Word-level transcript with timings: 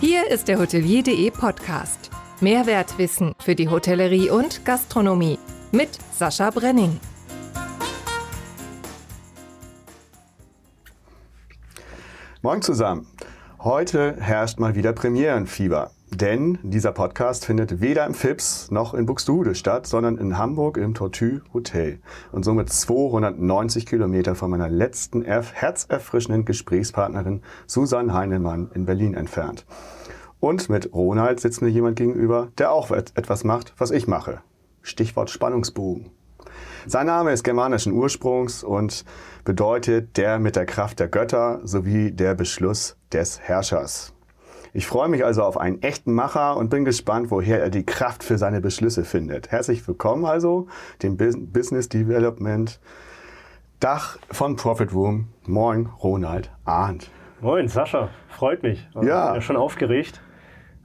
Hier 0.00 0.30
ist 0.30 0.48
der 0.48 0.58
Hotelier.de 0.58 1.30
Podcast. 1.30 2.08
Mehrwertwissen 2.40 3.34
für 3.38 3.54
die 3.54 3.68
Hotellerie 3.68 4.30
und 4.30 4.64
Gastronomie 4.64 5.38
mit 5.72 5.90
Sascha 6.16 6.48
Brenning. 6.48 6.98
Moin 12.40 12.62
zusammen. 12.62 13.08
Heute 13.58 14.16
herrscht 14.18 14.58
mal 14.58 14.74
wieder 14.74 14.94
Premierenfieber. 14.94 15.90
Denn 16.12 16.58
dieser 16.62 16.90
Podcast 16.90 17.44
findet 17.44 17.80
weder 17.80 18.04
im 18.04 18.14
FIPS 18.14 18.70
noch 18.72 18.94
in 18.94 19.06
Buxtehude 19.06 19.54
statt, 19.54 19.86
sondern 19.86 20.18
in 20.18 20.36
Hamburg 20.36 20.76
im 20.76 20.92
Tortue 20.92 21.40
Hotel. 21.54 22.00
Und 22.32 22.44
somit 22.44 22.68
290 22.68 23.86
Kilometer 23.86 24.34
von 24.34 24.50
meiner 24.50 24.68
letzten 24.68 25.22
herzerfrischenden 25.22 26.44
Gesprächspartnerin 26.44 27.42
Susanne 27.66 28.12
Heinemann 28.12 28.70
in 28.74 28.86
Berlin 28.86 29.14
entfernt. 29.14 29.64
Und 30.40 30.70
mit 30.70 30.92
Ronald 30.94 31.38
sitzt 31.38 31.60
mir 31.60 31.68
jemand 31.68 31.96
gegenüber, 31.96 32.48
der 32.56 32.72
auch 32.72 32.90
etwas 32.90 33.44
macht, 33.44 33.74
was 33.76 33.90
ich 33.90 34.08
mache. 34.08 34.40
Stichwort 34.82 35.28
Spannungsbogen. 35.28 36.10
Sein 36.86 37.06
Name 37.06 37.32
ist 37.32 37.44
germanischen 37.44 37.92
Ursprungs 37.92 38.64
und 38.64 39.04
bedeutet 39.44 40.16
der 40.16 40.38
mit 40.38 40.56
der 40.56 40.64
Kraft 40.64 40.98
der 40.98 41.08
Götter 41.08 41.60
sowie 41.62 42.10
der 42.10 42.34
Beschluss 42.34 42.96
des 43.12 43.38
Herrschers. 43.38 44.14
Ich 44.72 44.86
freue 44.86 45.08
mich 45.08 45.24
also 45.24 45.42
auf 45.42 45.58
einen 45.58 45.82
echten 45.82 46.14
Macher 46.14 46.56
und 46.56 46.70
bin 46.70 46.86
gespannt, 46.86 47.30
woher 47.30 47.60
er 47.60 47.70
die 47.70 47.84
Kraft 47.84 48.24
für 48.24 48.38
seine 48.38 48.62
Beschlüsse 48.62 49.04
findet. 49.04 49.50
Herzlich 49.50 49.86
willkommen 49.86 50.24
also 50.24 50.68
dem 51.02 51.18
Business 51.18 51.88
Development 51.88 52.80
Dach 53.80 54.16
von 54.30 54.56
Profit 54.56 54.94
Room. 54.94 55.28
Moin, 55.46 55.86
Ronald 56.02 56.50
Arndt. 56.64 57.10
Moin, 57.40 57.68
Sascha. 57.68 58.08
Freut 58.28 58.62
mich. 58.62 58.88
Ja. 59.02 59.28
Ich 59.28 59.32
bin 59.32 59.42
schon 59.42 59.56
aufgeregt. 59.56 60.22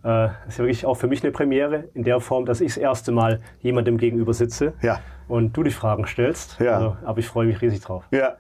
Das 0.06 0.30
äh, 0.30 0.50
ist 0.50 0.58
ja 0.60 0.64
wirklich 0.66 0.86
auch 0.86 0.94
für 0.94 1.08
mich 1.08 1.24
eine 1.24 1.32
Premiere 1.32 1.86
in 1.96 2.04
der 2.04 2.20
Form, 2.20 2.46
dass 2.46 2.62
ich 2.62 2.76
das 2.76 2.78
erste 2.78 3.12
Mal 3.12 3.42
jemandem 3.62 3.98
gegenüber 3.98 4.36
sitze 4.36 4.74
ja. 4.84 5.00
und 5.28 5.58
du 5.58 5.64
die 5.64 5.72
Fragen 5.72 6.06
stellst. 6.06 6.60
Ja. 6.60 6.76
Also, 6.76 6.98
aber 7.04 7.18
ich 7.18 7.28
freue 7.28 7.48
mich 7.48 7.60
riesig 7.60 7.82
drauf. 7.82 8.04
Ja, 8.12 8.36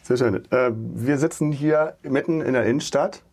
sehr 0.00 0.16
schön. 0.16 0.44
Äh, 0.52 0.70
wir 0.72 1.18
sitzen 1.18 1.50
hier 1.50 1.96
mitten 2.02 2.40
in 2.40 2.52
der 2.52 2.66
Innenstadt 2.66 3.24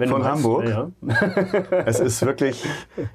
wenn 0.00 0.08
von 0.08 0.24
Hamburg. 0.24 0.68
Ja. 0.68 0.90
es 1.86 2.00
ist 2.00 2.24
wirklich, 2.24 2.66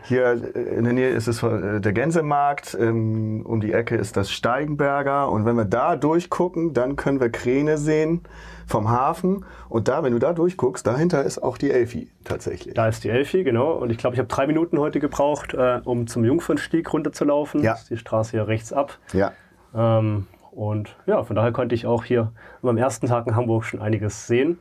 hier 0.03 0.53
in 0.55 0.83
der 0.83 0.93
Nähe 0.93 1.09
ist 1.09 1.27
es 1.27 1.43
äh, 1.43 1.81
der 1.81 1.93
Gänsemarkt, 1.93 2.77
ähm, 2.79 3.45
um 3.45 3.59
die 3.61 3.73
Ecke 3.73 3.95
ist 3.95 4.15
das 4.17 4.31
Steigenberger 4.31 5.29
und 5.29 5.45
wenn 5.45 5.55
wir 5.55 5.65
da 5.65 5.95
durchgucken, 5.95 6.73
dann 6.73 6.95
können 6.95 7.19
wir 7.19 7.29
Kräne 7.29 7.77
sehen 7.77 8.21
vom 8.67 8.89
Hafen 8.89 9.45
und 9.69 9.87
da, 9.87 10.03
wenn 10.03 10.13
du 10.13 10.19
da 10.19 10.33
durchguckst, 10.33 10.85
dahinter 10.87 11.23
ist 11.23 11.39
auch 11.39 11.57
die 11.57 11.71
Elfi 11.71 12.09
tatsächlich. 12.23 12.73
Da 12.73 12.87
ist 12.87 13.03
die 13.03 13.09
Elfi, 13.09 13.43
genau. 13.43 13.73
Und 13.73 13.91
ich 13.91 13.97
glaube, 13.97 14.15
ich 14.15 14.19
habe 14.19 14.27
drei 14.27 14.47
Minuten 14.47 14.79
heute 14.79 14.99
gebraucht, 14.99 15.53
äh, 15.53 15.81
um 15.83 16.07
zum 16.07 16.23
Jungfernstieg 16.25 16.91
runterzulaufen. 16.91 17.61
Ja. 17.61 17.71
Das 17.71 17.83
ist 17.83 17.91
die 17.91 17.97
Straße 17.97 18.31
hier 18.31 18.47
rechts 18.47 18.73
ab. 18.73 18.97
Ja. 19.13 19.33
Ähm, 19.75 20.27
und 20.51 20.95
ja, 21.05 21.23
von 21.23 21.35
daher 21.35 21.51
konnte 21.51 21.75
ich 21.75 21.85
auch 21.85 22.05
hier 22.05 22.31
am 22.63 22.77
ersten 22.77 23.07
Tag 23.07 23.27
in 23.27 23.35
Hamburg 23.35 23.65
schon 23.65 23.81
einiges 23.81 24.25
sehen 24.25 24.59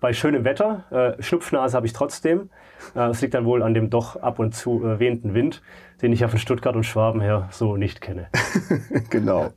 bei 0.00 0.12
schönem 0.12 0.44
Wetter. 0.44 0.84
Äh, 0.90 1.22
Schnupfnase 1.22 1.76
habe 1.76 1.86
ich 1.86 1.92
trotzdem. 1.92 2.50
Äh, 2.94 3.08
es 3.08 3.20
liegt 3.20 3.34
dann 3.34 3.44
wohl 3.44 3.62
an 3.62 3.74
dem 3.74 3.90
doch 3.90 4.16
ab 4.16 4.38
und 4.38 4.54
zu 4.54 4.84
äh, 4.84 4.98
wehenden 4.98 5.34
Wind, 5.34 5.62
den 6.02 6.12
ich 6.12 6.20
ja 6.20 6.28
von 6.28 6.38
Stuttgart 6.38 6.76
und 6.76 6.84
Schwaben 6.84 7.20
her 7.20 7.48
so 7.50 7.76
nicht 7.76 8.00
kenne. 8.00 8.28
genau. 9.10 9.52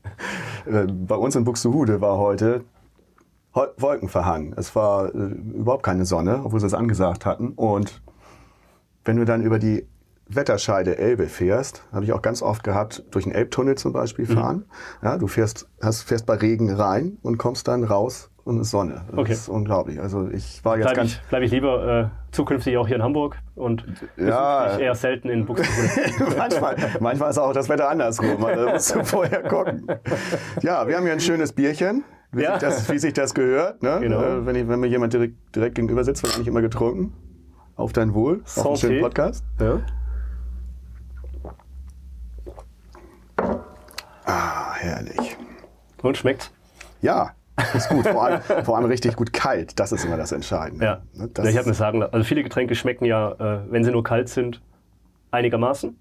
Äh, 0.65 0.85
bei 0.87 1.15
uns 1.15 1.35
in 1.35 1.43
Buxtehude 1.43 2.01
war 2.01 2.17
heute 2.17 2.63
Wolkenverhang. 3.53 4.53
Es 4.57 4.75
war 4.75 5.13
äh, 5.13 5.17
überhaupt 5.17 5.83
keine 5.83 6.05
Sonne, 6.05 6.41
obwohl 6.43 6.59
sie 6.59 6.67
es 6.67 6.73
angesagt 6.73 7.25
hatten. 7.25 7.49
Und 7.49 8.01
wenn 9.03 9.17
du 9.17 9.25
dann 9.25 9.41
über 9.41 9.59
die 9.59 9.87
Wetterscheide 10.27 10.97
Elbe 10.97 11.25
fährst, 11.25 11.83
habe 11.91 12.05
ich 12.05 12.13
auch 12.13 12.21
ganz 12.21 12.43
oft 12.43 12.63
gehabt, 12.63 13.03
durch 13.11 13.25
den 13.25 13.33
Elbtunnel 13.33 13.75
zum 13.75 13.93
Beispiel 13.93 14.25
mhm. 14.29 14.33
fahren. 14.33 14.57
Mhm. 15.01 15.07
Ja, 15.07 15.17
du 15.17 15.27
fährst, 15.27 15.67
hast, 15.81 16.03
fährst 16.03 16.25
bei 16.25 16.35
Regen 16.35 16.71
rein 16.71 17.17
und 17.23 17.37
kommst 17.37 17.67
dann 17.67 17.83
raus 17.83 18.28
und 18.49 18.59
es 18.59 18.71
Sonne. 18.71 19.03
Das 19.09 19.19
okay. 19.19 19.31
ist 19.31 19.47
unglaublich. 19.47 20.01
Also 20.01 20.27
ich 20.29 20.65
war 20.65 20.75
jetzt 20.75 20.85
bleib 20.85 20.97
ganz... 20.97 21.11
Ich, 21.11 21.21
bleib 21.29 21.43
ich 21.43 21.51
lieber 21.51 22.11
äh, 22.11 22.33
zukünftig 22.33 22.77
auch 22.77 22.87
hier 22.87 22.95
in 22.95 23.03
Hamburg 23.03 23.37
und 23.53 23.85
ja. 24.17 24.77
eher 24.77 24.95
selten 24.95 25.29
in 25.29 25.45
Buxtehude. 25.45 26.35
manchmal, 26.37 26.75
manchmal 26.99 27.29
ist 27.29 27.37
auch 27.37 27.53
das 27.53 27.69
Wetter 27.69 27.87
andersrum. 27.89 28.43
Also 28.43 28.65
da 28.65 28.71
musst 28.73 28.95
du 28.95 29.03
vorher 29.05 29.43
gucken. 29.43 29.87
Ja, 30.61 30.87
wir 30.87 30.97
haben 30.97 31.03
hier 31.03 31.13
ein 31.13 31.19
schönes 31.19 31.53
Bierchen. 31.53 32.03
Wie, 32.31 32.41
ja. 32.41 32.59
sich, 32.59 32.61
das, 32.61 32.89
wie 32.89 32.97
sich 32.97 33.13
das 33.13 33.35
gehört. 33.35 33.83
Ne? 33.83 33.99
Genau. 34.01 34.21
Äh, 34.21 34.45
wenn, 34.45 34.55
ich, 34.55 34.67
wenn 34.67 34.79
mir 34.79 34.87
jemand 34.87 35.13
direkt, 35.13 35.55
direkt 35.55 35.75
gegenüber 35.75 36.03
sitzt, 36.03 36.23
wird 36.23 36.33
eigentlich 36.35 36.47
immer 36.47 36.61
getrunken. 36.61 37.13
Auf 37.75 37.93
dein 37.93 38.15
Wohl. 38.15 38.41
Auf 38.55 38.65
einen 38.65 38.77
schönen 38.77 39.01
Podcast. 39.01 39.45
Ja. 39.59 39.79
Ah, 44.25 44.73
herrlich. 44.73 45.37
Und 46.01 46.17
schmeckt's? 46.17 46.51
Ja, 47.01 47.33
ist 47.73 47.89
gut. 47.89 48.07
Vor 48.07 48.23
allem, 48.23 48.41
vor 48.63 48.77
allem 48.77 48.85
richtig 48.85 49.15
gut 49.15 49.33
kalt. 49.33 49.79
Das 49.79 49.91
ist 49.91 50.05
immer 50.05 50.17
das 50.17 50.31
Entscheidende. 50.31 50.85
Ja. 50.85 51.01
Ne, 51.13 51.29
Das 51.33 51.47
ich 51.47 51.57
habe 51.57 51.67
mir 51.67 51.73
sagen, 51.73 52.03
also 52.03 52.23
viele 52.23 52.43
Getränke 52.43 52.75
schmecken 52.75 53.05
ja, 53.05 53.31
äh, 53.31 53.71
wenn 53.71 53.83
sie 53.83 53.91
nur 53.91 54.03
kalt 54.03 54.29
sind, 54.29 54.61
einigermaßen. 55.31 55.97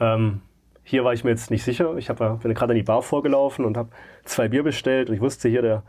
Ähm, 0.00 0.40
hier 0.82 1.04
war 1.04 1.12
ich 1.12 1.24
mir 1.24 1.30
jetzt 1.30 1.50
nicht 1.50 1.64
sicher. 1.64 1.96
Ich 1.96 2.08
hab, 2.08 2.18
bin 2.18 2.54
gerade 2.54 2.72
an 2.72 2.76
die 2.76 2.82
Bar 2.82 3.02
vorgelaufen 3.02 3.64
und 3.64 3.76
habe 3.76 3.90
zwei 4.24 4.48
Bier 4.48 4.62
bestellt. 4.62 5.08
Und 5.08 5.14
ich 5.14 5.20
wusste 5.20 5.48
hier, 5.48 5.62
der, 5.62 5.82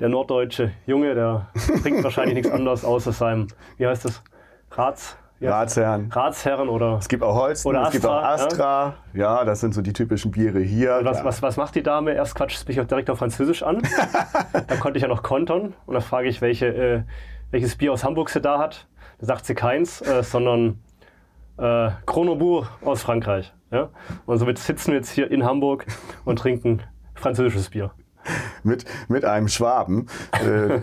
der 0.00 0.08
norddeutsche 0.08 0.72
Junge, 0.86 1.14
der 1.14 1.48
trinkt 1.82 2.02
wahrscheinlich 2.02 2.34
nichts 2.34 2.50
anderes 2.52 2.84
außer 2.84 3.12
seinem, 3.12 3.48
wie 3.76 3.86
heißt 3.86 4.04
das, 4.04 4.22
Rats, 4.72 5.16
ja, 5.42 5.58
Ratsherren. 5.58 6.10
Ratsherren 6.12 6.68
oder. 6.68 6.98
Es 6.98 7.08
gibt 7.08 7.22
auch 7.22 7.34
Holsten, 7.34 7.68
oder 7.68 7.82
es 7.82 7.90
gibt 7.90 8.06
auch 8.06 8.22
Astra. 8.22 8.94
Ja? 9.12 9.38
ja? 9.38 9.44
das 9.44 9.60
sind 9.60 9.74
so 9.74 9.82
die 9.82 9.92
typischen 9.92 10.30
Biere 10.30 10.60
hier. 10.60 11.00
was, 11.02 11.18
ja. 11.18 11.24
was, 11.24 11.42
was 11.42 11.56
macht 11.56 11.74
die 11.74 11.82
Dame? 11.82 12.12
Erst 12.12 12.34
quatscht 12.34 12.66
mich 12.68 12.80
auch 12.80 12.86
direkt 12.86 13.10
auf 13.10 13.18
Französisch 13.18 13.62
an. 13.62 13.82
da 14.52 14.76
konnte 14.76 14.98
ich 14.98 15.02
ja 15.02 15.08
noch 15.08 15.22
kontern. 15.22 15.74
Und 15.86 15.94
dann 15.94 16.02
frage 16.02 16.28
ich, 16.28 16.40
welche, 16.40 16.66
äh, 16.66 17.02
welches 17.50 17.76
Bier 17.76 17.92
aus 17.92 18.04
Hamburg 18.04 18.30
sie 18.30 18.40
da 18.40 18.58
hat. 18.58 18.86
Da 19.18 19.26
sagt 19.26 19.46
sie 19.46 19.54
keins, 19.54 20.00
äh, 20.02 20.22
sondern 20.22 20.80
äh, 21.58 21.90
Chronobourg 22.06 22.68
aus 22.84 23.02
Frankreich. 23.02 23.52
Ja? 23.70 23.90
Und 24.26 24.38
somit 24.38 24.58
sitzen 24.58 24.92
wir 24.92 24.98
jetzt 24.98 25.10
hier 25.10 25.30
in 25.30 25.44
Hamburg 25.44 25.86
und 26.24 26.38
trinken 26.38 26.82
französisches 27.14 27.70
Bier 27.70 27.92
mit, 28.62 28.84
mit 29.08 29.24
einem 29.24 29.48
Schwaben, 29.48 30.06
äh, 30.32 30.78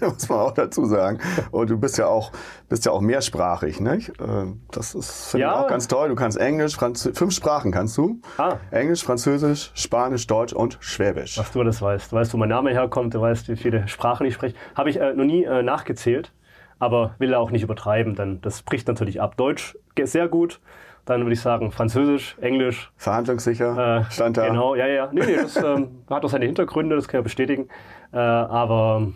muss 0.04 0.28
man 0.28 0.38
auch 0.38 0.52
dazu 0.52 0.84
sagen. 0.86 1.18
Und 1.50 1.70
du 1.70 1.78
bist 1.78 1.98
ja 1.98 2.06
auch, 2.06 2.32
bist 2.68 2.86
ja 2.86 2.92
auch 2.92 3.00
mehrsprachig, 3.00 3.80
nicht? 3.80 4.10
Äh, 4.20 4.46
das 4.70 4.94
ist 4.94 5.30
finde 5.30 5.46
ja. 5.46 5.52
ich 5.52 5.64
auch 5.64 5.68
ganz 5.68 5.88
toll. 5.88 6.08
Du 6.08 6.14
kannst 6.14 6.38
Englisch, 6.38 6.76
Französisch, 6.76 7.18
fünf 7.18 7.34
Sprachen 7.34 7.72
kannst 7.72 7.96
du. 7.96 8.20
Ah. 8.38 8.56
Englisch, 8.70 9.04
Französisch, 9.04 9.70
Spanisch, 9.74 10.26
Deutsch 10.26 10.52
und 10.52 10.78
Schwäbisch. 10.80 11.38
Was 11.38 11.52
du 11.52 11.62
das 11.62 11.80
weißt. 11.82 12.12
Du 12.12 12.16
weißt, 12.16 12.32
wo 12.32 12.38
mein 12.38 12.48
Name 12.48 12.70
herkommt, 12.70 13.14
du 13.14 13.20
weißt, 13.20 13.48
wie 13.48 13.56
viele 13.56 13.86
Sprachen 13.88 14.26
ich 14.26 14.34
spreche. 14.34 14.56
Habe 14.74 14.90
ich 14.90 15.00
äh, 15.00 15.14
noch 15.14 15.24
nie 15.24 15.44
äh, 15.44 15.62
nachgezählt, 15.62 16.32
aber 16.78 17.14
will 17.18 17.34
auch 17.34 17.50
nicht 17.50 17.62
übertreiben, 17.62 18.14
denn 18.14 18.40
das 18.40 18.62
bricht 18.62 18.88
natürlich 18.88 19.20
ab. 19.20 19.36
Deutsch 19.36 19.76
sehr 20.04 20.28
gut. 20.28 20.60
Dann 21.06 21.22
würde 21.22 21.32
ich 21.32 21.40
sagen 21.40 21.70
Französisch, 21.70 22.36
Englisch. 22.40 22.92
Verhandlungssicher, 22.96 24.00
äh, 24.00 24.10
stand 24.10 24.36
da. 24.36 24.48
Genau, 24.48 24.74
ja, 24.74 24.86
ja. 24.86 25.08
Nee, 25.12 25.24
nee, 25.24 25.36
das 25.36 25.56
ähm, 25.64 26.02
hat 26.10 26.24
auch 26.24 26.28
seine 26.28 26.46
Hintergründe, 26.46 26.96
das 26.96 27.08
kann 27.08 27.20
ich 27.20 27.24
bestätigen. 27.24 27.68
Äh, 28.12 28.18
aber 28.18 29.08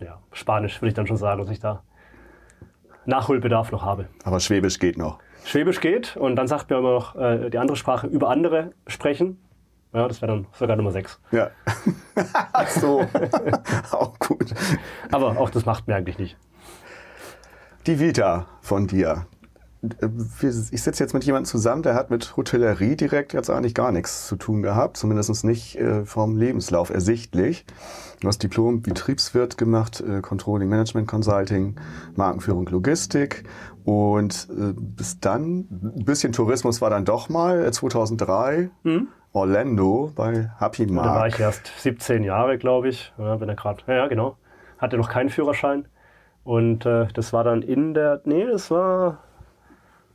ja, 0.00 0.18
Spanisch 0.32 0.80
würde 0.80 0.88
ich 0.88 0.94
dann 0.94 1.06
schon 1.06 1.18
sagen, 1.18 1.40
dass 1.40 1.50
ich 1.50 1.60
da 1.60 1.82
Nachholbedarf 3.04 3.70
noch 3.70 3.84
habe. 3.84 4.08
Aber 4.24 4.40
Schwäbisch 4.40 4.78
geht 4.78 4.96
noch. 4.98 5.18
Schwäbisch 5.44 5.80
geht 5.80 6.16
und 6.16 6.36
dann 6.36 6.48
sagt 6.48 6.70
mir 6.70 6.78
immer 6.78 6.92
noch 6.92 7.14
äh, 7.14 7.50
die 7.50 7.58
andere 7.58 7.76
Sprache 7.76 8.06
über 8.06 8.30
andere 8.30 8.72
sprechen. 8.86 9.38
Ja, 9.92 10.08
das 10.08 10.20
wäre 10.20 10.32
dann 10.32 10.46
sogar 10.52 10.76
Nummer 10.76 10.90
6. 10.90 11.20
Ja. 11.32 11.50
Ach 12.52 12.68
so. 12.68 13.06
auch 13.92 14.18
gut. 14.18 14.52
Aber 15.12 15.38
auch 15.38 15.50
das 15.50 15.64
macht 15.66 15.86
mir 15.86 15.94
eigentlich 15.94 16.18
nicht. 16.18 16.36
Die 17.86 18.00
Vita 18.00 18.46
von 18.62 18.86
dir 18.86 19.26
ich 20.40 20.82
sitze 20.82 21.02
jetzt 21.02 21.12
mit 21.12 21.24
jemandem 21.24 21.46
zusammen, 21.46 21.82
der 21.82 21.94
hat 21.94 22.10
mit 22.10 22.36
Hotellerie 22.36 22.96
direkt 22.96 23.32
jetzt 23.32 23.50
eigentlich 23.50 23.74
gar 23.74 23.92
nichts 23.92 24.26
zu 24.26 24.36
tun 24.36 24.62
gehabt, 24.62 24.96
zumindest 24.96 25.44
nicht 25.44 25.76
äh, 25.76 26.04
vom 26.04 26.36
Lebenslauf 26.36 26.90
ersichtlich. 26.90 27.64
Du 28.20 28.28
hast 28.28 28.42
Diplom 28.42 28.82
Betriebswirt 28.82 29.58
gemacht, 29.58 30.00
äh, 30.00 30.20
Controlling 30.20 30.68
Management 30.68 31.08
Consulting, 31.08 31.76
Markenführung 32.14 32.66
Logistik 32.66 33.44
und 33.84 34.48
äh, 34.50 34.72
bis 34.76 35.20
dann, 35.20 35.66
ein 35.70 36.04
bisschen 36.04 36.32
Tourismus 36.32 36.80
war 36.80 36.90
dann 36.90 37.04
doch 37.04 37.28
mal, 37.28 37.70
2003, 37.72 38.70
mhm. 38.82 39.08
Orlando 39.32 40.12
bei 40.14 40.50
Happy 40.58 40.86
Mark. 40.86 41.06
Da 41.06 41.14
war 41.14 41.26
ich 41.28 41.38
erst 41.38 41.70
17 41.78 42.24
Jahre, 42.24 42.58
glaube 42.58 42.88
ich, 42.88 43.12
ja, 43.18 43.36
bin 43.36 43.48
ja 43.48 43.54
gerade, 43.54 43.82
ja, 43.86 43.94
ja, 43.94 44.06
genau, 44.08 44.36
hatte 44.78 44.96
noch 44.96 45.10
keinen 45.10 45.28
Führerschein. 45.28 45.86
Und 46.42 46.86
äh, 46.86 47.08
das 47.12 47.32
war 47.32 47.44
dann 47.44 47.62
in 47.62 47.92
der, 47.92 48.20
nee, 48.24 48.46
das 48.46 48.70
war 48.70 49.18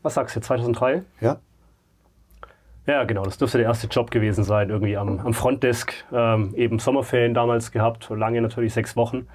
was 0.02 0.14
sagst 0.16 0.36
du, 0.36 0.40
2003? 0.42 1.04
Ja. 1.20 1.38
Ja, 2.88 3.04
genau, 3.04 3.24
das 3.24 3.38
dürfte 3.38 3.60
der 3.60 3.68
erste 3.68 3.88
Job 3.88 4.10
gewesen 4.10 4.44
sein, 4.44 4.70
irgendwie 4.70 4.98
am, 4.98 5.20
am 5.20 5.34
Frontdesk, 5.34 5.94
ähm, 6.12 6.54
eben 6.56 6.80
Sommerferien 6.80 7.34
damals 7.36 7.72
gehabt, 7.72 8.10
lange 8.10 8.42
natürlich 8.42 8.74
sechs 8.74 8.96
Wochen 8.96 9.28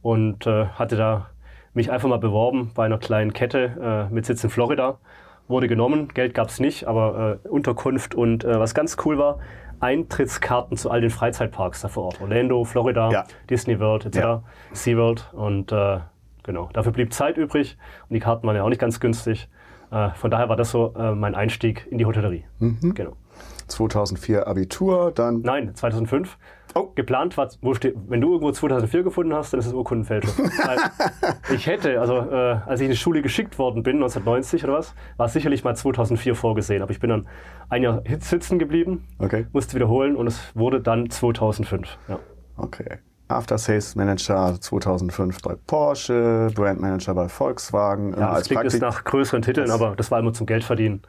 und 0.00 0.46
äh, 0.46 0.66
hatte 0.66 0.96
da 0.96 1.26
mich 1.74 1.90
einfach 1.92 2.08
mal 2.08 2.18
beworben 2.18 2.70
bei 2.74 2.86
einer 2.86 2.96
kleinen 2.98 3.34
Kette 3.34 4.08
äh, 4.10 4.14
mit 4.14 4.24
Sitz 4.24 4.42
in 4.44 4.48
Florida. 4.50 4.98
Wurde 5.46 5.68
genommen, 5.68 6.08
Geld 6.14 6.32
gab 6.32 6.48
es 6.48 6.58
nicht, 6.58 6.86
aber 6.88 7.38
äh, 7.44 7.48
Unterkunft 7.48 8.14
und 8.14 8.44
äh, 8.44 8.58
was 8.58 8.74
ganz 8.74 8.96
cool 9.04 9.18
war, 9.18 9.38
Eintrittskarten 9.78 10.78
zu 10.78 10.90
all 10.90 11.02
den 11.02 11.10
Freizeitparks 11.10 11.82
da 11.82 11.88
vor 11.88 12.04
Ort. 12.06 12.20
Orlando, 12.22 12.64
Florida, 12.64 13.10
Ja. 13.10 13.24
Disney 13.50 13.78
World 13.78 14.06
etc., 14.06 14.16
Ja. 14.18 14.42
SeaWorld 14.72 15.32
und 15.34 15.70
äh, 15.70 15.98
genau, 16.44 16.70
dafür 16.72 16.92
blieb 16.92 17.12
Zeit 17.12 17.36
übrig 17.36 17.76
und 18.08 18.14
die 18.14 18.20
Karten 18.20 18.46
waren 18.46 18.56
ja 18.56 18.62
auch 18.62 18.70
nicht 18.70 18.80
ganz 18.80 19.00
günstig. 19.00 19.48
Äh, 19.90 20.10
von 20.14 20.30
daher 20.30 20.48
war 20.48 20.56
das 20.56 20.70
so 20.70 20.94
äh, 20.98 21.14
mein 21.14 21.34
Einstieg 21.34 21.86
in 21.90 21.98
die 21.98 22.06
Hotellerie. 22.06 22.44
Mhm. 22.58 22.94
Genau. 22.94 23.12
2004 23.68 24.46
Abitur, 24.46 25.12
dann 25.12 25.40
Nein, 25.40 25.74
2005. 25.74 26.38
Oh. 26.74 26.92
Geplant 26.94 27.36
war, 27.38 27.48
wo 27.62 27.72
steht, 27.74 27.96
wenn 28.06 28.20
du 28.20 28.32
irgendwo 28.32 28.52
2004 28.52 29.02
gefunden 29.02 29.32
hast, 29.34 29.52
dann 29.52 29.60
ist 29.60 29.66
es 29.66 29.72
Urkundenfälschung. 29.72 30.50
Ich 31.52 31.66
hätte, 31.66 32.00
also 32.00 32.18
äh, 32.18 32.58
als 32.66 32.80
ich 32.80 32.84
in 32.84 32.90
die 32.90 32.96
Schule 32.98 33.22
geschickt 33.22 33.58
worden 33.58 33.82
bin, 33.82 33.96
1990 33.96 34.64
oder 34.64 34.74
was, 34.74 34.94
war 35.16 35.26
es 35.26 35.32
sicherlich 35.32 35.64
mal 35.64 35.74
2004 35.74 36.34
vorgesehen. 36.34 36.82
Aber 36.82 36.90
ich 36.90 37.00
bin 37.00 37.08
dann 37.10 37.28
ein 37.70 37.82
Jahr 37.82 38.02
sitzen 38.20 38.58
geblieben, 38.58 39.06
Okay. 39.18 39.46
musste 39.52 39.74
wiederholen 39.74 40.16
und 40.16 40.26
es 40.26 40.40
wurde 40.54 40.80
dann 40.80 41.08
2005. 41.08 41.96
Ja. 42.08 42.18
Okay. 42.58 42.98
After 43.28 43.58
Sales 43.58 43.96
Manager 43.96 44.54
2005 44.60 45.42
bei 45.42 45.54
Porsche, 45.66 46.48
Brand 46.54 46.80
Manager 46.80 47.14
bei 47.14 47.28
Volkswagen. 47.28 48.12
Ja, 48.12 48.18
das 48.28 48.28
als 48.36 48.46
klingt 48.46 48.62
Praktik 48.62 48.80
nach 48.82 49.04
größeren 49.04 49.42
Titeln, 49.42 49.66
Das- 49.66 49.80
aber 49.80 49.96
das 49.96 50.10
war 50.10 50.18
immer 50.20 50.32
zum 50.32 50.46
Geldverdienen. 50.46 51.02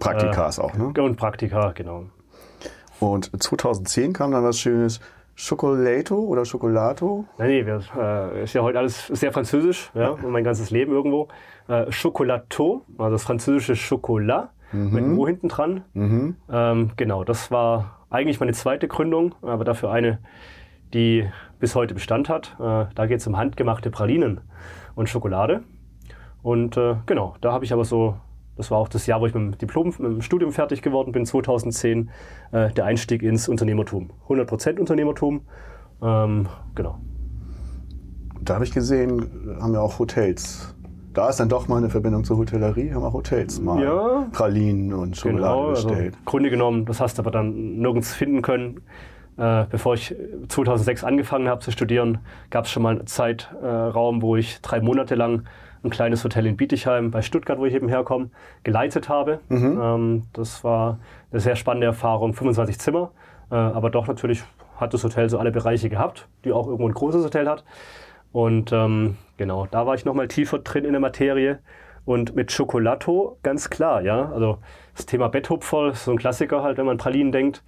Praktikas 0.00 0.58
auch. 0.58 0.74
Ne? 0.74 0.92
Und 1.02 1.16
Praktika, 1.16 1.72
genau. 1.72 2.04
Und 2.98 3.30
2010 3.42 4.12
kam 4.12 4.32
dann 4.32 4.42
was 4.44 4.58
Schönes. 4.58 5.00
Schokolato 5.34 6.16
oder 6.16 6.44
Schokolato? 6.44 7.24
Nein, 7.38 7.48
nee, 7.48 7.66
wir, 7.66 7.80
äh, 7.98 8.44
ist 8.44 8.52
ja 8.52 8.62
heute 8.62 8.78
alles 8.78 9.06
sehr 9.06 9.32
französisch, 9.32 9.90
ja, 9.94 10.10
und 10.10 10.30
mein 10.30 10.44
ganzes 10.44 10.70
Leben 10.70 10.92
irgendwo. 10.92 11.28
Äh, 11.68 11.86
Chocolato, 11.90 12.84
also 12.98 13.12
das 13.12 13.22
französische 13.24 13.74
Chocolat, 13.76 14.50
mit 14.72 15.04
einem 15.04 15.18
O 15.18 15.26
hinten 15.26 15.48
dran. 15.48 15.84
Mhm. 15.92 16.36
Ähm, 16.50 16.90
genau, 16.96 17.24
das 17.24 17.50
war 17.50 17.98
eigentlich 18.08 18.40
meine 18.40 18.52
zweite 18.52 18.88
Gründung, 18.88 19.34
aber 19.42 19.64
dafür 19.64 19.90
eine, 19.90 20.18
die 20.94 21.28
bis 21.62 21.76
heute 21.76 21.94
Bestand 21.94 22.28
hat. 22.28 22.56
Äh, 22.58 22.86
da 22.92 23.06
geht 23.06 23.20
es 23.20 23.26
um 23.28 23.36
handgemachte 23.36 23.88
Pralinen 23.92 24.40
und 24.96 25.08
Schokolade. 25.08 25.62
Und 26.42 26.76
äh, 26.76 26.96
genau, 27.06 27.36
da 27.40 27.52
habe 27.52 27.64
ich 27.64 27.72
aber 27.72 27.84
so, 27.84 28.16
das 28.56 28.72
war 28.72 28.78
auch 28.78 28.88
das 28.88 29.06
Jahr, 29.06 29.20
wo 29.20 29.26
ich 29.26 29.32
mit 29.34 29.42
dem 29.44 29.58
Diplom, 29.58 29.86
mit 29.86 29.98
dem 30.00 30.22
Studium 30.22 30.50
fertig 30.50 30.82
geworden 30.82 31.12
bin, 31.12 31.24
2010, 31.24 32.10
äh, 32.50 32.70
der 32.72 32.84
Einstieg 32.84 33.22
ins 33.22 33.48
Unternehmertum. 33.48 34.10
100% 34.28 34.80
Unternehmertum. 34.80 35.42
Ähm, 36.02 36.48
genau. 36.74 36.98
Da 38.40 38.54
habe 38.54 38.64
ich 38.64 38.72
gesehen, 38.72 39.56
haben 39.60 39.72
ja 39.72 39.80
auch 39.80 40.00
Hotels. 40.00 40.74
Da 41.12 41.28
ist 41.28 41.38
dann 41.38 41.48
doch 41.48 41.68
mal 41.68 41.76
eine 41.76 41.90
Verbindung 41.90 42.24
zur 42.24 42.38
Hotellerie, 42.38 42.92
haben 42.92 43.04
auch 43.04 43.12
Hotels 43.12 43.60
mal 43.60 43.80
Ja. 43.80 44.26
Pralinen 44.32 44.92
und 44.94 45.16
Schokolade 45.16 45.42
Genau, 45.42 45.68
also 45.68 45.88
bestellt. 45.90 46.14
im 46.18 46.24
Grunde 46.24 46.50
genommen, 46.50 46.86
das 46.86 47.00
hast 47.00 47.18
du 47.18 47.22
aber 47.22 47.30
dann 47.30 47.76
nirgends 47.78 48.12
finden 48.12 48.42
können. 48.42 48.80
Äh, 49.38 49.64
bevor 49.70 49.94
ich 49.94 50.14
2006 50.48 51.04
angefangen 51.04 51.48
habe 51.48 51.60
zu 51.60 51.70
studieren, 51.70 52.18
gab 52.50 52.66
es 52.66 52.70
schon 52.70 52.82
mal 52.82 52.96
einen 52.96 53.06
Zeitraum, 53.06 54.20
wo 54.22 54.36
ich 54.36 54.60
drei 54.60 54.80
Monate 54.80 55.14
lang 55.14 55.44
ein 55.84 55.90
kleines 55.90 56.22
Hotel 56.22 56.46
in 56.46 56.56
Bietigheim 56.56 57.10
bei 57.10 57.22
Stuttgart, 57.22 57.58
wo 57.58 57.64
ich 57.64 57.74
eben 57.74 57.88
herkomme, 57.88 58.30
geleitet 58.62 59.08
habe. 59.08 59.40
Ähm, 59.80 60.22
das 60.32 60.62
war 60.64 60.98
eine 61.30 61.40
sehr 61.40 61.56
spannende 61.56 61.86
Erfahrung, 61.86 62.34
25 62.34 62.78
Zimmer, 62.78 63.10
äh, 63.50 63.54
aber 63.54 63.90
doch 63.90 64.06
natürlich 64.06 64.44
hat 64.76 64.94
das 64.94 65.02
Hotel 65.04 65.28
so 65.28 65.38
alle 65.38 65.50
Bereiche 65.50 65.88
gehabt, 65.88 66.28
die 66.44 66.52
auch 66.52 66.66
irgendwo 66.66 66.88
ein 66.88 66.94
großes 66.94 67.24
Hotel 67.24 67.48
hat. 67.48 67.64
Und 68.32 68.72
ähm, 68.72 69.16
genau, 69.36 69.66
da 69.70 69.86
war 69.86 69.94
ich 69.94 70.04
nochmal 70.04 70.28
tiefer 70.28 70.58
drin 70.58 70.84
in 70.84 70.92
der 70.92 71.00
Materie. 71.00 71.58
Und 72.04 72.34
mit 72.34 72.50
Schokolato 72.50 73.38
ganz 73.44 73.70
klar, 73.70 74.02
ja. 74.02 74.32
Also 74.32 74.58
das 74.96 75.06
Thema 75.06 75.28
Betthupferl 75.28 75.94
so 75.94 76.10
ein 76.10 76.18
Klassiker 76.18 76.62
halt, 76.62 76.76
wenn 76.76 76.86
man 76.86 76.94
an 76.94 76.98
Pralinen 76.98 77.30
denkt. 77.30 77.62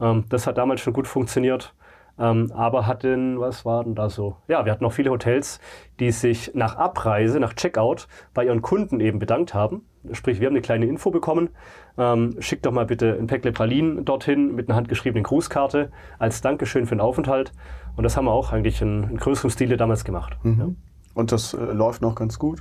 Ähm, 0.00 0.24
das 0.28 0.46
hat 0.46 0.58
damals 0.58 0.80
schon 0.80 0.92
gut 0.92 1.06
funktioniert. 1.06 1.74
Ähm, 2.18 2.52
aber 2.54 2.86
hatten, 2.86 3.40
was 3.40 3.64
war 3.64 3.82
denn 3.82 3.94
da 3.94 4.10
so? 4.10 4.36
Ja, 4.46 4.64
wir 4.66 4.72
hatten 4.72 4.84
auch 4.84 4.92
viele 4.92 5.10
Hotels, 5.10 5.58
die 6.00 6.10
sich 6.10 6.52
nach 6.54 6.76
Abreise, 6.76 7.40
nach 7.40 7.54
Checkout 7.54 8.08
bei 8.34 8.44
ihren 8.44 8.60
Kunden 8.60 9.00
eben 9.00 9.18
bedankt 9.18 9.54
haben. 9.54 9.86
Sprich, 10.12 10.38
wir 10.38 10.46
haben 10.46 10.52
eine 10.52 10.60
kleine 10.60 10.86
Info 10.86 11.10
bekommen. 11.10 11.48
Ähm, 11.96 12.36
schickt 12.38 12.66
doch 12.66 12.72
mal 12.72 12.84
bitte 12.84 13.16
ein 13.18 13.26
Päckle 13.26 13.52
Pralinen 13.52 14.04
dorthin 14.04 14.54
mit 14.54 14.68
einer 14.68 14.76
handgeschriebenen 14.76 15.24
Grußkarte 15.24 15.90
als 16.18 16.42
Dankeschön 16.42 16.86
für 16.86 16.94
den 16.94 17.00
Aufenthalt. 17.00 17.52
Und 17.96 18.04
das 18.04 18.16
haben 18.16 18.26
wir 18.26 18.32
auch 18.32 18.52
eigentlich 18.52 18.82
in, 18.82 19.04
in 19.04 19.16
größerem 19.16 19.50
Stile 19.50 19.78
damals 19.78 20.04
gemacht. 20.04 20.36
Ja. 20.44 20.68
Und 21.14 21.32
das 21.32 21.54
äh, 21.54 21.58
läuft 21.72 22.02
noch 22.02 22.14
ganz 22.14 22.38
gut. 22.38 22.60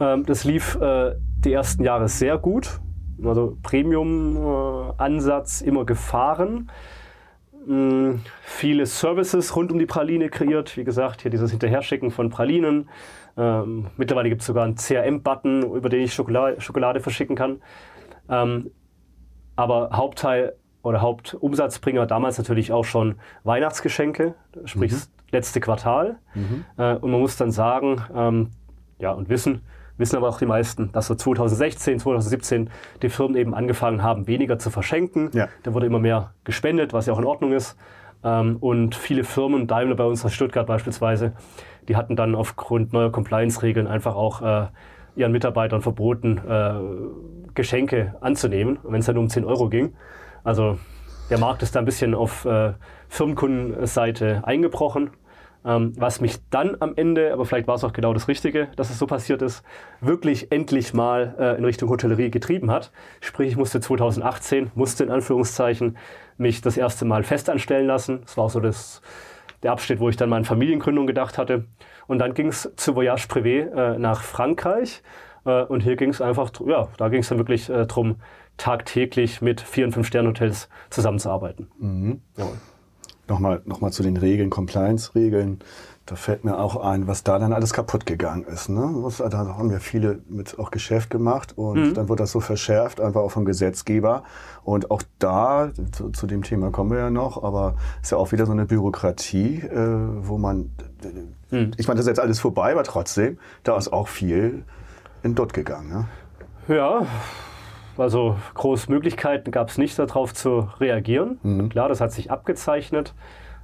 Ähm, 0.00 0.26
das 0.26 0.44
lief 0.44 0.76
äh, 0.80 1.14
die 1.44 1.52
ersten 1.52 1.84
Jahre 1.84 2.08
sehr 2.08 2.38
gut. 2.38 2.80
Also 3.24 3.56
Premium-Ansatz 3.62 5.60
immer 5.60 5.84
gefahren. 5.84 6.70
Mm, 7.66 8.20
viele 8.42 8.86
Services 8.86 9.54
rund 9.54 9.70
um 9.72 9.78
die 9.78 9.86
Praline 9.86 10.28
kreiert. 10.28 10.76
Wie 10.76 10.84
gesagt, 10.84 11.22
hier 11.22 11.30
dieses 11.30 11.50
Hinterherschicken 11.50 12.10
von 12.10 12.30
Pralinen. 12.30 12.88
Ähm, 13.36 13.86
mittlerweile 13.96 14.28
gibt 14.28 14.40
es 14.40 14.46
sogar 14.46 14.64
einen 14.64 14.76
CRM-Button, 14.76 15.62
über 15.74 15.88
den 15.88 16.02
ich 16.02 16.14
Schokolade, 16.14 16.60
Schokolade 16.60 17.00
verschicken 17.00 17.36
kann. 17.36 17.62
Ähm, 18.28 18.70
aber 19.56 19.90
Hauptteil 19.92 20.54
oder 20.82 21.00
Hauptumsatzbringer 21.02 22.06
damals 22.06 22.38
natürlich 22.38 22.72
auch 22.72 22.84
schon 22.84 23.16
Weihnachtsgeschenke, 23.44 24.34
sprich 24.64 24.92
das 24.92 25.10
letzte 25.30 25.60
Quartal. 25.60 26.18
Äh, 26.82 26.96
und 26.96 27.10
man 27.10 27.20
muss 27.20 27.36
dann 27.36 27.50
sagen, 27.50 28.02
ähm, 28.14 28.50
ja, 28.98 29.12
und 29.12 29.28
wissen, 29.28 29.62
wissen 30.00 30.16
aber 30.16 30.28
auch 30.28 30.38
die 30.38 30.46
meisten, 30.46 30.90
dass 30.92 31.06
so 31.06 31.14
2016, 31.14 32.00
2017 32.00 32.70
die 33.02 33.08
Firmen 33.08 33.36
eben 33.36 33.54
angefangen 33.54 34.02
haben, 34.02 34.26
weniger 34.26 34.58
zu 34.58 34.70
verschenken. 34.70 35.30
Ja. 35.32 35.48
Da 35.62 35.74
wurde 35.74 35.86
immer 35.86 36.00
mehr 36.00 36.32
gespendet, 36.44 36.92
was 36.92 37.06
ja 37.06 37.12
auch 37.12 37.18
in 37.18 37.24
Ordnung 37.24 37.52
ist. 37.52 37.76
Ähm, 38.24 38.56
und 38.60 38.94
viele 38.94 39.24
Firmen, 39.24 39.66
Daimler 39.66 39.94
bei 39.94 40.04
uns 40.04 40.24
aus 40.24 40.32
Stuttgart 40.32 40.66
beispielsweise, 40.66 41.32
die 41.88 41.96
hatten 41.96 42.16
dann 42.16 42.34
aufgrund 42.34 42.92
neuer 42.92 43.12
Compliance-Regeln 43.12 43.86
einfach 43.86 44.14
auch 44.14 44.42
äh, 44.42 44.66
ihren 45.16 45.32
Mitarbeitern 45.32 45.82
verboten, 45.82 46.38
äh, 46.38 47.52
Geschenke 47.54 48.14
anzunehmen, 48.20 48.78
wenn 48.82 49.00
es 49.00 49.06
dann 49.06 49.18
um 49.18 49.28
10 49.28 49.44
Euro 49.44 49.68
ging. 49.68 49.94
Also 50.44 50.78
der 51.30 51.38
Markt 51.38 51.62
ist 51.62 51.74
da 51.74 51.78
ein 51.78 51.84
bisschen 51.84 52.14
auf 52.14 52.44
äh, 52.44 52.72
Firmenkundenseite 53.08 54.42
eingebrochen. 54.44 55.10
Ähm, 55.64 55.92
was 55.96 56.22
mich 56.22 56.38
dann 56.48 56.76
am 56.80 56.94
Ende, 56.96 57.32
aber 57.32 57.44
vielleicht 57.44 57.66
war 57.66 57.74
es 57.74 57.84
auch 57.84 57.92
genau 57.92 58.14
das 58.14 58.28
Richtige, 58.28 58.68
dass 58.76 58.88
es 58.88 58.98
so 58.98 59.06
passiert 59.06 59.42
ist, 59.42 59.62
wirklich 60.00 60.50
endlich 60.50 60.94
mal 60.94 61.34
äh, 61.38 61.58
in 61.58 61.64
Richtung 61.64 61.90
Hotellerie 61.90 62.30
getrieben 62.30 62.70
hat. 62.70 62.90
Sprich, 63.20 63.50
ich 63.50 63.56
musste 63.56 63.80
2018, 63.80 64.70
musste 64.74 65.04
in 65.04 65.10
Anführungszeichen, 65.10 65.98
mich 66.38 66.62
das 66.62 66.78
erste 66.78 67.04
Mal 67.04 67.22
festanstellen 67.22 67.86
lassen. 67.86 68.22
Das 68.22 68.36
war 68.38 68.48
so 68.48 68.60
das, 68.60 69.02
der 69.62 69.72
Abschnitt, 69.72 70.00
wo 70.00 70.08
ich 70.08 70.16
dann 70.16 70.30
mal 70.30 70.36
an 70.36 70.44
Familiengründung 70.46 71.06
gedacht 71.06 71.36
hatte. 71.36 71.66
Und 72.06 72.18
dann 72.18 72.32
ging 72.32 72.48
es 72.48 72.72
zu 72.76 72.96
Voyage 72.96 73.26
Privé 73.28 73.70
äh, 73.70 73.98
nach 73.98 74.22
Frankreich. 74.22 75.02
Äh, 75.44 75.64
und 75.64 75.82
hier 75.82 75.96
ging 75.96 76.08
es 76.10 76.22
einfach, 76.22 76.50
ja, 76.66 76.88
da 76.96 77.08
ging 77.10 77.20
es 77.20 77.28
dann 77.28 77.38
wirklich 77.38 77.68
äh, 77.68 77.86
darum, 77.86 78.16
tagtäglich 78.56 79.40
mit 79.40 79.60
Vier- 79.60 79.86
und 79.86 79.92
Fünf-Sterne-Hotels 79.92 80.68
zusammenzuarbeiten. 80.90 81.68
Jawohl. 82.36 82.56
Nochmal, 83.30 83.62
nochmal 83.64 83.92
zu 83.92 84.02
den 84.02 84.16
Regeln, 84.16 84.50
Compliance-Regeln. 84.50 85.60
Da 86.04 86.16
fällt 86.16 86.44
mir 86.44 86.58
auch 86.58 86.74
ein, 86.74 87.06
was 87.06 87.22
da 87.22 87.38
dann 87.38 87.52
alles 87.52 87.72
kaputt 87.72 88.04
gegangen 88.04 88.42
ist. 88.42 88.68
Ne? 88.68 88.92
Da 89.30 89.38
haben 89.56 89.70
ja 89.70 89.78
viele 89.78 90.18
mit 90.28 90.58
auch 90.58 90.72
Geschäft 90.72 91.10
gemacht 91.10 91.56
und 91.56 91.94
dann 91.94 92.08
wird 92.08 92.18
das 92.18 92.32
so 92.32 92.40
verschärft, 92.40 93.00
einfach 93.00 93.20
auch 93.20 93.30
vom 93.30 93.44
Gesetzgeber. 93.44 94.24
Und 94.64 94.90
auch 94.90 95.02
da, 95.20 95.70
zu, 95.92 96.10
zu 96.10 96.26
dem 96.26 96.42
Thema 96.42 96.72
kommen 96.72 96.90
wir 96.90 96.98
ja 96.98 97.10
noch, 97.10 97.44
aber 97.44 97.76
ist 98.02 98.10
ja 98.10 98.18
auch 98.18 98.32
wieder 98.32 98.46
so 98.46 98.52
eine 98.52 98.66
Bürokratie, 98.66 99.58
äh, 99.58 100.26
wo 100.26 100.36
man, 100.36 100.72
ich 101.76 101.86
meine, 101.86 101.98
das 101.98 102.06
ist 102.06 102.08
jetzt 102.08 102.20
alles 102.20 102.40
vorbei, 102.40 102.72
aber 102.72 102.82
trotzdem, 102.82 103.38
da 103.62 103.78
ist 103.78 103.92
auch 103.92 104.08
viel 104.08 104.64
in 105.22 105.36
Dutt 105.36 105.52
gegangen. 105.52 105.88
Ne? 105.88 106.74
Ja, 106.74 107.06
also 107.96 108.36
große 108.54 108.90
Möglichkeiten 108.90 109.50
gab 109.50 109.68
es 109.68 109.78
nicht, 109.78 109.98
darauf 109.98 110.34
zu 110.34 110.68
reagieren. 110.80 111.38
Klar, 111.68 111.88
das 111.88 112.00
hat 112.00 112.12
sich 112.12 112.30
abgezeichnet. 112.30 113.14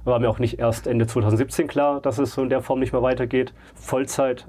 War 0.03 0.19
mir 0.19 0.29
auch 0.29 0.39
nicht 0.39 0.59
erst 0.59 0.87
Ende 0.87 1.07
2017 1.07 1.67
klar, 1.67 1.99
dass 2.01 2.17
es 2.17 2.33
so 2.33 2.43
in 2.43 2.49
der 2.49 2.61
Form 2.61 2.79
nicht 2.79 2.93
mehr 2.93 3.01
weitergeht. 3.01 3.53
Vollzeit. 3.75 4.47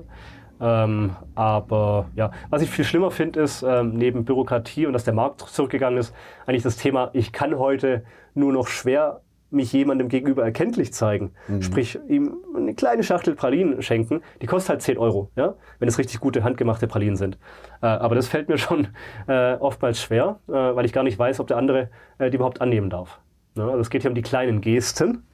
Ähm, 0.61 1.15
aber 1.35 2.07
ja, 2.17 2.33
was 2.51 2.63
ich 2.63 2.71
viel 2.71 2.85
schlimmer 2.85 3.11
finde, 3.11 3.41
ist 3.41 3.63
ähm, 3.63 3.95
neben 3.95 4.25
Bürokratie 4.25 4.87
und 4.87 4.93
dass 4.93 5.05
der 5.05 5.15
Markt 5.15 5.41
zurückgegangen 5.41 5.99
ist, 5.99 6.15
eigentlich 6.47 6.65
das 6.65 6.77
Thema, 6.77 7.11
ich 7.13 7.33
kann 7.33 7.59
heute 7.59 8.05
nur 8.35 8.53
noch 8.53 8.67
schwer 8.67 9.21
mich 9.51 9.73
jemandem 9.73 10.09
gegenüber 10.09 10.45
erkenntlich 10.45 10.93
zeigen. 10.93 11.33
Sprich, 11.61 11.99
ihm 12.09 12.37
eine 12.55 12.75
kleine 12.75 13.03
Schachtel 13.03 13.35
Pralinen 13.35 13.81
schenken, 13.83 14.23
die 14.43 14.47
kostet 14.47 14.71
halt 14.71 14.83
10 14.83 14.99
Euro, 14.99 15.31
ja? 15.37 15.55
wenn 15.79 15.89
es 15.89 15.99
richtig 15.99 16.21
gute 16.21 16.45
handgemachte 16.45 16.87
Pralinen 16.87 17.17
sind. 17.17 17.39
Äh, 17.81 17.87
aber 17.87 18.15
das 18.15 18.29
fällt 18.29 18.49
mir 18.49 18.59
schon 18.59 18.89
äh, 19.27 19.55
oftmals 19.55 20.01
schwer, 20.01 20.41
äh, 20.49 20.53
weil 20.53 20.85
ich 20.85 20.93
gar 20.93 21.05
nicht 21.05 21.19
weiß, 21.19 21.41
ob 21.41 21.47
der 21.47 21.57
andere 21.57 21.91
äh, 22.19 22.31
die 22.31 22.37
überhaupt 22.37 22.61
annehmen 22.61 22.91
darf. 22.91 23.21
Ne? 23.55 23.65
Also 23.65 23.81
es 23.81 23.91
geht 23.91 24.03
hier 24.03 24.11
um 24.11 24.15
die 24.15 24.23
kleinen 24.23 24.61
Gesten. 24.61 25.25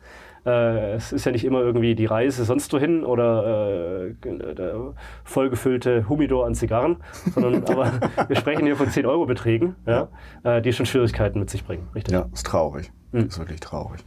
Äh, 0.46 0.94
es 0.94 1.12
ist 1.12 1.24
ja 1.24 1.32
nicht 1.32 1.44
immer 1.44 1.60
irgendwie 1.60 1.94
die 1.94 2.06
Reise 2.06 2.44
sonst 2.44 2.72
wohin 2.72 3.04
oder 3.04 4.08
äh, 4.08 4.54
der 4.54 4.94
vollgefüllte 5.24 6.08
Humidor 6.08 6.46
an 6.46 6.54
Zigarren, 6.54 6.98
sondern 7.34 7.64
aber 7.68 7.92
wir 8.28 8.36
sprechen 8.36 8.66
hier 8.66 8.76
von 8.76 8.90
10 8.90 9.06
Euro 9.06 9.26
Beträgen, 9.26 9.76
ja, 9.86 10.08
äh, 10.42 10.60
die 10.60 10.72
schon 10.72 10.86
Schwierigkeiten 10.86 11.38
mit 11.40 11.50
sich 11.50 11.64
bringen. 11.64 11.88
Richtig? 11.94 12.12
Ja, 12.12 12.26
ist 12.32 12.46
traurig. 12.46 12.92
Ist 13.12 13.38
wirklich 13.38 13.60
traurig. 13.60 14.04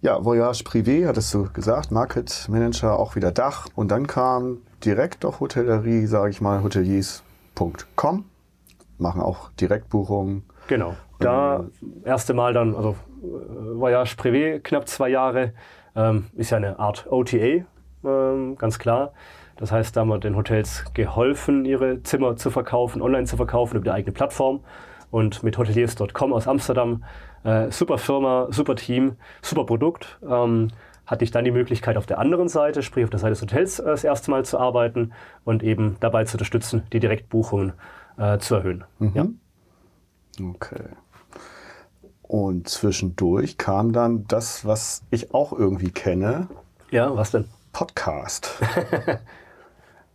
Ja, 0.00 0.22
Voyage 0.22 0.64
Privé, 0.64 1.06
hattest 1.06 1.32
du 1.32 1.48
gesagt, 1.52 1.90
Market 1.90 2.46
Manager, 2.50 2.98
auch 2.98 3.16
wieder 3.16 3.32
Dach. 3.32 3.68
Und 3.74 3.90
dann 3.90 4.06
kam 4.06 4.58
direkt 4.84 5.24
auf 5.24 5.40
Hotellerie, 5.40 6.06
sage 6.06 6.30
ich 6.30 6.42
mal, 6.42 6.62
hoteliers.com. 6.62 8.24
Machen 8.98 9.20
auch 9.22 9.50
Direktbuchungen. 9.52 10.44
Genau. 10.68 10.94
Da 11.20 11.64
erste 12.04 12.34
Mal 12.34 12.52
dann, 12.52 12.74
also 12.74 12.90
äh, 12.90 12.94
Voyage 13.78 14.16
Privé, 14.16 14.60
knapp 14.60 14.88
zwei 14.88 15.08
Jahre, 15.08 15.52
ähm, 15.96 16.26
ist 16.34 16.50
ja 16.50 16.56
eine 16.56 16.78
Art 16.78 17.06
OTA, 17.10 17.64
ähm, 18.04 18.56
ganz 18.56 18.78
klar. 18.78 19.12
Das 19.56 19.70
heißt, 19.70 19.96
da 19.96 20.00
haben 20.00 20.08
wir 20.08 20.18
den 20.18 20.36
Hotels 20.36 20.84
geholfen, 20.94 21.64
ihre 21.64 22.02
Zimmer 22.02 22.36
zu 22.36 22.50
verkaufen, 22.50 23.00
online 23.00 23.26
zu 23.26 23.36
verkaufen 23.36 23.76
über 23.76 23.84
die 23.84 23.90
eigene 23.90 24.12
Plattform. 24.12 24.60
Und 25.10 25.44
mit 25.44 25.56
hoteliers.com 25.56 26.32
aus 26.32 26.48
Amsterdam, 26.48 27.04
äh, 27.44 27.70
super 27.70 27.98
Firma, 27.98 28.48
super 28.50 28.74
Team, 28.74 29.16
super 29.42 29.64
Produkt, 29.64 30.18
ähm, 30.28 30.68
hatte 31.06 31.22
ich 31.22 31.30
dann 31.30 31.44
die 31.44 31.52
Möglichkeit 31.52 31.96
auf 31.96 32.06
der 32.06 32.18
anderen 32.18 32.48
Seite, 32.48 32.82
sprich 32.82 33.04
auf 33.04 33.10
der 33.10 33.20
Seite 33.20 33.34
des 33.34 33.42
Hotels, 33.42 33.78
äh, 33.78 33.84
das 33.84 34.02
erste 34.02 34.32
Mal 34.32 34.44
zu 34.44 34.58
arbeiten 34.58 35.12
und 35.44 35.62
eben 35.62 35.96
dabei 36.00 36.24
zu 36.24 36.34
unterstützen, 36.34 36.82
die 36.92 36.98
Direktbuchungen 36.98 37.74
äh, 38.18 38.38
zu 38.38 38.56
erhöhen. 38.56 38.84
Ja. 39.14 39.26
Okay. 40.42 40.82
Und 42.26 42.68
zwischendurch 42.68 43.58
kam 43.58 43.92
dann 43.92 44.26
das, 44.26 44.64
was 44.64 45.02
ich 45.10 45.34
auch 45.34 45.52
irgendwie 45.52 45.90
kenne, 45.90 46.48
ja, 46.90 47.14
was 47.16 47.32
denn? 47.32 47.46
Podcast. 47.72 48.50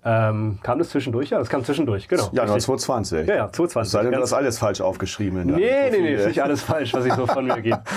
Ähm, 0.10 0.58
kam 0.64 0.80
das 0.80 0.90
zwischendurch? 0.90 1.30
Ja, 1.30 1.38
das 1.38 1.50
kam 1.50 1.64
zwischendurch, 1.64 2.08
genau. 2.08 2.30
Januar 2.32 2.56
Richtig. 2.56 2.66
2020. 2.66 3.28
Ja, 3.28 3.36
ja, 3.36 3.52
2020. 3.52 3.92
Sei 3.92 4.04
denn, 4.04 4.12
du 4.14 4.22
hast 4.22 4.34
alles 4.34 4.58
falsch 4.58 4.82
aufgeschrieben. 4.82 5.46
Nee, 5.46 5.90
nee, 5.92 6.02
nee, 6.02 6.14
ist 6.16 6.28
nicht 6.28 6.42
alles 6.42 6.64
falsch, 6.64 6.94
was 6.94 7.06
ich 7.06 7.14
so 7.14 7.28
von 7.28 7.46
mir 7.46 7.62
gebe. 7.62 7.80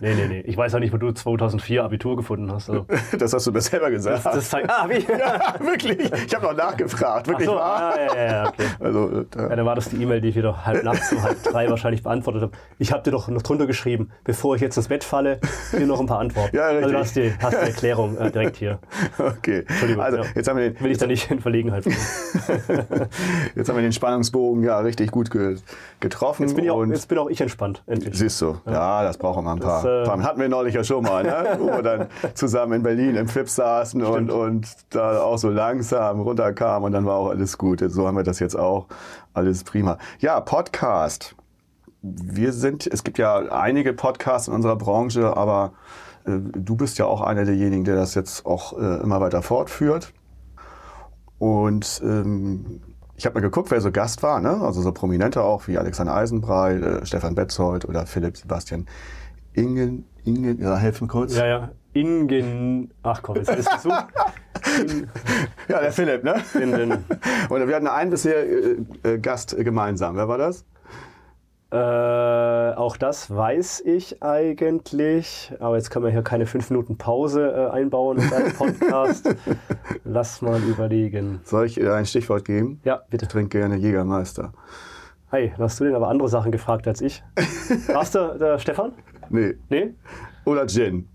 Nee, 0.00 0.14
nee, 0.14 0.26
nee. 0.28 0.40
Ich 0.40 0.56
weiß 0.56 0.74
auch 0.74 0.78
nicht, 0.78 0.92
wo 0.92 0.96
du 0.96 1.12
2004 1.12 1.84
Abitur 1.84 2.16
gefunden 2.16 2.50
hast. 2.52 2.68
Also, 2.68 2.86
Das 3.18 3.32
hast 3.32 3.46
du 3.46 3.52
mir 3.52 3.60
selber 3.60 3.90
gesagt. 3.90 4.24
das 4.24 4.50
zeigt. 4.50 4.68
Ah, 4.68 4.86
wie? 4.88 4.94
ja, 5.18 5.54
wirklich. 5.60 6.10
Ich 6.26 6.34
habe 6.34 6.46
noch 6.46 6.54
nachgefragt. 6.54 7.26
Ach 7.26 7.28
Wirklich 7.28 7.48
so, 7.48 7.54
wahr? 7.54 7.94
ah, 7.94 7.98
ja, 7.98 8.16
ja, 8.16 8.32
ja, 8.32 8.48
okay. 8.48 8.66
Also, 8.80 9.20
äh, 9.20 9.24
Ja, 9.36 9.56
dann 9.56 9.66
war 9.66 9.74
das 9.74 9.88
die 9.88 10.02
E-Mail, 10.02 10.20
die 10.20 10.28
ich 10.28 10.36
wieder 10.36 10.66
halb 10.66 10.84
nachts 10.84 11.12
um 11.12 11.22
halb 11.22 11.42
drei 11.42 11.70
wahrscheinlich 11.70 12.02
beantwortet 12.02 12.42
habe. 12.42 12.52
Ich 12.78 12.92
habe 12.92 13.02
dir 13.02 13.10
doch 13.10 13.28
noch 13.28 13.42
drunter 13.42 13.66
geschrieben, 13.66 14.10
bevor 14.24 14.56
ich 14.56 14.62
jetzt 14.62 14.76
ins 14.76 14.88
Bett 14.88 15.04
falle, 15.04 15.40
hier 15.70 15.86
noch 15.86 16.00
ein 16.00 16.06
paar 16.06 16.18
Antworten. 16.18 16.56
Ja, 16.56 16.68
richtig. 16.68 16.84
Also 16.84 16.94
du 16.94 17.00
hast 17.00 17.16
die, 17.16 17.32
hast 17.40 17.52
die 17.52 17.66
Erklärung 17.66 18.16
äh, 18.18 18.30
direkt 18.30 18.56
hier. 18.56 18.78
okay. 19.18 19.64
Entschuldigung. 19.66 20.02
Also, 20.02 20.18
ja. 20.18 20.24
jetzt 20.34 20.48
haben 20.48 20.58
wir 20.58 20.70
den, 20.70 20.80
Will 20.82 20.90
ich 20.90 20.98
da 20.98 21.06
nicht 21.06 21.30
in 21.30 21.40
Verlegenheit 21.54 21.84
bringen. 21.84 21.96
jetzt 23.54 23.68
haben 23.68 23.76
wir 23.76 23.82
den 23.82 23.92
Spannungsbogen 23.92 24.62
ja 24.64 24.78
richtig 24.80 25.10
gut 25.10 25.30
ge 25.30 25.56
getroffen. 26.00 26.42
Jetzt 26.42 26.56
bin, 26.56 26.68
auch, 26.68 26.78
und 26.78 26.90
jetzt 26.90 27.08
bin 27.08 27.18
auch 27.18 27.28
ich 27.28 27.40
entspannt, 27.40 27.82
endlich. 27.86 28.18
Siehst 28.18 28.40
du, 28.40 28.58
ja, 28.66 29.02
das 29.02 29.16
brauchen 29.16 29.44
wir 29.44 29.52
ein 29.52 29.60
paar. 29.60 29.82
Das, 29.82 30.08
äh. 30.08 30.22
Hatten 30.22 30.40
wir 30.40 30.48
neulich 30.48 30.74
ja 30.74 30.82
schon 30.82 31.04
mal, 31.04 31.22
ne? 31.22 31.56
wo 31.58 31.66
wir 31.66 31.82
dann 31.82 32.08
zusammen 32.34 32.74
in 32.74 32.82
Berlin 32.82 33.16
im 33.16 33.28
Flip 33.28 33.48
saßen 33.48 34.02
und, 34.02 34.30
und 34.30 34.66
da 34.90 35.22
auch 35.22 35.38
so 35.38 35.50
langsam 35.50 36.20
runterkamen 36.20 36.86
und 36.86 36.92
dann 36.92 37.06
war 37.06 37.16
auch 37.16 37.30
alles 37.30 37.56
gut. 37.56 37.82
So 37.86 38.06
haben 38.06 38.16
wir 38.16 38.24
das 38.24 38.40
jetzt 38.40 38.58
auch. 38.58 38.86
Alles 39.32 39.64
prima. 39.64 39.98
Ja, 40.18 40.40
Podcast. 40.40 41.34
Wir 42.02 42.52
sind, 42.52 42.86
es 42.86 43.02
gibt 43.02 43.18
ja 43.18 43.36
einige 43.50 43.92
Podcasts 43.92 44.48
in 44.48 44.54
unserer 44.54 44.76
Branche, 44.76 45.36
aber 45.36 45.72
äh, 46.26 46.32
du 46.38 46.76
bist 46.76 46.98
ja 46.98 47.06
auch 47.06 47.20
einer 47.20 47.44
derjenigen, 47.44 47.84
der 47.84 47.96
das 47.96 48.14
jetzt 48.14 48.44
auch 48.46 48.78
äh, 48.78 49.02
immer 49.02 49.20
weiter 49.20 49.42
fortführt. 49.42 50.12
Und 51.44 52.00
ähm, 52.02 52.80
ich 53.16 53.26
habe 53.26 53.34
mal 53.34 53.42
geguckt, 53.42 53.70
wer 53.70 53.78
so 53.82 53.92
Gast 53.92 54.22
war, 54.22 54.40
ne? 54.40 54.62
also 54.62 54.80
so 54.80 54.92
Prominente 54.92 55.42
auch 55.42 55.68
wie 55.68 55.76
Alexander 55.76 56.14
Eisenbrei, 56.14 56.76
äh, 56.76 57.04
Stefan 57.04 57.34
Betzold 57.34 57.84
oder 57.84 58.06
Philipp 58.06 58.38
Sebastian 58.38 58.86
Ingen, 59.52 60.06
Ingen, 60.24 60.58
ja, 60.58 60.74
helfen 60.76 61.06
kurz. 61.06 61.36
Ja, 61.36 61.46
ja. 61.46 61.70
Ingen. 61.92 62.94
Ach 63.02 63.20
komm, 63.22 63.36
jetzt 63.36 63.50
ist 63.50 63.68
es. 63.70 63.84
In, 63.84 65.06
Ja, 65.68 65.82
der 65.82 65.92
Philipp, 65.92 66.24
ne? 66.24 66.36
in 66.54 66.72
Und 67.50 67.68
wir 67.68 67.76
hatten 67.76 67.88
einen 67.88 68.10
bisher 68.10 68.42
äh, 68.42 68.76
äh, 69.02 69.18
Gast 69.18 69.54
gemeinsam. 69.54 70.16
Wer 70.16 70.28
war 70.28 70.38
das? 70.38 70.64
Äh, 71.74 72.74
auch 72.76 72.96
das 72.96 73.34
weiß 73.34 73.80
ich 73.84 74.22
eigentlich, 74.22 75.52
aber 75.58 75.74
jetzt 75.74 75.90
können 75.90 76.04
wir 76.04 76.12
hier 76.12 76.22
keine 76.22 76.46
fünf 76.46 76.70
Minuten 76.70 76.96
Pause 76.98 77.50
äh, 77.50 77.74
einbauen 77.74 78.18
in 78.18 78.32
einen 78.32 78.52
Podcast. 78.52 79.34
Lass 80.04 80.40
mal 80.40 80.62
überlegen. 80.62 81.40
Soll 81.42 81.66
ich 81.66 81.80
äh, 81.80 81.90
ein 81.90 82.06
Stichwort 82.06 82.44
geben? 82.44 82.80
Ja, 82.84 83.02
bitte. 83.10 83.24
Ich 83.24 83.32
trinke 83.32 83.58
gerne 83.58 83.74
Jägermeister. 83.74 84.52
Hey, 85.30 85.52
hast 85.58 85.80
du 85.80 85.84
denn 85.84 85.96
aber 85.96 86.06
andere 86.06 86.28
Sachen 86.28 86.52
gefragt 86.52 86.86
als 86.86 87.00
ich? 87.00 87.24
Warst 87.88 88.14
du 88.14 88.38
der 88.38 88.60
Stefan? 88.60 88.92
Nee. 89.28 89.54
Nee? 89.68 89.94
Oder 90.44 90.68
Gin. 90.68 91.08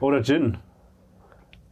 Oder 0.00 0.22
Gin? 0.22 0.56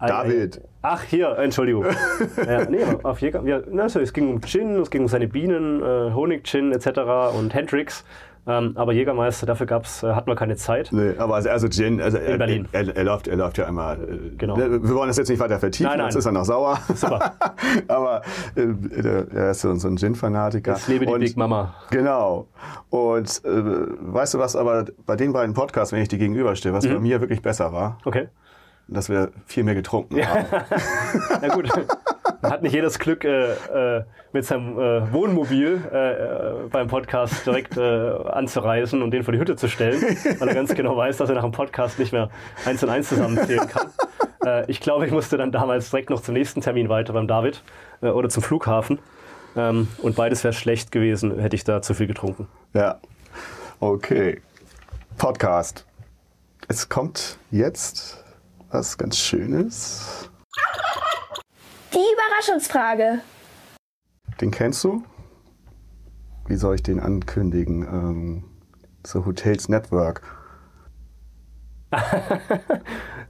David. 0.06 0.60
Ach, 0.82 1.02
hier, 1.02 1.38
Entschuldigung. 1.38 1.86
ja, 2.46 2.68
nee, 2.68 2.84
auf 3.02 3.20
Jäger, 3.20 3.42
ja, 3.46 3.62
also, 3.78 4.00
es 4.00 4.12
ging 4.12 4.28
um 4.28 4.42
Gin, 4.42 4.76
es 4.76 4.90
ging 4.90 5.02
um 5.02 5.08
seine 5.08 5.28
Bienen, 5.28 5.80
äh, 5.82 6.12
Honig-Gin 6.12 6.72
etc. 6.72 7.34
und 7.34 7.54
Hendrix. 7.54 8.04
Ähm, 8.46 8.72
aber 8.76 8.92
Jägermeister, 8.92 9.46
dafür 9.46 9.66
gab's, 9.66 10.02
äh, 10.02 10.12
hatten 10.12 10.26
wir 10.28 10.36
keine 10.36 10.56
Zeit. 10.56 10.90
Nee, 10.92 11.14
aber 11.16 11.36
also, 11.36 11.48
also 11.48 11.68
Gin, 11.68 12.00
also 12.00 12.18
er, 12.18 12.36
Berlin. 12.36 12.68
Er, 12.72 12.94
er, 12.94 13.04
läuft, 13.04 13.26
er 13.26 13.36
läuft 13.36 13.56
ja 13.58 13.66
einmal. 13.66 13.96
äh, 13.96 14.36
Genau. 14.36 14.56
Wir 14.56 14.94
wollen 14.94 15.08
das 15.08 15.16
jetzt 15.16 15.30
nicht 15.30 15.40
weiter 15.40 15.58
vertiefen, 15.58 15.88
Nein, 15.90 15.98
nein. 15.98 16.10
sonst 16.12 16.24
ist 16.24 16.26
er 16.26 16.32
noch 16.32 16.44
sauer. 16.44 16.78
Super. 16.94 17.32
aber 17.88 18.20
äh, 18.54 19.24
er 19.34 19.50
ist 19.52 19.60
so 19.62 19.74
so 19.76 19.88
ein 19.88 19.96
Gin-Fanatiker. 19.96 20.72
Jetzt 20.72 20.88
lebe 20.88 21.06
die 21.06 21.12
Und- 21.12 21.20
Big 21.20 21.36
Mama. 21.36 21.74
Genau. 21.90 22.46
Und 22.90 23.42
äh, 23.44 23.50
weißt 23.50 24.34
du 24.34 24.38
was, 24.38 24.56
aber 24.56 24.84
bei 25.06 25.16
den 25.16 25.32
beiden 25.32 25.54
Podcasts, 25.54 25.92
wenn 25.92 26.02
ich 26.02 26.08
die 26.08 26.18
gegenüberstehe, 26.18 26.72
was 26.72 26.86
bei 26.86 26.98
mir 26.98 27.20
wirklich 27.20 27.40
besser 27.42 27.72
war, 27.72 27.98
Okay. 28.04 28.28
Dass 28.88 29.08
wir 29.08 29.30
viel 29.46 29.64
mehr 29.64 29.74
getrunken 29.74 30.26
haben. 30.26 30.46
Na 31.40 31.48
gut, 31.48 31.68
man 32.42 32.52
hat 32.52 32.62
nicht 32.62 32.74
jedes 32.74 32.98
Glück, 32.98 33.24
äh, 33.24 33.52
äh, 33.98 34.04
mit 34.32 34.44
seinem 34.44 34.78
äh, 34.78 35.12
Wohnmobil 35.12 35.80
äh, 35.92 36.12
äh, 36.12 36.68
beim 36.70 36.88
Podcast 36.88 37.46
direkt 37.46 37.76
äh, 37.76 37.80
anzureisen 37.80 39.02
und 39.02 39.12
den 39.12 39.22
vor 39.22 39.32
die 39.32 39.38
Hütte 39.38 39.56
zu 39.56 39.68
stellen, 39.68 40.02
weil 40.38 40.48
er 40.48 40.54
ganz 40.54 40.74
genau 40.74 40.96
weiß, 40.96 41.16
dass 41.18 41.28
er 41.28 41.36
nach 41.36 41.42
dem 41.42 41.52
Podcast 41.52 41.98
nicht 41.98 42.12
mehr 42.12 42.30
eins 42.66 42.82
und 42.82 42.90
eins 42.90 43.08
zusammenzählen 43.08 43.68
kann. 43.68 43.88
Ich 44.66 44.80
glaube, 44.80 45.06
ich 45.06 45.10
musste 45.10 45.38
dann 45.38 45.52
damals 45.52 45.88
direkt 45.88 46.10
noch 46.10 46.20
zum 46.20 46.34
nächsten 46.34 46.60
Termin 46.60 46.90
weiter 46.90 47.14
beim 47.14 47.26
David 47.26 47.62
oder 48.02 48.28
zum 48.28 48.42
Flughafen. 48.42 48.98
Ähm, 49.56 49.88
und 50.02 50.16
beides 50.16 50.44
wäre 50.44 50.52
schlecht 50.52 50.92
gewesen, 50.92 51.38
hätte 51.38 51.56
ich 51.56 51.64
da 51.64 51.80
zu 51.80 51.94
viel 51.94 52.06
getrunken. 52.06 52.46
Ja. 52.74 53.00
Okay. 53.80 54.42
Podcast. 55.16 55.86
Es 56.68 56.90
kommt 56.90 57.38
jetzt 57.50 58.23
was 58.74 58.98
ganz 58.98 59.16
Schönes. 59.16 60.28
Die 61.92 61.98
Überraschungsfrage. 61.98 63.20
Den 64.40 64.50
kennst 64.50 64.82
du? 64.82 65.04
Wie 66.48 66.56
soll 66.56 66.74
ich 66.74 66.82
den 66.82 66.98
ankündigen? 66.98 67.82
Ähm, 67.82 68.44
The 69.06 69.20
Hotels 69.20 69.68
Network. 69.68 70.22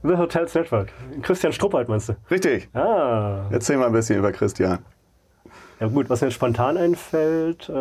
The 0.03 0.17
Hotels 0.17 0.55
Network. 0.55 0.91
Christian 1.21 1.53
Struppert 1.53 1.87
meinst 1.87 2.09
du? 2.09 2.15
Richtig. 2.31 2.67
Ah. 2.73 3.47
Erzähl 3.51 3.77
mal 3.77 3.85
ein 3.85 3.93
bisschen 3.93 4.17
über 4.17 4.31
Christian. 4.31 4.79
Ja 5.79 5.87
gut, 5.87 6.09
was 6.09 6.21
mir 6.21 6.31
spontan 6.31 6.77
einfällt, 6.77 7.69
äh, 7.69 7.73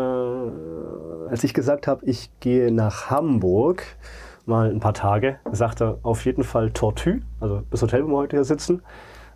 als 1.30 1.44
ich 1.44 1.54
gesagt 1.54 1.86
habe, 1.86 2.04
ich 2.04 2.28
gehe 2.40 2.70
nach 2.70 3.08
Hamburg 3.08 3.84
mal 4.46 4.70
ein 4.70 4.80
paar 4.80 4.94
Tage, 4.94 5.38
sagte 5.52 5.84
er 5.84 5.98
auf 6.02 6.24
jeden 6.24 6.44
Fall 6.44 6.70
Tortue, 6.70 7.22
also 7.40 7.62
das 7.70 7.82
Hotel, 7.82 8.04
wo 8.04 8.08
wir 8.08 8.16
heute 8.16 8.36
hier 8.36 8.44
sitzen, 8.44 8.82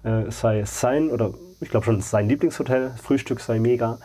äh, 0.04 0.24
es 0.24 0.40
sei 0.40 0.64
sein 0.64 1.10
oder 1.10 1.32
ich 1.60 1.70
glaube 1.70 1.86
schon 1.86 2.00
sein 2.00 2.28
Lieblingshotel, 2.28 2.92
Frühstück 3.02 3.40
sei 3.40 3.58
mega 3.58 3.98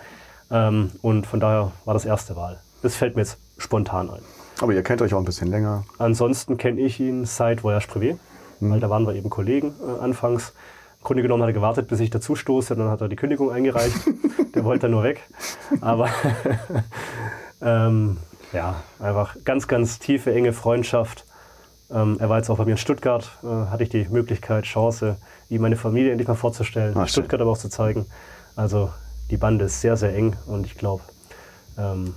ähm, 0.50 0.92
und 1.02 1.28
von 1.28 1.40
daher 1.40 1.72
war 1.86 1.94
das 1.94 2.06
erste 2.06 2.36
Wahl. 2.36 2.60
Das 2.82 2.96
fällt 2.96 3.16
mir 3.16 3.22
jetzt 3.22 3.38
spontan 3.58 4.10
ein. 4.10 4.22
Aber 4.62 4.74
ihr 4.74 4.84
kennt 4.84 5.02
euch 5.02 5.14
auch 5.14 5.20
ein 5.20 5.26
bisschen 5.26 5.50
länger. 5.50 5.84
Ansonsten 5.98 6.58
kenne 6.58 6.80
ich 6.82 7.00
ihn 7.00 7.26
seit 7.26 7.64
Voyage 7.64 7.88
Privé, 7.88 8.18
weil 8.60 8.80
da 8.80 8.90
waren 8.90 9.06
wir 9.06 9.14
eben 9.14 9.30
Kollegen 9.30 9.74
äh, 9.82 10.04
anfangs. 10.04 10.54
Im 11.00 11.06
Grunde 11.06 11.24
genommen 11.24 11.44
hat 11.44 11.50
er 11.50 11.54
gewartet, 11.54 11.88
bis 11.90 12.00
ich 12.00 12.12
dazu 12.12 12.36
stoße, 12.36 12.76
dann 12.76 12.90
hat 12.90 13.02
er 13.02 13.10
die 13.10 13.16
Kündigung 13.16 13.52
eingereicht. 13.52 13.98
Der 14.56 14.64
wollte 14.64 14.84
dann 14.84 14.92
nur 14.92 15.04
weg. 15.04 15.22
Aber 15.82 16.10
ähm, 17.62 18.18
ja, 18.54 18.76
einfach 19.00 19.36
ganz, 19.44 19.68
ganz 19.68 20.00
tiefe, 20.00 20.34
enge 20.34 20.54
Freundschaft. 20.54 21.26
Ähm, 21.92 22.18
er 22.20 22.30
war 22.30 22.38
jetzt 22.38 22.50
auch 22.50 22.58
bei 22.58 22.66
mir 22.66 22.72
in 22.72 22.78
Stuttgart, 22.78 23.30
äh, 23.44 23.48
hatte 23.48 23.84
ich 23.84 23.90
die 23.90 24.08
Möglichkeit, 24.10 24.64
Chance, 24.66 25.18
ihm 25.50 25.62
meine 25.62 25.76
Familie 25.76 26.12
endlich 26.12 26.28
mal 26.28 26.36
vorzustellen, 26.36 26.96
Ah, 26.98 27.02
in 27.02 27.08
Stuttgart 27.08 27.42
aber 27.42 27.52
auch 27.52 27.58
zu 27.58 27.70
zeigen. 27.70 28.06
Also 28.56 28.90
die 29.30 29.38
Bande 29.38 29.66
ist 29.66 29.82
sehr, 29.82 29.98
sehr 29.98 30.16
eng 30.16 30.36
und 30.48 30.66
ich 30.66 30.76
glaube, 30.76 31.04
ähm, 31.78 32.16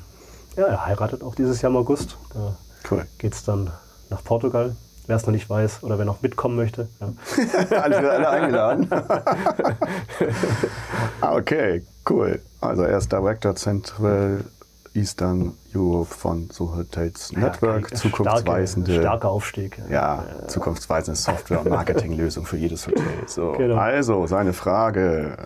ja, 0.57 0.67
er 0.67 0.87
heiratet 0.87 1.23
auch 1.23 1.35
dieses 1.35 1.61
Jahr 1.63 1.71
im 1.71 1.77
August. 1.77 2.17
Da 2.33 2.57
Cool. 2.91 3.05
geht 3.19 3.35
es 3.35 3.45
dann 3.45 3.71
nach 4.11 4.23
Portugal. 4.23 4.77
wer 5.09 5.17
es 5.17 5.25
noch 5.27 5.33
nicht 5.33 5.49
weiß 5.49 5.83
oder 5.85 5.99
wer 5.99 6.05
noch 6.05 6.21
mitkommen 6.23 6.57
möchte. 6.57 6.89
Ja. 7.01 7.13
alle, 7.83 8.11
alle 8.11 8.29
eingeladen. 8.31 8.89
ah, 11.21 11.35
okay, 11.37 11.83
cool. 12.09 12.41
Also 12.61 12.83
er 12.83 12.99
ist 12.99 13.13
Director 13.13 13.55
Central 13.55 14.45
Eastern 14.97 15.53
Europe 15.75 16.13
von 16.13 16.49
So 16.51 16.75
Hotels 16.75 17.33
Network, 17.33 17.91
Ja, 17.91 17.97
zukunftsweisende, 17.97 18.91
Starke, 18.93 19.07
starker 19.07 19.29
Aufstieg. 19.29 19.79
ja, 19.91 20.25
zukunftsweisende 20.49 21.17
Software- 21.19 21.61
und 21.61 21.69
Marketinglösung 21.71 22.47
für 22.47 22.57
jedes 22.57 22.87
Hotel. 22.87 23.05
So, 23.27 23.53
Genau. 23.53 23.77
Also, 23.77 24.27
seine 24.27 24.53
Frage. 24.53 25.37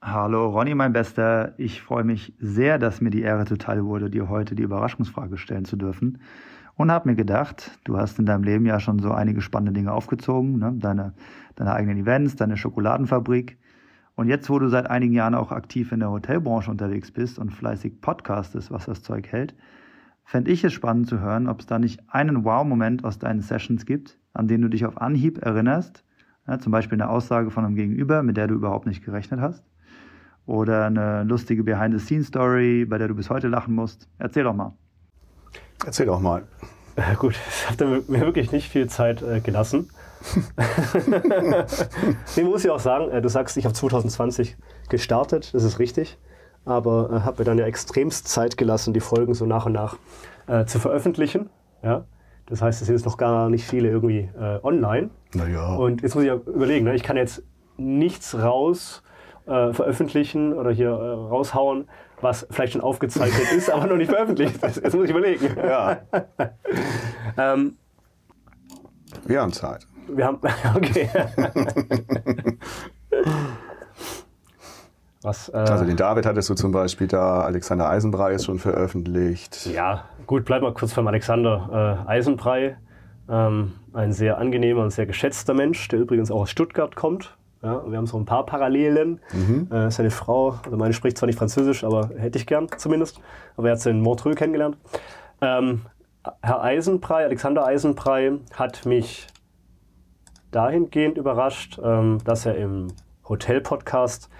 Hallo 0.00 0.50
Ronny, 0.50 0.74
mein 0.74 0.92
Bester. 0.92 1.54
Ich 1.58 1.82
freue 1.82 2.04
mich 2.04 2.32
sehr, 2.38 2.78
dass 2.78 3.00
mir 3.00 3.10
die 3.10 3.22
Ehre 3.22 3.44
zuteil 3.44 3.84
wurde, 3.84 4.08
dir 4.08 4.28
heute 4.28 4.54
die 4.54 4.62
Überraschungsfrage 4.62 5.36
stellen 5.36 5.64
zu 5.64 5.76
dürfen. 5.76 6.20
Und 6.76 6.92
habe 6.92 7.08
mir 7.08 7.16
gedacht, 7.16 7.72
du 7.84 7.96
hast 7.96 8.18
in 8.18 8.26
deinem 8.26 8.44
Leben 8.44 8.66
ja 8.66 8.78
schon 8.78 8.98
so 9.00 9.10
einige 9.10 9.40
spannende 9.40 9.72
Dinge 9.72 9.92
aufgezogen, 9.92 10.58
ne? 10.58 10.74
deine, 10.76 11.14
deine 11.56 11.72
eigenen 11.72 11.96
Events, 11.98 12.36
deine 12.36 12.56
Schokoladenfabrik. 12.56 13.58
Und 14.16 14.28
jetzt, 14.28 14.48
wo 14.48 14.58
du 14.58 14.68
seit 14.68 14.88
einigen 14.90 15.12
Jahren 15.12 15.34
auch 15.34 15.52
aktiv 15.52 15.92
in 15.92 16.00
der 16.00 16.10
Hotelbranche 16.10 16.70
unterwegs 16.70 17.10
bist 17.12 17.38
und 17.38 17.50
fleißig 17.50 18.00
podcastest, 18.00 18.70
was 18.70 18.86
das 18.86 19.02
Zeug 19.02 19.28
hält, 19.30 19.54
fände 20.24 20.50
ich 20.50 20.64
es 20.64 20.72
spannend 20.72 21.06
zu 21.06 21.20
hören, 21.20 21.48
ob 21.48 21.60
es 21.60 21.66
da 21.66 21.78
nicht 21.78 22.02
einen 22.08 22.42
Wow-Moment 22.42 23.04
aus 23.04 23.18
deinen 23.18 23.42
Sessions 23.42 23.84
gibt, 23.84 24.18
an 24.32 24.48
den 24.48 24.62
du 24.62 24.68
dich 24.68 24.86
auf 24.86 25.00
Anhieb 25.00 25.44
erinnerst. 25.44 26.02
Ja, 26.48 26.58
zum 26.58 26.72
Beispiel 26.72 27.00
eine 27.00 27.10
Aussage 27.10 27.50
von 27.50 27.64
einem 27.64 27.76
Gegenüber, 27.76 28.22
mit 28.22 28.38
der 28.38 28.46
du 28.46 28.54
überhaupt 28.54 28.86
nicht 28.86 29.04
gerechnet 29.04 29.40
hast. 29.40 29.64
Oder 30.46 30.86
eine 30.86 31.24
lustige 31.24 31.62
Behind-the-Scenes-Story, 31.64 32.86
bei 32.86 32.98
der 32.98 33.08
du 33.08 33.14
bis 33.14 33.28
heute 33.28 33.48
lachen 33.48 33.74
musst. 33.74 34.08
Erzähl 34.18 34.44
doch 34.44 34.54
mal. 34.54 34.72
Erzähl 35.84 36.06
doch 36.06 36.20
mal. 36.20 36.44
Ja, 36.96 37.14
gut, 37.14 37.34
es 37.48 37.68
hat 37.68 37.80
mir 37.80 38.08
wirklich 38.08 38.50
nicht 38.50 38.70
viel 38.70 38.88
Zeit 38.88 39.20
äh, 39.22 39.40
gelassen. 39.40 39.90
Nee, 42.36 42.42
muss 42.44 42.64
ich 42.64 42.70
auch 42.70 42.80
sagen, 42.80 43.10
äh, 43.10 43.20
du 43.20 43.28
sagst, 43.28 43.56
ich 43.56 43.64
habe 43.64 43.74
2020 43.74 44.56
gestartet, 44.88 45.54
das 45.54 45.62
ist 45.62 45.78
richtig, 45.78 46.18
aber 46.64 47.10
äh, 47.10 47.20
habe 47.20 47.38
mir 47.38 47.44
dann 47.44 47.58
ja 47.58 47.66
extremst 47.66 48.28
Zeit 48.28 48.56
gelassen, 48.56 48.92
die 48.92 49.00
Folgen 49.00 49.34
so 49.34 49.46
nach 49.46 49.66
und 49.66 49.72
nach 49.72 49.96
äh, 50.46 50.64
zu 50.64 50.78
veröffentlichen. 50.78 51.50
Ja? 51.82 52.04
Das 52.46 52.62
heißt, 52.62 52.80
es 52.80 52.86
sind 52.86 52.96
jetzt 52.96 53.06
noch 53.06 53.18
gar 53.18 53.50
nicht 53.50 53.64
viele 53.64 53.88
irgendwie 53.88 54.28
äh, 54.38 54.60
online. 54.62 55.10
Naja. 55.34 55.74
Und 55.74 56.02
jetzt 56.02 56.14
muss 56.14 56.24
ich 56.24 56.28
ja 56.28 56.34
überlegen, 56.34 56.84
ne? 56.84 56.94
ich 56.94 57.02
kann 57.02 57.16
jetzt 57.16 57.42
nichts 57.76 58.36
raus 58.38 59.02
äh, 59.46 59.72
veröffentlichen 59.72 60.52
oder 60.52 60.70
hier 60.70 60.90
äh, 60.90 60.92
raushauen, 60.92 61.88
was 62.20 62.46
vielleicht 62.50 62.72
schon 62.72 62.82
aufgezeichnet 62.82 63.52
ist, 63.56 63.70
aber 63.70 63.86
noch 63.86 63.96
nicht 63.96 64.10
veröffentlicht 64.10 64.62
ist. 64.62 64.76
Jetzt 64.76 64.94
muss 64.94 65.04
ich 65.04 65.10
überlegen. 65.10 65.56
Ja, 65.56 65.98
Ähm, 67.38 67.76
wir 69.26 69.40
haben 69.40 69.52
Zeit. 69.52 69.86
Wir 70.08 70.24
haben, 70.26 70.38
okay. 70.76 71.08
was, 75.22 75.48
äh, 75.48 75.56
Also 75.56 75.84
den 75.84 75.96
David 75.96 76.26
hattest 76.26 76.48
du 76.50 76.54
zum 76.54 76.72
Beispiel 76.72 77.06
da, 77.06 77.40
Alexander 77.40 77.88
Eisenbrei 77.88 78.32
ist 78.32 78.44
schon 78.44 78.58
veröffentlicht. 78.58 79.66
ja, 79.66 80.04
gut, 80.26 80.44
bleib 80.44 80.62
mal 80.62 80.72
kurz 80.74 80.94
beim 80.94 81.06
Alexander 81.08 82.04
äh, 82.06 82.10
Eisenbrei. 82.10 82.76
Ähm, 83.28 83.72
ein 83.92 84.12
sehr 84.12 84.38
angenehmer 84.38 84.82
und 84.82 84.90
sehr 84.90 85.06
geschätzter 85.06 85.54
Mensch, 85.54 85.88
der 85.88 85.98
übrigens 85.98 86.30
auch 86.30 86.42
aus 86.42 86.50
Stuttgart 86.50 86.94
kommt. 86.94 87.36
Ja, 87.62 87.82
wir 87.90 87.98
haben 87.98 88.06
so 88.06 88.16
ein 88.18 88.24
paar 88.26 88.46
Parallelen. 88.46 89.20
Äh, 89.70 89.90
seine 89.90 90.10
Frau, 90.10 90.60
also 90.64 90.76
meine 90.76 90.92
spricht 90.94 91.18
zwar 91.18 91.26
nicht 91.26 91.38
Französisch, 91.38 91.82
aber 91.82 92.10
hätte 92.16 92.38
ich 92.38 92.46
gern 92.46 92.68
zumindest. 92.76 93.20
Aber 93.56 93.68
er 93.68 93.72
hat 93.72 93.80
sie 93.80 93.90
in 93.90 94.00
Montreux 94.02 94.36
kennengelernt. 94.36 94.76
Ähm, 95.40 95.82
Herr 96.42 96.62
Eisenbrei, 96.62 97.24
Alexander 97.24 97.66
Eisenbrei, 97.66 98.32
hat 98.54 98.84
mich 98.86 99.26
dahingehend 100.56 101.18
überrascht, 101.18 101.78
ähm, 101.82 102.18
dass 102.24 102.46
er 102.46 102.56
im 102.56 102.88
Hotel-Podcast 103.28 104.30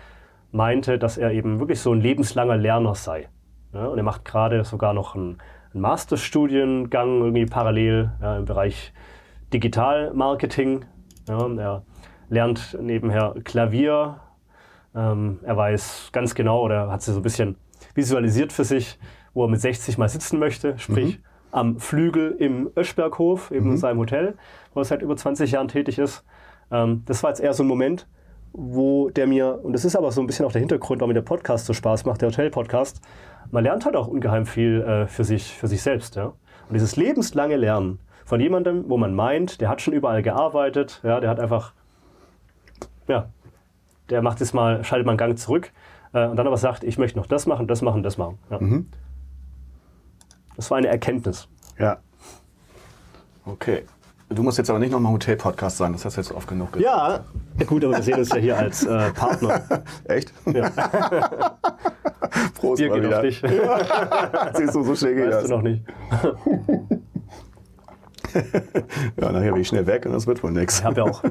meinte, 0.51 0.99
dass 0.99 1.19
er 1.19 1.33
eben 1.33 1.61
wirklich 1.61 1.81
so 1.81 1.93
ein 1.93 2.01
lebenslanger 2.01 2.57
Lerner 2.57 2.95
sei. 2.95 3.29
Und 3.73 3.99
er 3.99 4.05
macht 4.05 4.25
gerade 4.25 4.65
sogar 4.65 4.95
noch 4.95 5.15
einen, 5.15 5.37
einen 5.75 5.83
Masterstudiengang 5.83 7.21
irgendwie 7.21 7.45
parallel 7.45 8.13
im 8.23 8.47
Bereich 8.47 8.95
Digital-Marketing. 9.53 10.87
Er 11.29 11.83
lernt 12.31 12.79
nebenher 12.81 13.35
Klavier. 13.45 14.21
Ähm, 14.95 15.41
er 15.43 15.57
weiß 15.59 16.09
ganz 16.13 16.35
genau 16.35 16.63
oder 16.63 16.91
hat 16.91 17.03
sich 17.03 17.13
so 17.13 17.21
ein 17.21 17.23
bisschen 17.23 17.57
visualisiert 17.95 18.53
für 18.53 18.65
sich, 18.65 18.99
wo 19.35 19.45
er 19.45 19.49
mit 19.49 19.61
60 19.61 19.99
mal 19.99 20.09
sitzen 20.09 20.39
möchte, 20.39 20.79
sprich 20.79 21.21
am 21.57 21.79
Flügel 21.81 22.37
im 22.39 22.71
Öschberghof, 22.77 23.51
eben 23.51 23.71
in 23.71 23.77
seinem 23.79 23.99
Hotel, 23.99 24.35
wo 24.75 24.81
er 24.81 24.85
seit 24.85 25.01
über 25.01 25.17
20 25.17 25.53
Jahren 25.53 25.69
tätig 25.69 25.99
ist. 25.99 26.23
Ähm, 26.71 27.03
das 27.07 27.23
war 27.23 27.31
jetzt 27.31 27.41
eher 27.41 27.55
so 27.55 27.65
ein 27.65 27.67
Moment, 27.67 28.07
wo 28.53 29.09
der 29.09 29.27
mir, 29.27 29.61
und 29.63 29.73
das 29.73 29.87
ist 29.87 29.97
aber 29.97 30.13
so 30.13 30.21
ein 30.21 30.27
bisschen 30.27 30.45
auch 30.45 30.53
der 30.53 30.61
Hintergrund, 30.61 31.01
warum 31.01 31.09
mir 31.09 31.15
der 31.15 31.23
Podcast 31.23 31.65
so 31.65 31.73
Spaß 31.73 32.05
macht, 32.05 32.21
der 32.21 32.29
Hotel-Podcast, 32.29 33.01
man 33.51 33.65
lernt 33.65 33.87
halt 33.87 33.97
auch 33.97 34.07
ungeheim 34.07 34.45
viel 34.45 34.83
äh, 34.83 35.07
für, 35.07 35.25
sich, 35.25 35.55
für 35.55 35.67
sich 35.67 35.81
selbst. 35.81 36.17
Ja? 36.17 36.27
Und 36.27 36.75
dieses 36.75 36.97
lebenslange 36.97 37.57
Lernen 37.57 38.01
von 38.27 38.39
jemandem, 38.39 38.85
wo 38.89 38.99
man 38.99 39.15
meint, 39.15 39.63
der 39.63 39.71
hat 39.71 39.81
schon 39.81 39.95
überall 39.95 40.21
gearbeitet, 40.21 41.01
ja, 41.05 41.21
der 41.21 41.31
hat 41.31 41.41
einfach, 41.41 41.73
ja, 43.09 43.31
der 44.11 44.21
macht 44.21 44.41
jetzt 44.41 44.53
mal, 44.53 44.85
schaltet 44.85 45.07
mal 45.07 45.13
einen 45.13 45.19
Gang 45.19 45.39
zurück 45.39 45.73
äh, 46.13 46.27
und 46.27 46.37
dann 46.37 46.47
aber 46.47 46.59
sagt, 46.59 46.85
ich 46.85 46.99
möchte 46.99 47.19
noch 47.19 47.27
das 47.27 47.47
machen, 47.47 47.67
das 47.67 47.81
machen, 47.81 48.03
das 48.03 48.19
machen. 48.19 48.39
Ja. 48.51 48.59
Das 50.57 50.71
war 50.71 50.79
eine 50.79 50.89
Erkenntnis. 50.89 51.49
Ja. 51.79 51.99
Okay. 53.45 53.85
Du 54.29 54.43
musst 54.43 54.59
jetzt 54.59 54.71
aber 54.71 54.81
nicht 54.81 54.91
nochmal 54.91 55.13
Hotel-Podcast 55.13 55.77
sein, 55.77 55.93
das 55.93 56.05
hast 56.05 56.17
du 56.17 56.21
jetzt 56.21 56.33
oft 56.33 56.49
genug 56.49 56.73
gesagt. 56.73 56.85
Ja, 57.61 57.65
gut, 57.65 57.85
aber 57.85 57.95
wir 57.95 58.03
sehen 58.03 58.19
uns 58.19 58.31
ja 58.31 58.37
hier 58.37 58.59
als 58.59 58.85
äh, 58.85 59.11
Partner. 59.13 59.63
Echt? 60.05 60.33
Ja. 60.47 60.69
Prost 62.55 62.79
Bier 62.83 62.89
mal 62.91 63.01
geht 63.01 63.05
wieder. 63.05 63.17
auf 63.19 63.23
dich. 63.23 63.41
Siehst 64.57 64.75
du, 64.75 64.83
so 64.83 64.97
schnell 64.97 65.15
geht 65.15 65.27
Weißt 65.27 65.43
das. 65.43 65.45
du 65.49 65.55
noch 65.55 65.63
nicht. 65.63 65.85
Ja, 69.21 69.33
nachher 69.33 69.53
bin 69.53 69.61
ich 69.63 69.69
schnell 69.69 69.87
weg 69.87 70.07
und 70.07 70.13
das 70.13 70.27
wird 70.27 70.43
wohl 70.43 70.51
nix. 70.51 70.81
Ich 70.81 70.85
habe 70.85 70.97
ja 70.97 71.05
auch 71.05 71.23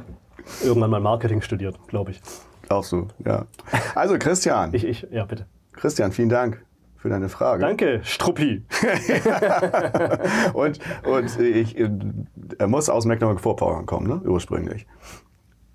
irgendwann 0.64 0.90
mal 0.90 1.02
Marketing 1.02 1.42
studiert, 1.42 1.78
glaube 1.88 2.12
ich. 2.12 2.22
Auch 2.70 2.84
so, 2.84 3.08
ja. 3.26 3.46
Also 3.94 4.18
Christian, 4.18 4.74
Ich, 4.74 4.86
ich, 4.86 5.06
ja, 5.12 5.26
bitte. 5.26 5.46
Christian, 5.74 6.14
vielen 6.14 6.30
Dank 6.30 6.65
für 7.06 7.10
deine 7.10 7.30
Frage. 7.30 7.62
Danke, 7.62 8.00
Struppi. 8.02 8.64
Und, 10.54 10.80
und 11.04 11.40
ich, 11.40 11.78
er 11.78 12.68
muss 12.68 12.90
aus 12.90 13.06
Mecklenburg-Vorpommern 13.06 13.86
kommen, 13.86 14.08
ne? 14.08 14.22
ursprünglich. 14.28 14.88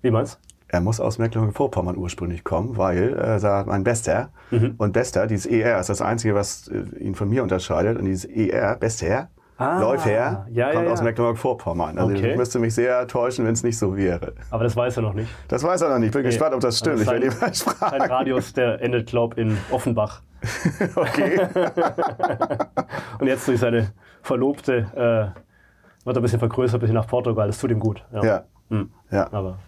Wie 0.01 0.11
meinst 0.11 0.41
Er 0.67 0.81
muss 0.81 0.99
aus 0.99 1.19
Mecklenburg-Vorpommern 1.19 1.95
ursprünglich 1.95 2.43
kommen, 2.43 2.75
weil 2.75 3.13
äh, 3.13 3.63
mein 3.65 3.85
Bester. 3.85 4.33
Mhm. 4.49 4.75
Und 4.77 4.91
Bester, 4.91 5.25
dieses 5.25 5.45
ER 5.45 5.79
ist 5.79 5.87
das 5.87 6.01
Einzige, 6.01 6.35
was 6.35 6.67
äh, 6.67 6.83
ihn 6.99 7.15
von 7.15 7.29
mir 7.29 7.43
unterscheidet. 7.43 7.97
Und 7.97 8.03
dieses 8.03 8.25
ER, 8.25 8.75
Bester, 8.75 9.29
Ah, 9.61 9.79
Läufer, 9.79 10.11
ja, 10.11 10.45
ja, 10.51 10.71
kommt 10.73 10.85
ja. 10.87 10.91
aus 10.93 11.01
Mecklenburg-Vorpommern. 11.01 11.97
Also 11.97 12.13
Okay. 12.13 12.31
ich 12.31 12.37
müsste 12.37 12.59
mich 12.59 12.73
sehr 12.73 13.07
täuschen, 13.07 13.45
wenn 13.45 13.53
es 13.53 13.63
nicht 13.63 13.77
so 13.77 13.95
wäre. 13.95 14.33
Aber 14.49 14.63
das 14.63 14.75
weiß 14.75 14.97
er 14.97 15.03
noch 15.03 15.13
nicht. 15.13 15.29
Das 15.47 15.63
weiß 15.63 15.81
er 15.81 15.89
noch 15.89 15.99
nicht. 15.99 16.07
Ich 16.09 16.13
bin 16.13 16.23
gespannt, 16.23 16.53
ob 16.55 16.61
das 16.61 16.79
stimmt. 16.79 16.99
Also 16.99 17.11
ich 17.13 17.21
werde 17.21 17.25
ihn 17.27 17.39
mal 17.39 17.53
fragen. 17.53 17.99
sein 17.99 18.01
Radius, 18.11 18.53
der 18.53 18.81
endet, 18.81 19.07
glaub 19.07 19.37
in 19.37 19.57
Offenbach. 19.69 20.21
Okay. 20.95 21.39
Und 23.19 23.27
jetzt 23.27 23.47
durch 23.47 23.59
seine 23.59 23.91
Verlobte 24.21 24.77
äh, 24.95 26.05
wird 26.05 26.17
er 26.17 26.19
ein 26.19 26.21
bisschen 26.21 26.39
vergrößert, 26.39 26.75
ein 26.75 26.79
bisschen 26.81 26.95
nach 26.95 27.07
Portugal. 27.07 27.47
Das 27.47 27.59
tut 27.59 27.71
ihm 27.71 27.79
gut. 27.79 28.03
Ja. 28.11 28.23
ja. 28.23 28.43
Hm. 28.69 28.91
ja. 29.11 29.27
Aber. 29.31 29.59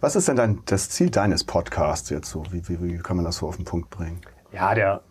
Was 0.00 0.16
ist 0.16 0.26
denn 0.26 0.34
dein, 0.36 0.58
das 0.66 0.90
Ziel 0.90 1.10
deines 1.10 1.44
Podcasts 1.44 2.10
jetzt 2.10 2.28
so? 2.30 2.42
Wie, 2.50 2.68
wie, 2.68 2.82
wie 2.82 2.98
kann 2.98 3.14
man 3.16 3.24
das 3.24 3.36
so 3.36 3.46
auf 3.46 3.54
den 3.56 3.64
Punkt 3.64 3.90
bringen? 3.90 4.20
ja, 4.50 4.74
der 4.74 5.02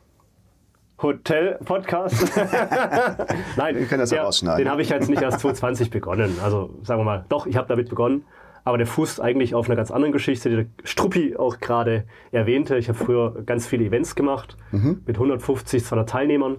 Hotel-Podcast. 1.02 2.32
Nein, 3.58 3.76
Wir 3.76 3.86
können 3.86 4.00
das 4.00 4.12
ja 4.12 4.24
rausschneiden. 4.24 4.66
Den 4.66 4.72
habe 4.72 4.82
ich 4.82 4.90
jetzt 4.90 5.10
nicht 5.10 5.22
erst 5.22 5.40
2020 5.42 5.90
begonnen. 5.90 6.38
Also 6.44 6.74
sagen 6.84 7.00
wir 7.00 7.06
mal, 7.06 7.26
doch, 7.30 7.46
ich 7.46 7.56
habe 7.58 7.68
damit 7.68 7.90
begonnen. 7.90 8.24
Aber 8.64 8.78
der 8.78 8.88
fußt 8.88 9.22
eigentlich 9.22 9.56
auf 9.56 9.68
einer 9.70 9.76
ganz 9.78 9.92
anderen 9.92 10.12
Geschichte, 10.12 10.50
die 10.50 10.56
der 10.58 10.66
Struppi 10.84 11.38
auch 11.38 11.60
gerade 11.60 12.04
erwähnte. 12.32 12.78
Ich 12.78 12.90
habe 12.90 12.98
früher 12.98 13.44
ganz 13.46 13.66
viele 13.66 13.86
Events 13.86 14.16
gemacht 14.16 14.58
Mhm. 14.72 15.02
mit 15.06 15.18
150, 15.18 15.86
200 15.86 16.10
Teilnehmern. 16.10 16.58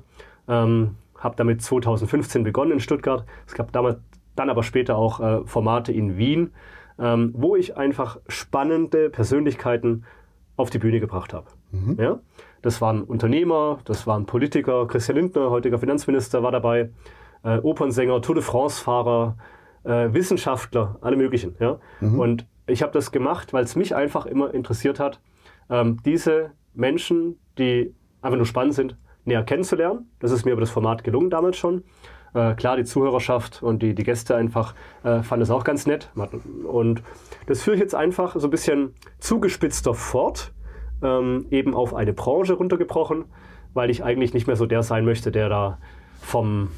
Ähm, 0.48 0.94
habe 1.18 1.35
damit 1.37 1.61
2015 1.62 2.44
begonnen 2.44 2.72
in 2.72 2.81
Stuttgart. 2.81 3.24
Es 3.46 3.55
gab 3.55 3.72
damals, 3.72 3.98
dann 4.37 4.48
aber 4.51 4.62
später 4.62 4.96
auch 4.96 5.20
äh, 5.20 5.40
Formate 5.46 5.92
in 5.92 6.16
Wien, 6.16 6.53
ähm, 6.98 7.35
wo 7.37 7.57
ich 7.57 7.77
einfach 7.77 8.18
spannende 8.29 9.11
Persönlichkeiten 9.11 10.05
auf 10.57 10.70
die 10.70 10.79
Bühne 10.79 11.01
gebracht 11.01 11.35
habe. 11.35 11.46
Ja? 11.98 12.20
Das 12.62 12.81
waren 12.81 13.03
Unternehmer, 13.03 13.79
das 13.85 14.07
waren 14.07 14.27
Politiker, 14.27 14.87
Christian 14.87 15.16
Lindner, 15.16 15.51
heutiger 15.51 15.79
Finanzminister, 15.79 16.42
war 16.42 16.53
dabei, 16.53 16.90
äh, 17.44 17.59
Opernsänger, 17.59 18.21
Tour 18.21 18.35
de 18.35 18.44
France-Fahrer, 18.44 19.37
äh, 19.85 20.12
Wissenschaftler, 20.12 20.99
alle 21.01 21.16
möglichen. 21.16 21.57
Ja? 21.61 21.79
Und 22.01 22.47
ich 22.66 22.83
habe 22.83 22.92
das 22.92 23.12
gemacht, 23.12 23.53
weil 23.53 23.64
es 23.64 23.77
mich 23.77 23.94
einfach 23.94 24.27
immer 24.27 24.53
interessiert 24.53 25.01
hat, 25.01 25.21
ähm, 25.71 25.99
diese 26.05 26.53
Menschen, 26.75 27.38
die 27.59 27.94
einfach 28.23 28.37
nur 28.37 28.47
spannend 28.47 28.75
sind, 28.75 28.97
näher 29.25 29.44
kennenzulernen. 29.44 30.11
Das 30.18 30.31
ist 30.31 30.44
mir 30.44 30.53
über 30.53 30.61
das 30.61 30.71
Format 30.71 31.05
gelungen 31.05 31.31
damals 31.31 31.57
schon. 31.57 31.85
Äh, 32.35 32.55
klar, 32.55 32.77
die 32.77 32.85
Zuhörerschaft 32.85 33.62
und 33.62 33.83
die, 33.83 33.94
die 33.94 34.03
Gäste 34.03 34.37
einfach 34.37 34.75
äh, 35.03 35.23
fanden 35.23 35.42
es 35.42 35.51
auch 35.51 35.64
ganz 35.64 35.87
nett. 35.87 36.11
Und 36.64 37.03
das 37.47 37.62
führe 37.62 37.77
ich 37.77 37.81
jetzt 37.81 37.94
einfach 37.94 38.37
so 38.38 38.47
ein 38.47 38.51
bisschen 38.51 38.94
zugespitzter 39.18 39.94
fort, 39.94 40.53
ähm, 41.02 41.46
eben 41.50 41.74
auf 41.74 41.94
eine 41.94 42.12
Branche 42.12 42.54
runtergebrochen, 42.54 43.24
weil 43.74 43.90
ich 43.90 44.04
eigentlich 44.04 44.34
nicht 44.34 44.46
mehr 44.46 44.56
so 44.56 44.66
der 44.66 44.82
sein 44.82 45.04
möchte, 45.04 45.30
der 45.30 45.48
da 45.48 45.78
vom 46.20 46.68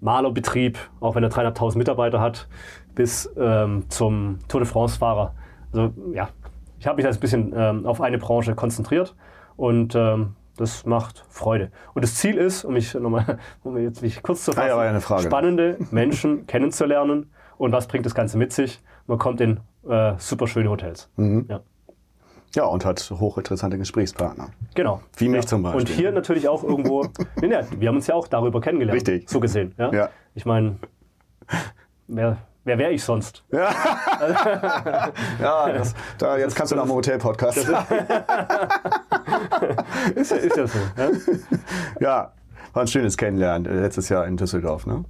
Malerbetrieb, 0.00 0.78
auch 1.00 1.14
wenn 1.14 1.24
er 1.24 1.30
300.000 1.30 1.78
Mitarbeiter 1.78 2.20
hat, 2.20 2.46
bis 2.94 3.30
ähm, 3.38 3.84
zum 3.88 4.38
Tour 4.48 4.60
de 4.60 4.68
France-Fahrer. 4.68 5.34
Also 5.72 5.92
ja, 6.12 6.28
ich 6.78 6.86
habe 6.86 6.96
mich 6.96 7.06
jetzt 7.06 7.16
ein 7.16 7.20
bisschen 7.20 7.52
ähm, 7.56 7.86
auf 7.86 8.00
eine 8.00 8.18
Branche 8.18 8.54
konzentriert 8.54 9.16
und 9.56 9.94
ähm, 9.94 10.36
das 10.56 10.86
macht 10.86 11.24
Freude. 11.28 11.72
Und 11.94 12.04
das 12.04 12.14
Ziel 12.16 12.36
ist, 12.36 12.64
um 12.64 12.74
mich 12.74 12.94
nochmal, 12.94 13.38
um 13.64 13.76
jetzt 13.78 14.02
mich 14.02 14.22
kurz 14.22 14.44
zu 14.44 14.52
fassen, 14.52 14.70
Ah 14.70 14.92
ja, 14.92 15.20
spannende 15.20 15.78
Menschen 15.90 16.46
kennenzulernen 16.46 17.30
und 17.56 17.72
was 17.72 17.88
bringt 17.88 18.06
das 18.06 18.14
Ganze 18.14 18.38
mit 18.38 18.52
sich? 18.52 18.82
Man 19.06 19.18
kommt 19.18 19.40
in 19.40 19.60
äh, 19.88 20.14
super 20.18 20.46
schöne 20.46 20.70
Hotels. 20.70 21.10
Mhm. 21.16 21.46
Ja. 21.48 21.60
Ja, 22.54 22.64
und 22.66 22.84
hat 22.84 23.10
hochinteressante 23.10 23.78
Gesprächspartner. 23.78 24.50
Genau. 24.74 25.00
Wie 25.16 25.28
mich 25.28 25.42
ja. 25.42 25.48
zum 25.48 25.64
Beispiel. 25.64 25.80
Und 25.80 25.88
hier 25.88 26.12
natürlich 26.12 26.48
auch 26.48 26.62
irgendwo, 26.62 27.04
nee, 27.40 27.48
nee, 27.48 27.58
wir 27.78 27.88
haben 27.88 27.96
uns 27.96 28.06
ja 28.06 28.14
auch 28.14 28.28
darüber 28.28 28.60
kennengelernt. 28.60 28.96
Richtig. 28.96 29.28
So 29.28 29.40
gesehen. 29.40 29.74
Ja. 29.76 29.92
Ja. 29.92 30.08
Ich 30.36 30.46
meine, 30.46 30.76
wer, 32.06 32.36
wer 32.62 32.78
wäre 32.78 32.92
ich 32.92 33.02
sonst? 33.02 33.42
Ja, 33.50 33.74
das, 35.40 35.96
da, 36.18 36.38
jetzt 36.38 36.54
kannst 36.54 36.70
du 36.70 36.76
nach 36.76 36.84
dem 36.84 36.92
Hotel-Podcast. 36.92 37.56
Ist 37.56 37.70
ja, 40.30 40.36
ist 40.36 40.56
ja 40.56 40.66
so. 40.68 40.78
Ja? 40.96 41.10
Ja, 42.00 42.32
war 42.72 42.82
ein 42.82 42.86
schönes 42.86 43.16
Kennenlernen 43.16 43.66
äh, 43.66 43.80
letztes 43.80 44.08
Jahr 44.08 44.28
in 44.28 44.36
Düsseldorf. 44.36 44.86
Ne? 44.86 45.04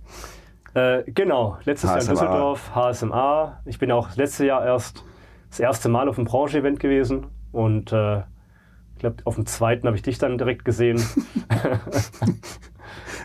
Äh, 0.72 1.02
genau, 1.12 1.58
letztes 1.64 1.90
Jahr 1.90 2.00
in 2.00 2.04
HSMA. 2.04 2.14
Düsseldorf, 2.14 2.74
HSMA. 2.74 3.60
Ich 3.66 3.78
bin 3.78 3.92
auch 3.92 4.16
letztes 4.16 4.46
Jahr 4.46 4.64
erst 4.64 5.04
das 5.50 5.60
erste 5.60 5.90
Mal 5.90 6.08
auf 6.08 6.16
einem 6.16 6.26
Branche-Event 6.26 6.80
gewesen 6.80 7.26
und 7.54 7.92
äh, 7.92 8.18
ich 8.18 8.98
glaube, 8.98 9.16
auf 9.24 9.34
dem 9.36 9.46
zweiten 9.46 9.86
habe 9.86 9.96
ich 9.96 10.02
dich 10.02 10.18
dann 10.18 10.38
direkt 10.38 10.64
gesehen. 10.64 11.02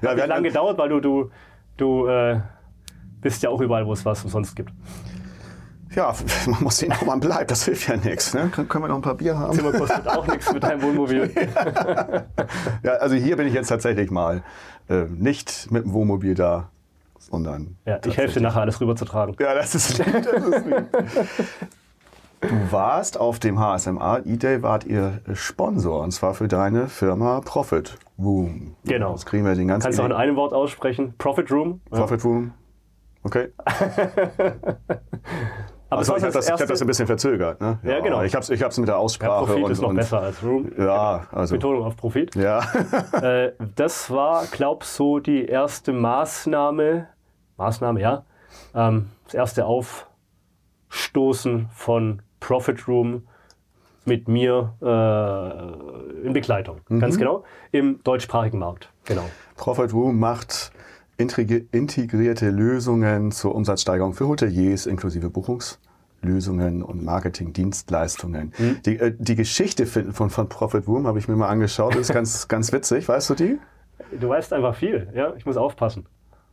Ja, 0.01 0.11
Hat 0.11 0.27
lange 0.27 0.47
gedauert, 0.47 0.77
weil 0.77 0.89
du, 0.89 0.99
du, 1.01 1.31
du 1.77 2.07
äh, 2.07 2.39
bist 3.21 3.43
ja 3.43 3.49
auch 3.49 3.59
überall, 3.59 3.85
wo 3.85 3.93
es 3.93 4.05
was 4.05 4.23
umsonst 4.23 4.55
gibt. 4.55 4.71
ja, 5.93 6.13
man 6.47 6.63
muss 6.63 6.77
sehen, 6.77 6.93
wo 6.99 7.05
man 7.05 7.19
bleibt. 7.19 7.51
Das 7.51 7.65
hilft 7.65 7.89
ja 7.89 7.97
nichts. 7.97 8.33
Ne? 8.33 8.49
Können, 8.49 8.69
können 8.69 8.85
wir 8.85 8.87
noch 8.87 8.95
ein 8.95 9.01
paar 9.01 9.15
Bier 9.15 9.37
haben? 9.37 9.53
Zimmer 9.53 9.73
kostet 9.73 10.07
auch 10.07 10.25
nichts 10.25 10.51
mit 10.53 10.63
deinem 10.63 10.81
Wohnmobil. 10.81 11.31
Ja, 12.83 12.93
also 12.93 13.15
hier 13.15 13.35
bin 13.35 13.47
ich 13.47 13.53
jetzt 13.53 13.67
tatsächlich 13.67 14.09
mal 14.09 14.41
äh, 14.87 15.03
nicht 15.03 15.69
mit 15.69 15.83
dem 15.83 15.91
Wohnmobil 15.93 16.33
da, 16.33 16.69
sondern. 17.17 17.75
Ja, 17.85 17.99
ich 18.05 18.15
helfe 18.17 18.35
dir 18.35 18.41
nachher 18.41 18.61
alles 18.61 18.79
rüberzutragen. 18.79 19.35
Ja, 19.39 19.53
das 19.53 19.75
ist 19.75 19.97
lieb. 19.97 20.23
Das 20.23 20.43
ist 20.43 20.65
lieb. 20.65 20.85
Du 22.41 22.71
warst 22.71 23.19
auf 23.19 23.39
dem 23.39 23.59
HSMA 23.59 24.19
E-Day, 24.19 24.63
wart 24.63 24.85
ihr 24.85 25.19
Sponsor 25.33 26.01
und 26.01 26.11
zwar 26.11 26.33
für 26.33 26.47
deine 26.47 26.87
Firma 26.87 27.41
Profit 27.41 27.97
Room. 28.17 28.75
Genau. 28.85 29.11
Das 29.11 29.25
kriegen 29.25 29.45
wir 29.45 29.55
den 29.55 29.67
ganzen 29.67 29.85
Kannst 29.85 29.99
du 29.99 30.03
auch 30.03 30.07
in 30.07 30.13
einem 30.13 30.37
Wort 30.37 30.53
aussprechen? 30.53 31.13
Profit 31.17 31.51
Room. 31.51 31.81
Ja. 31.91 31.99
Profit 31.99 32.23
Room. 32.23 32.53
Okay. 33.23 33.49
Aber 35.89 35.99
Also 35.99 36.15
ich 36.15 36.23
habe 36.23 36.31
das, 36.31 36.45
ich 36.45 36.51
hab 36.51 36.67
das 36.67 36.81
ein 36.81 36.87
bisschen 36.87 37.07
verzögert. 37.07 37.59
Ne? 37.59 37.79
Ja, 37.83 37.99
genau. 37.99 38.21
Ich 38.21 38.35
habe 38.35 38.43
es 38.43 38.49
ich 38.49 38.61
hab's 38.61 38.77
mit 38.77 38.87
der 38.87 38.95
ja, 38.95 39.01
Aussprache 39.01 39.45
Profit 39.45 39.63
und, 39.63 39.71
ist 39.71 39.81
noch 39.81 39.89
und 39.89 39.95
besser 39.95 40.21
als 40.21 40.43
Room. 40.43 40.71
Ja, 40.77 41.27
also 41.31 41.55
Betonung 41.55 41.83
auf 41.83 41.97
Profit. 41.97 42.35
ja. 42.35 42.61
äh, 43.21 43.53
das 43.75 44.11
war, 44.11 44.45
glaub 44.45 44.83
so 44.83 45.19
die 45.19 45.45
erste 45.45 45.91
Maßnahme, 45.91 47.07
Maßnahme, 47.57 47.99
ja, 47.99 48.23
ähm, 48.75 49.09
das 49.25 49.33
erste 49.33 49.65
Aufstoßen 49.65 51.69
von 51.73 52.21
Profit 52.39 52.87
Room 52.87 53.23
mit 54.05 54.27
mir 54.27 54.73
äh, 54.81 56.25
in 56.27 56.33
Begleitung. 56.33 56.81
Ganz 56.99 57.17
genau. 57.17 57.43
Im 57.71 58.01
deutschsprachigen 58.03 58.59
Markt. 58.59 58.91
Genau. 59.05 59.25
Profit 59.55 59.93
Room 59.93 60.19
macht 60.19 60.71
integrierte 61.17 62.49
Lösungen 62.49 63.31
zur 63.31 63.53
Umsatzsteigerung 63.55 64.13
für 64.13 64.27
Hoteliers 64.27 64.85
inklusive 64.85 65.29
Buchungslösungen 65.29 66.81
und 66.81 67.03
Marketingdienstleistungen. 67.03 68.53
Die, 68.85 68.97
äh, 68.97 69.13
die 69.17 69.35
Geschichte 69.35 69.85
von, 69.85 70.29
von 70.29 70.49
Profit 70.49 70.87
Room 70.87 71.07
habe 71.07 71.19
ich 71.19 71.27
mir 71.27 71.35
mal 71.35 71.49
angeschaut. 71.49 71.93
Das 71.93 72.01
ist 72.01 72.13
ganz, 72.13 72.47
ganz 72.47 72.71
witzig. 72.71 73.07
Weißt 73.07 73.29
du 73.29 73.35
die? 73.35 73.59
Du 74.19 74.29
weißt 74.29 74.53
einfach 74.53 74.75
viel, 74.75 75.09
ja. 75.13 75.33
Ich 75.35 75.45
muss 75.45 75.57
aufpassen. 75.57 76.07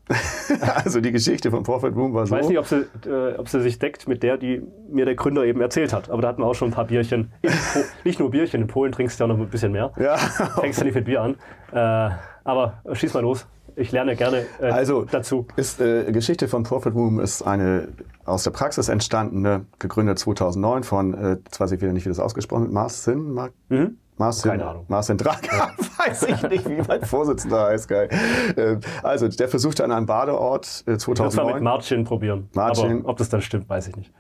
Also 0.85 1.01
die 1.01 1.11
Geschichte 1.12 1.51
von 1.51 1.62
Profit 1.64 1.95
Room 1.97 2.14
war 2.14 2.25
Ich 2.25 2.31
so. 2.31 2.37
weiß 2.37 2.49
nicht, 2.49 2.59
ob 2.59 2.66
sie, 2.66 2.87
äh, 3.09 3.37
ob 3.37 3.49
sie 3.49 3.61
sich 3.61 3.79
deckt 3.79 4.07
mit 4.09 4.23
der, 4.23 4.37
die 4.37 4.62
mir 4.88 5.05
der 5.05 5.14
Gründer 5.16 5.45
eben 5.45 5.61
erzählt 5.61 5.92
hat. 5.92 6.11
Aber 6.11 6.23
da 6.23 6.29
hatten 6.29 6.42
wir 6.42 6.47
auch 6.47 6.55
schon 6.55 6.69
ein 6.69 6.75
paar 6.75 6.87
Bierchen. 6.87 7.33
Nicht 8.05 8.21
nur 8.21 8.31
Bierchen, 8.31 8.62
in 8.62 8.66
Polen 8.69 8.92
trinkst 8.92 9.19
du 9.19 9.25
ja 9.25 9.29
noch 9.29 9.38
ein 9.38 9.49
bisschen 9.49 9.73
mehr. 9.73 9.92
Ja. 9.99 10.16
Fängst 10.16 10.81
du 10.81 10.85
nicht 10.85 10.95
mit 10.95 11.05
Bier 11.07 11.23
an. 11.23 11.37
Äh, 11.73 12.11
aber 12.45 12.83
schieß 12.92 13.14
mal 13.14 13.21
los. 13.21 13.47
Ich 13.75 13.92
lerne 13.92 14.16
gerne 14.16 14.47
äh, 14.61 14.66
Also 14.71 15.05
dazu. 15.05 15.47
Ist, 15.57 15.81
äh, 15.81 16.11
Geschichte 16.12 16.49
von 16.49 16.62
Profit 16.62 16.95
Room 16.95 17.21
ist 17.21 17.42
eine 17.42 17.88
aus 18.25 18.42
der 18.45 18.51
Praxis 18.53 18.88
entstandene, 18.88 19.66
gegründet 19.79 20.19
2009 20.19 20.83
von, 20.85 21.14
äh, 21.14 21.31
jetzt 21.45 21.61
weiß 21.61 21.73
ich 21.73 21.81
wieder 21.81 21.92
nicht, 21.92 22.05
wie 22.07 22.09
das 22.11 22.19
ausgesprochen 22.21 22.62
wird, 22.62 22.73
Marcin, 22.73 23.33
Mar 23.33 23.51
Mhm. 23.69 23.99
Marcin, 24.19 24.51
Keine 24.51 24.67
Ahnung. 24.67 24.85
Marcin 24.89 25.19
Drag, 25.19 25.41
weiß 25.99 26.23
ich 26.23 26.43
nicht, 26.49 26.69
wie 26.69 26.81
mein 26.89 27.05
Vorsitzender 27.05 27.67
heißt, 27.67 27.87
geil. 27.89 28.09
Äh, 28.57 28.77
also, 29.03 29.29
der 29.29 29.49
versuchte 29.49 29.85
an 29.85 29.93
einem 29.93 30.07
Badeort 30.07 30.85
äh, 30.87 30.93
Das 30.95 31.07
war 31.07 31.13
mit 31.13 31.19
2009. 31.33 31.63
Marcin 31.63 32.05
probieren. 32.05 32.49
Marcin. 32.55 33.01
Aber 33.01 33.11
ob 33.11 33.19
das 33.19 33.29
dann 33.29 33.43
stimmt, 33.43 33.69
weiß 33.69 33.89
ich 33.89 33.97
nicht. 33.97 34.13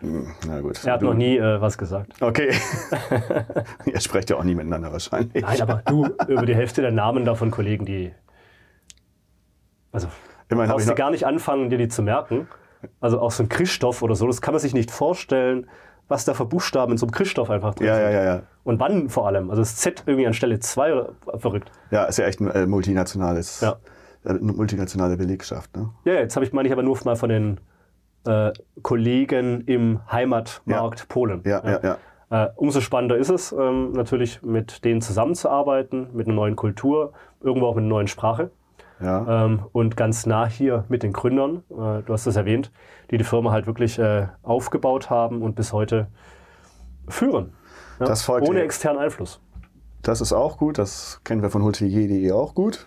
Na 0.46 0.60
gut. 0.60 0.84
Er 0.84 0.92
hat 0.94 1.02
du- 1.02 1.06
noch 1.06 1.14
nie 1.14 1.38
äh, 1.38 1.60
was 1.60 1.78
gesagt. 1.78 2.12
Okay. 2.20 2.52
Ihr 3.86 4.00
sprecht 4.00 4.28
ja 4.28 4.36
auch 4.36 4.44
nie 4.44 4.54
miteinander 4.54 4.92
wahrscheinlich. 4.92 5.42
Nein, 5.42 5.62
aber 5.62 5.82
du, 5.86 6.06
über 6.28 6.44
die 6.44 6.54
Hälfte 6.54 6.82
der 6.82 6.92
Namen 6.92 7.24
da 7.24 7.34
von 7.34 7.50
Kollegen, 7.50 7.86
die. 7.86 8.12
Also, 9.92 10.08
Immerhin 10.50 10.70
brauchst 10.72 10.88
du 10.88 10.94
gar 10.94 11.10
nicht 11.10 11.24
anfangen, 11.26 11.70
dir 11.70 11.78
die 11.78 11.88
zu 11.88 12.02
merken. 12.02 12.48
Also 13.00 13.18
auch 13.20 13.30
so 13.30 13.42
ein 13.42 13.48
Christoph 13.48 14.02
oder 14.02 14.14
so, 14.14 14.26
das 14.26 14.40
kann 14.42 14.52
man 14.52 14.60
sich 14.60 14.74
nicht 14.74 14.90
vorstellen, 14.90 15.66
was 16.08 16.24
da 16.24 16.34
für 16.34 16.44
Buchstaben 16.46 16.92
in 16.92 16.98
so 16.98 17.06
einem 17.06 17.12
Christoph 17.12 17.50
einfach 17.50 17.74
drin 17.74 17.88
ja, 17.88 17.94
sind. 17.96 18.04
ja, 18.04 18.10
ja, 18.10 18.24
ja. 18.24 18.42
Und 18.64 18.78
wann 18.80 19.08
vor 19.08 19.26
allem? 19.26 19.50
Also 19.50 19.62
das 19.62 19.76
Z 19.76 20.04
irgendwie 20.06 20.26
an 20.26 20.34
Stelle 20.34 20.58
2 20.60 20.92
oder 20.92 21.10
verrückt. 21.38 21.70
Ja, 21.90 22.04
ist 22.04 22.18
ja 22.18 22.26
echt 22.26 22.40
ein 22.40 22.50
äh, 22.50 22.66
multinationales, 22.66 23.60
Ja. 23.60 23.76
äh, 24.24 24.30
eine 24.30 24.40
multinationale 24.52 25.16
Belegschaft. 25.16 25.76
Ne? 25.76 25.90
Ja, 26.04 26.14
jetzt 26.14 26.36
habe 26.36 26.44
ich 26.46 26.52
meine 26.52 26.68
ich 26.68 26.72
aber 26.72 26.82
nur 26.82 26.96
mal 27.04 27.16
von 27.16 27.28
den 27.28 27.60
äh, 28.26 28.52
Kollegen 28.82 29.62
im 29.62 30.00
Heimatmarkt 30.10 31.08
Polen. 31.08 31.42
Ja, 31.44 31.62
ja, 31.64 31.80
ja. 31.82 31.96
Äh, 32.28 32.48
umso 32.56 32.80
spannender 32.80 33.16
ist 33.16 33.30
es, 33.30 33.52
ähm, 33.52 33.92
natürlich 33.92 34.42
mit 34.42 34.84
denen 34.84 35.00
zusammenzuarbeiten, 35.00 36.08
mit 36.12 36.26
einer 36.26 36.34
neuen 36.34 36.56
Kultur, 36.56 37.12
irgendwo 37.40 37.66
auch 37.68 37.74
mit 37.76 37.82
einer 37.82 37.88
neuen 37.90 38.08
Sprache. 38.08 38.50
ja. 39.00 39.44
Ähm, 39.46 39.60
und 39.72 39.96
ganz 39.96 40.26
nah 40.26 40.46
hier 40.46 40.84
mit 40.88 41.02
den 41.04 41.12
Gründern, 41.12 41.62
äh, 41.70 42.02
du 42.02 42.06
hast 42.08 42.26
das 42.26 42.34
erwähnt, 42.36 42.72
die 43.10 43.18
die 43.18 43.24
Firma 43.24 43.52
halt 43.52 43.66
wirklich 43.66 43.98
äh, 43.98 44.26
aufgebaut 44.42 45.10
haben 45.10 45.42
und 45.42 45.54
bis 45.54 45.72
heute 45.72 46.08
führen. 47.08 47.52
Ja? 48.00 48.06
Das 48.06 48.22
folgt 48.22 48.48
Ohne 48.48 48.62
externen 48.62 49.00
Einfluss. 49.00 49.40
Das 50.02 50.20
ist 50.20 50.32
auch 50.32 50.58
gut, 50.58 50.78
das 50.78 51.20
kennen 51.24 51.42
wir 51.42 51.50
von 51.50 51.64
hotelier.de 51.64 52.30
auch 52.32 52.54
gut. 52.54 52.86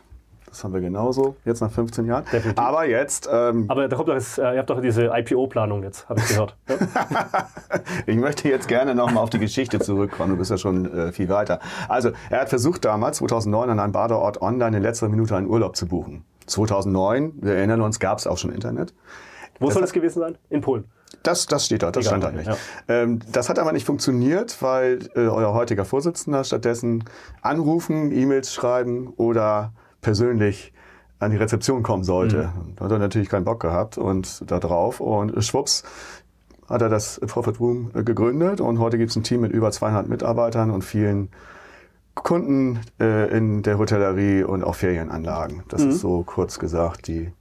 Das 0.50 0.64
haben 0.64 0.74
wir 0.74 0.82
genauso, 0.82 1.36
jetzt 1.46 1.62
nach 1.62 1.72
15 1.72 2.06
Jahren. 2.06 2.26
Definitiv. 2.32 2.58
Aber 2.58 2.86
jetzt, 2.86 3.30
ähm, 3.32 3.66
Aber 3.68 3.88
da 3.88 3.96
kommt 3.96 4.10
doch 4.10 4.16
jetzt, 4.16 4.40
äh, 4.40 4.54
ihr 4.54 4.60
habt 4.60 4.70
doch 4.70 4.82
diese 4.82 5.12
IPO-Planung 5.14 5.84
jetzt, 5.84 6.10
habe 6.10 6.20
ich 6.20 6.28
gehört. 6.28 6.56
Ja? 6.70 6.78
ich 8.08 8.18
möchte 8.18 8.50
jetzt 8.50 8.68
gerne 8.68 8.96
nochmal 8.96 9.24
auf 9.24 9.30
die 9.30 9.38
Geschichte 9.38 9.80
zurückkommen. 9.80 10.32
Du 10.32 10.38
bist 10.38 10.50
ja 10.50 10.58
schon 10.58 10.92
äh, 10.92 11.12
viel 11.12 11.30
weiter. 11.30 11.60
Also, 11.88 12.12
er 12.32 12.42
hat 12.42 12.50
versucht 12.50 12.84
damals, 12.86 13.18
2009, 13.18 13.70
an 13.70 13.80
einem 13.80 13.92
Badeort 13.92 14.42
online 14.42 14.78
in 14.78 14.84
letzter 14.84 15.08
Minute 15.08 15.36
einen 15.36 15.48
Urlaub 15.48 15.76
zu 15.76 15.88
buchen. 15.88 16.26
2009, 16.48 17.34
wir 17.42 17.54
erinnern 17.54 17.82
uns, 17.82 18.00
gab 18.00 18.18
es 18.18 18.26
auch 18.26 18.38
schon 18.38 18.52
Internet. 18.52 18.94
Wo 19.60 19.70
soll 19.72 19.82
das 19.82 19.94
gewesen 19.94 20.20
sein? 20.20 20.38
In 20.50 20.62
Polen. 20.62 20.86
Das, 21.24 21.46
das 21.48 21.66
steht 21.66 21.84
da, 21.84 21.92
das 21.92 22.06
Egal, 22.06 22.20
stand 22.20 22.24
da 22.24 22.28
okay, 22.28 22.38
nicht. 22.38 22.48
ja. 22.48 22.56
Ähm, 23.02 23.20
das 23.32 23.50
hat 23.50 23.60
aber 23.60 23.72
nicht 23.74 23.86
funktioniert, 23.86 24.62
weil 24.62 25.00
äh, 25.16 25.22
euer 25.28 25.54
heutiger 25.54 25.84
Vorsitzender 25.86 26.44
stattdessen 26.44 27.04
anrufen, 27.42 28.12
E-Mails 28.12 28.54
schreiben 28.54 29.12
oder 29.18 29.74
persönlich 30.02 30.72
an 31.20 31.32
die 31.32 31.38
Rezeption 31.38 31.84
kommen 31.84 32.04
sollte. 32.04 32.52
Mhm. 32.56 32.76
Da 32.78 32.86
hat 32.86 32.92
er 32.92 33.00
natürlich 33.00 33.28
keinen 33.28 33.44
Bock 33.44 33.60
gehabt 33.60 33.98
und 33.98 34.50
da 34.50 34.60
drauf 34.60 35.02
und 35.02 35.44
schwupps 35.44 35.84
hat 36.70 36.82
er 36.84 36.90
das 36.90 37.20
Profit 37.28 37.60
Room 37.60 37.92
äh, 37.96 38.04
gegründet 38.04 38.62
und 38.62 38.80
heute 38.80 38.98
gibt 38.98 39.10
es 39.10 39.18
ein 39.18 39.24
Team 39.24 39.42
mit 39.42 39.52
über 39.52 39.72
200 39.72 40.08
Mitarbeitern 40.08 40.70
und 40.72 40.84
vielen 40.84 41.30
Kunden 42.16 42.80
äh, 43.00 43.30
in 43.36 43.64
der 43.64 43.78
Hotellerie 43.78 44.44
und 44.44 44.64
auch 44.64 44.76
Ferienanlagen. 44.76 45.64
Das 45.70 45.84
Mhm. 45.84 45.90
ist 45.90 46.00
so 46.02 46.24
kurz 46.24 46.60
gesagt 46.60 47.08
die 47.08 47.32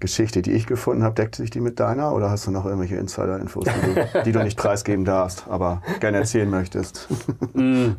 Geschichte, 0.00 0.42
die 0.42 0.52
ich 0.52 0.66
gefunden 0.66 1.02
habe. 1.02 1.14
Deckt 1.14 1.34
sich 1.36 1.50
die 1.50 1.60
mit 1.60 1.80
deiner 1.80 2.14
oder 2.14 2.30
hast 2.30 2.46
du 2.46 2.50
noch 2.50 2.64
irgendwelche 2.64 2.96
Insider-Infos, 2.96 3.64
die, 3.64 3.94
du- 3.94 4.22
die 4.24 4.32
du 4.32 4.42
nicht 4.42 4.58
preisgeben 4.58 5.04
darfst, 5.04 5.46
aber 5.48 5.82
gerne 6.00 6.18
erzählen 6.18 6.48
möchtest? 6.50 7.08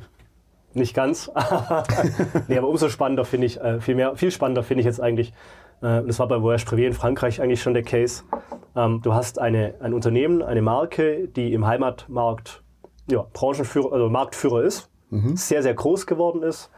Nicht 0.75 0.93
ganz. 0.95 1.31
nee, 2.47 2.57
aber 2.57 2.67
umso 2.69 2.89
spannender 2.89 3.25
finde 3.25 3.47
ich, 3.47 3.59
äh, 3.59 3.81
viel, 3.81 3.95
mehr, 3.95 4.15
viel 4.15 4.29
spannender 4.31 4.63
finde 4.63 4.81
ich 4.81 4.85
jetzt 4.85 5.01
eigentlich 5.01 5.33
Äh, 5.81 6.03
das 6.05 6.19
war 6.19 6.27
bei 6.27 6.41
Voyage 6.41 6.65
Privé 6.65 6.85
in 6.87 6.93
Frankreich 6.93 7.41
eigentlich 7.41 7.61
schon 7.61 7.73
der 7.73 7.83
Case. 7.83 8.23
Ähm, 8.75 8.99
du 9.01 9.13
hast 9.13 9.39
eine, 9.39 9.75
ein 9.79 9.93
Unternehmen, 9.93 10.41
eine 10.43 10.61
Marke, 10.61 11.29
die 11.29 11.53
im 11.53 11.65
Heimatmarkt 11.65 12.63
ja, 13.09 13.25
Branchenführer, 13.33 13.93
also 13.93 14.09
Marktführer 14.09 14.61
ist, 14.63 14.89
sehr, 15.35 15.63
sehr 15.63 15.73
groß 15.73 16.05
geworden 16.05 16.43
ist. 16.43 16.69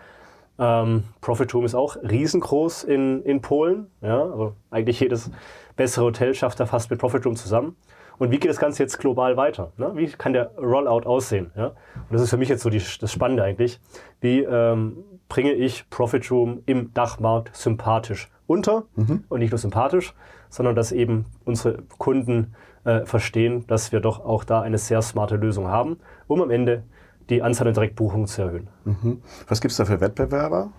Ähm, 0.61 1.05
Profitum 1.21 1.65
ist 1.65 1.73
auch 1.73 1.97
riesengroß 1.97 2.83
in, 2.83 3.23
in 3.23 3.41
Polen. 3.41 3.87
Ja, 4.01 4.21
also 4.21 4.53
eigentlich 4.69 4.99
jedes 4.99 5.31
bessere 5.75 6.05
Hotel 6.05 6.35
schafft 6.35 6.59
da 6.59 6.67
fast 6.67 6.91
mit 6.91 6.99
Profitum 6.99 7.35
zusammen. 7.35 7.75
Und 8.19 8.29
wie 8.29 8.37
geht 8.37 8.51
das 8.51 8.59
Ganze 8.59 8.83
jetzt 8.83 8.99
global 8.99 9.35
weiter? 9.37 9.71
Ne? 9.77 9.91
Wie 9.95 10.05
kann 10.05 10.33
der 10.33 10.51
Rollout 10.55 11.07
aussehen? 11.07 11.49
Ja? 11.55 11.69
Und 11.69 12.11
das 12.11 12.21
ist 12.21 12.29
für 12.29 12.37
mich 12.37 12.49
jetzt 12.49 12.61
so 12.61 12.69
die, 12.69 12.77
das 12.99 13.11
Spannende 13.11 13.43
eigentlich. 13.43 13.79
Wie 14.19 14.41
ähm, 14.41 14.97
bringe 15.27 15.53
ich 15.53 15.89
Profitum 15.89 16.61
im 16.67 16.93
Dachmarkt 16.93 17.55
sympathisch 17.55 18.29
unter 18.45 18.83
und 19.29 19.39
nicht 19.39 19.49
nur 19.49 19.57
sympathisch, 19.57 20.13
sondern 20.49 20.75
dass 20.75 20.91
eben 20.91 21.25
unsere 21.45 21.81
Kunden 21.97 22.53
äh, 22.83 23.05
verstehen, 23.05 23.65
dass 23.65 23.91
wir 23.91 24.01
doch 24.01 24.23
auch 24.23 24.43
da 24.43 24.61
eine 24.61 24.77
sehr 24.77 25.01
smarte 25.01 25.37
Lösung 25.37 25.69
haben, 25.69 25.97
um 26.27 26.41
am 26.41 26.51
Ende 26.51 26.83
die 27.31 27.41
Anzahl 27.41 27.65
der 27.65 27.73
Direktbuchungen 27.73 28.27
zu 28.27 28.43
erhöhen. 28.43 28.67
Was 29.47 29.61
gibt 29.61 29.71
es 29.71 29.77
da 29.77 29.85
für 29.85 29.99
Wettbewerber? 29.99 30.71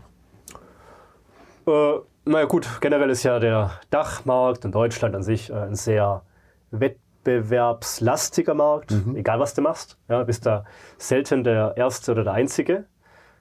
Äh, 1.67 1.93
naja 2.25 2.45
gut, 2.45 2.69
generell 2.81 3.11
ist 3.11 3.25
ja 3.25 3.39
der 3.39 3.73
Dachmarkt 3.91 4.65
in 4.65 4.73
Deutschland 4.73 5.15
an 5.17 5.23
sich 5.23 5.51
äh, 5.51 5.55
ein 5.55 5.75
sehr 5.75 6.23
wettbewerbslastiger 6.71 8.55
Markt, 8.55 8.95
egal 9.15 9.41
was 9.41 9.55
du 9.55 9.63
machst. 9.63 9.99
Ja, 10.09 10.23
bist 10.23 10.47
da 10.47 10.65
selten 10.99 11.45
der 11.45 11.75
Erste 11.77 12.13
oder 12.13 12.25
der 12.25 12.33
Einzige. 12.35 12.85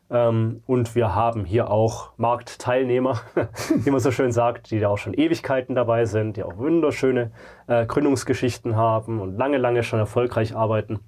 Ähm, 0.10 0.62
und 0.68 0.94
wir 0.96 1.16
haben 1.16 1.46
hier 1.46 1.70
auch 1.70 2.12
Marktteilnehmer, 2.18 3.22
wie 3.76 3.92
man 3.92 4.00
so 4.00 4.12
schön 4.12 4.32
sagt, 4.32 4.72
die 4.72 4.80
da 4.80 4.90
auch 4.90 4.98
schon 4.98 5.14
Ewigkeiten 5.14 5.74
dabei 5.74 6.06
sind, 6.06 6.38
die 6.38 6.44
auch 6.44 6.58
wunderschöne 6.58 7.32
äh, 7.68 7.86
Gründungsgeschichten 7.86 8.76
haben 8.76 9.22
und 9.22 9.38
lange, 9.38 9.58
lange 9.58 9.84
schon 9.84 10.00
erfolgreich 10.00 10.56
arbeiten. 10.56 11.00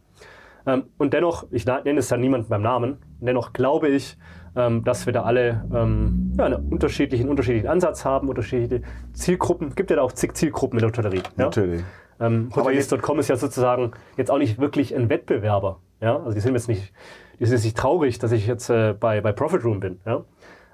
Ähm, 0.65 0.83
und 0.97 1.13
dennoch, 1.13 1.45
ich 1.51 1.65
nenne 1.65 1.99
es 1.99 2.09
ja 2.09 2.17
niemand 2.17 2.49
beim 2.49 2.61
Namen, 2.61 2.97
dennoch 3.19 3.53
glaube 3.53 3.89
ich, 3.89 4.17
ähm, 4.55 4.83
dass 4.83 5.05
wir 5.05 5.13
da 5.13 5.23
alle 5.23 5.65
ähm, 5.73 6.33
ja, 6.37 6.45
einen 6.45 6.69
unterschiedlichen, 6.69 7.29
unterschiedlichen 7.29 7.67
Ansatz 7.67 8.05
haben, 8.05 8.29
unterschiedliche 8.29 8.83
Zielgruppen. 9.13 9.69
Es 9.69 9.75
gibt 9.75 9.89
ja 9.89 9.97
da 9.97 10.01
auch 10.03 10.11
zig 10.11 10.33
Zielgruppen 10.33 10.79
in 10.79 10.81
der 10.81 10.89
Hotellerie. 10.89 11.23
Ja? 11.37 11.45
Natürlich. 11.45 11.83
Ähm, 12.19 12.49
Hoteliers.com 12.55 13.19
ist 13.19 13.29
ja 13.29 13.35
sozusagen 13.35 13.91
jetzt 14.17 14.29
auch 14.29 14.37
nicht 14.37 14.59
wirklich 14.59 14.95
ein 14.95 15.09
Wettbewerber. 15.09 15.79
Ja? 16.01 16.17
Also 16.17 16.33
die 16.33 16.39
sind 16.39 16.53
jetzt 16.53 16.67
nicht, 16.67 16.93
die 17.39 17.45
sind 17.45 17.55
jetzt 17.55 17.65
nicht 17.65 17.77
traurig, 17.77 18.19
dass 18.19 18.31
ich 18.31 18.47
jetzt 18.47 18.69
äh, 18.69 18.93
bei, 18.97 19.21
bei 19.21 19.31
Profit 19.31 19.63
Room 19.65 19.79
bin. 19.79 19.99
Ja? 20.05 20.23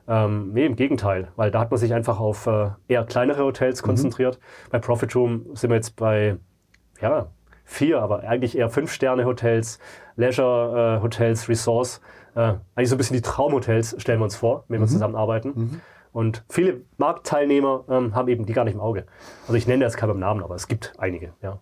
Ähm, 0.07 0.51
nee, 0.53 0.65
im 0.65 0.75
Gegenteil, 0.75 1.29
weil 1.35 1.51
da 1.51 1.59
hat 1.59 1.71
man 1.71 1.79
sich 1.79 1.93
einfach 1.93 2.19
auf 2.19 2.47
äh, 2.47 2.69
eher 2.87 3.05
kleinere 3.05 3.43
Hotels 3.43 3.81
konzentriert. 3.83 4.39
Bei 4.71 4.79
Profit 4.79 5.15
Room 5.15 5.45
sind 5.53 5.69
wir 5.69 5.75
jetzt 5.75 5.95
bei 5.95 6.37
ja, 7.01 7.27
vier, 7.69 8.01
aber 8.01 8.21
eigentlich 8.21 8.57
eher 8.57 8.69
fünf 8.69 8.91
Sterne 8.91 9.25
Hotels, 9.25 9.79
Leisure 10.15 10.97
äh, 10.97 11.03
Hotels, 11.03 11.47
Resorts. 11.47 12.01
Eigentlich 12.35 12.89
so 12.89 12.95
ein 12.95 12.97
bisschen 12.97 13.15
die 13.15 13.21
Traumhotels 13.21 13.95
stellen 13.97 14.19
wir 14.19 14.23
uns 14.23 14.35
vor, 14.35 14.63
wenn 14.69 14.79
wir 14.79 14.87
zusammenarbeiten. 14.87 15.81
Und 16.13 16.43
viele 16.49 16.81
Marktteilnehmer 16.97 17.83
ähm, 17.89 18.15
haben 18.15 18.27
eben 18.29 18.45
die 18.45 18.53
gar 18.53 18.63
nicht 18.63 18.75
im 18.75 18.79
Auge. 18.79 19.05
Also 19.41 19.55
ich 19.55 19.67
nenne 19.67 19.83
jetzt 19.83 19.97
keinen 19.97 20.09
beim 20.09 20.19
Namen, 20.19 20.43
aber 20.43 20.55
es 20.55 20.67
gibt 20.67 20.93
einige. 20.97 21.33
Ja. 21.41 21.59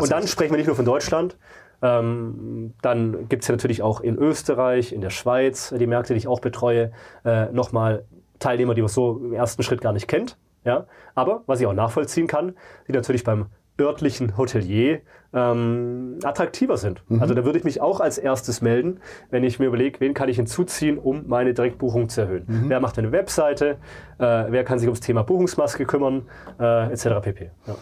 Und 0.00 0.10
dann 0.10 0.26
sprechen 0.26 0.52
wir 0.52 0.58
nicht 0.58 0.66
nur 0.66 0.76
von 0.76 0.84
Deutschland. 0.84 1.36
Ähm, 1.82 2.74
dann 2.82 3.28
gibt 3.28 3.42
es 3.42 3.48
ja 3.48 3.54
natürlich 3.54 3.82
auch 3.82 4.00
in 4.00 4.16
Österreich, 4.16 4.92
in 4.92 5.00
der 5.00 5.10
Schweiz, 5.10 5.72
die 5.76 5.86
Märkte, 5.86 6.14
die 6.14 6.18
ich 6.18 6.28
auch 6.28 6.40
betreue, 6.40 6.92
äh, 7.24 7.46
nochmal 7.46 8.04
Teilnehmer, 8.38 8.74
die 8.74 8.82
man 8.82 8.88
so 8.88 9.18
im 9.18 9.32
ersten 9.32 9.62
Schritt 9.62 9.80
gar 9.80 9.92
nicht 9.92 10.08
kennt. 10.08 10.36
Ja? 10.64 10.86
Aber 11.14 11.42
was 11.46 11.60
ich 11.60 11.66
auch 11.66 11.72
nachvollziehen 11.72 12.26
kann, 12.26 12.54
die 12.88 12.92
natürlich 12.92 13.24
beim 13.24 13.46
örtlichen 13.80 14.36
Hotelier 14.36 15.00
ähm, 15.32 16.18
attraktiver 16.22 16.76
sind. 16.76 17.02
Also 17.20 17.34
da 17.34 17.44
würde 17.44 17.58
ich 17.58 17.64
mich 17.64 17.80
auch 17.80 18.00
als 18.00 18.18
erstes 18.18 18.60
melden, 18.60 19.00
wenn 19.30 19.44
ich 19.44 19.58
mir 19.58 19.66
überlege, 19.66 19.98
wen 20.00 20.14
kann 20.14 20.28
ich 20.28 20.36
hinzuziehen, 20.36 20.98
um 20.98 21.26
meine 21.26 21.54
Direktbuchung 21.54 22.08
zu 22.08 22.22
erhöhen. 22.22 22.44
Wer 22.68 22.80
macht 22.80 22.98
eine 22.98 23.12
Webseite, 23.12 23.78
äh, 24.18 24.44
wer 24.48 24.64
kann 24.64 24.78
sich 24.78 24.88
ums 24.88 25.00
Thema 25.00 25.22
Buchungsmaske 25.22 25.86
kümmern, 25.86 26.28
äh, 26.60 26.92
etc. 26.92 27.06
pp. 27.22 27.50
Ja. 27.66 27.74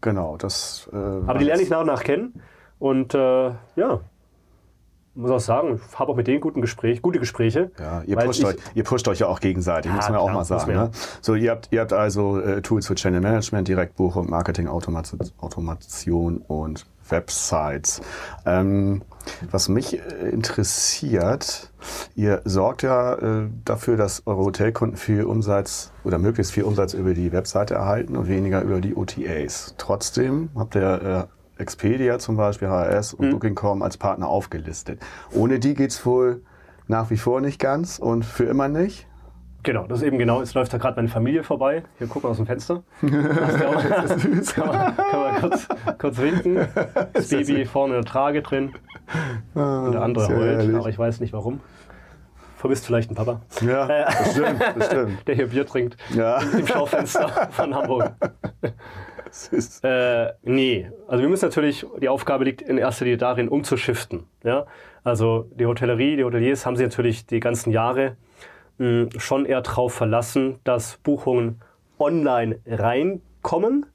Genau, 0.00 0.36
das. 0.36 0.88
Äh, 0.92 0.96
Aber 0.96 1.38
die 1.38 1.44
lerne 1.44 1.62
ich 1.62 1.70
nach 1.70 1.80
und 1.80 1.86
nach 1.86 2.02
kennen. 2.02 2.40
Und 2.78 3.14
äh, 3.14 3.50
ja, 3.76 4.00
muss 5.14 5.30
auch 5.30 5.40
sagen, 5.40 5.80
ich 5.90 5.98
habe 5.98 6.10
auch 6.12 6.16
mit 6.16 6.26
denen 6.26 6.40
guten 6.40 6.60
Gespräch, 6.60 7.02
gute 7.02 7.18
Gespräche. 7.18 7.70
Ja, 7.78 8.02
ihr 8.06 8.16
pusht, 8.16 8.40
ich- 8.40 8.46
euch, 8.46 8.56
ihr 8.74 8.84
pusht 8.84 9.06
euch 9.08 9.20
ja 9.20 9.26
auch 9.28 9.40
gegenseitig, 9.40 9.90
Ja, 9.90 9.96
muss 9.96 10.08
man 10.08 10.18
auch 10.18 10.24
klar, 10.26 10.34
mal 10.36 10.44
sagen. 10.44 10.70
ja. 10.72 10.84
Ne? 10.84 10.90
So, 11.20 11.34
ihr 11.34 11.50
habt, 11.50 11.68
ihr 11.70 11.80
habt 11.80 11.92
also 11.92 12.40
äh, 12.40 12.62
Tools 12.62 12.86
für 12.86 12.94
Channel 12.94 13.20
Management, 13.20 13.68
Direktbuchung, 13.68 14.28
Marketing, 14.28 14.66
Automation, 14.68 15.20
Automation 15.38 16.38
und 16.38 16.86
Websites. 17.08 18.00
Ähm, 18.46 19.02
was 19.50 19.68
mich 19.68 19.98
äh, 19.98 20.30
interessiert, 20.30 21.70
ihr 22.14 22.40
sorgt 22.44 22.82
ja 22.82 23.14
äh, 23.14 23.48
dafür, 23.64 23.96
dass 23.96 24.22
eure 24.26 24.38
Hotelkunden 24.44 24.96
viel 24.96 25.24
Umsatz 25.24 25.92
oder 26.04 26.18
möglichst 26.18 26.52
viel 26.52 26.64
Umsatz 26.64 26.94
über 26.94 27.14
die 27.14 27.30
Webseite 27.32 27.74
erhalten 27.74 28.16
und 28.16 28.28
weniger 28.28 28.62
über 28.62 28.80
die 28.80 28.94
OTAs. 28.96 29.74
Trotzdem 29.78 30.48
habt 30.56 30.76
ihr 30.76 31.28
äh, 31.28 31.33
Expedia 31.58 32.18
zum 32.18 32.36
Beispiel, 32.36 32.68
HRS 32.68 33.16
Mhm. 33.18 33.24
und 33.24 33.30
Booking.com 33.30 33.82
als 33.82 33.96
Partner 33.96 34.28
aufgelistet. 34.28 35.00
Ohne 35.32 35.58
die 35.58 35.74
geht's 35.74 36.04
wohl 36.06 36.42
nach 36.88 37.10
wie 37.10 37.16
vor 37.16 37.40
nicht 37.40 37.58
ganz 37.60 37.98
und 37.98 38.24
für 38.24 38.44
immer 38.44 38.68
nicht. 38.68 39.06
Genau, 39.62 39.86
das 39.86 40.00
ist 40.00 40.04
eben 40.06 40.18
genau. 40.18 40.42
Es 40.42 40.52
läuft 40.52 40.74
da 40.74 40.78
gerade 40.78 40.96
meine 40.96 41.08
Familie 41.08 41.42
vorbei. 41.42 41.84
Hier 41.96 42.06
gucken 42.06 42.24
wir 42.24 42.30
aus 42.32 42.36
dem 42.36 42.44
Fenster. 42.46 42.82
Das 43.00 43.54
ist 43.54 43.64
auch, 43.64 44.16
süß. 44.18 44.54
Kann 44.54 44.66
man, 44.66 44.94
kann 44.96 45.20
man 45.20 45.40
kurz, 45.40 45.68
kurz 45.98 46.18
winken. 46.18 46.68
Das 47.14 47.28
Baby 47.28 47.64
vorne 47.64 47.94
in 47.96 48.02
der 48.02 48.10
Trage 48.10 48.42
drin. 48.42 48.74
Und 49.54 49.92
der 49.92 50.02
andere 50.02 50.26
sehr 50.26 50.36
heult, 50.36 50.58
herrlich. 50.58 50.76
aber 50.76 50.88
ich 50.90 50.98
weiß 50.98 51.20
nicht 51.20 51.32
warum. 51.32 51.60
Vermisst 52.58 52.84
vielleicht 52.86 53.08
einen 53.10 53.16
Papa, 53.16 53.40
Ja, 53.62 54.06
bestimmt, 54.24 54.74
bestimmt. 54.74 55.28
der 55.28 55.34
hier 55.34 55.46
Bier 55.48 55.66
trinkt 55.66 55.96
Ja, 56.14 56.38
im 56.40 56.66
Schaufenster 56.66 57.28
von 57.50 57.74
Hamburg. 57.74 58.12
Ist, 59.52 59.84
Äh, 59.84 60.32
nee, 60.42 60.90
also 61.08 61.22
wir 61.22 61.28
müssen 61.28 61.44
natürlich, 61.44 61.86
die 62.00 62.08
Aufgabe 62.08 62.44
liegt 62.44 62.62
in 62.62 62.78
erster 62.78 63.04
Linie 63.04 63.18
darin, 63.18 63.48
umzuschiften. 63.48 64.24
Ja? 64.42 64.66
Also 65.02 65.50
die 65.54 65.66
Hotellerie, 65.66 66.16
die 66.16 66.24
Hoteliers 66.24 66.64
haben 66.66 66.76
sich 66.76 66.86
natürlich 66.86 67.26
die 67.26 67.40
ganzen 67.40 67.70
Jahre 67.70 68.16
mh, 68.78 69.08
schon 69.18 69.44
eher 69.44 69.60
darauf 69.60 69.94
verlassen, 69.94 70.58
dass 70.64 70.96
Buchungen 70.98 71.60
online 71.98 72.60
reinkommen. 72.66 73.86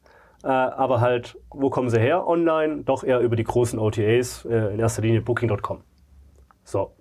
Äh, 0.44 0.48
aber 0.48 1.02
halt, 1.02 1.38
wo 1.50 1.70
kommen 1.70 1.90
sie 1.90 2.00
her 2.00 2.28
online? 2.28 2.84
Doch 2.84 3.04
eher 3.04 3.20
über 3.20 3.36
die 3.36 3.44
großen 3.44 3.78
OTAs, 3.80 4.46
äh, 4.46 4.74
in 4.74 4.80
erster 4.80 5.02
Linie 5.02 5.22
Booking.com. 5.22 5.82
So. 6.64 6.94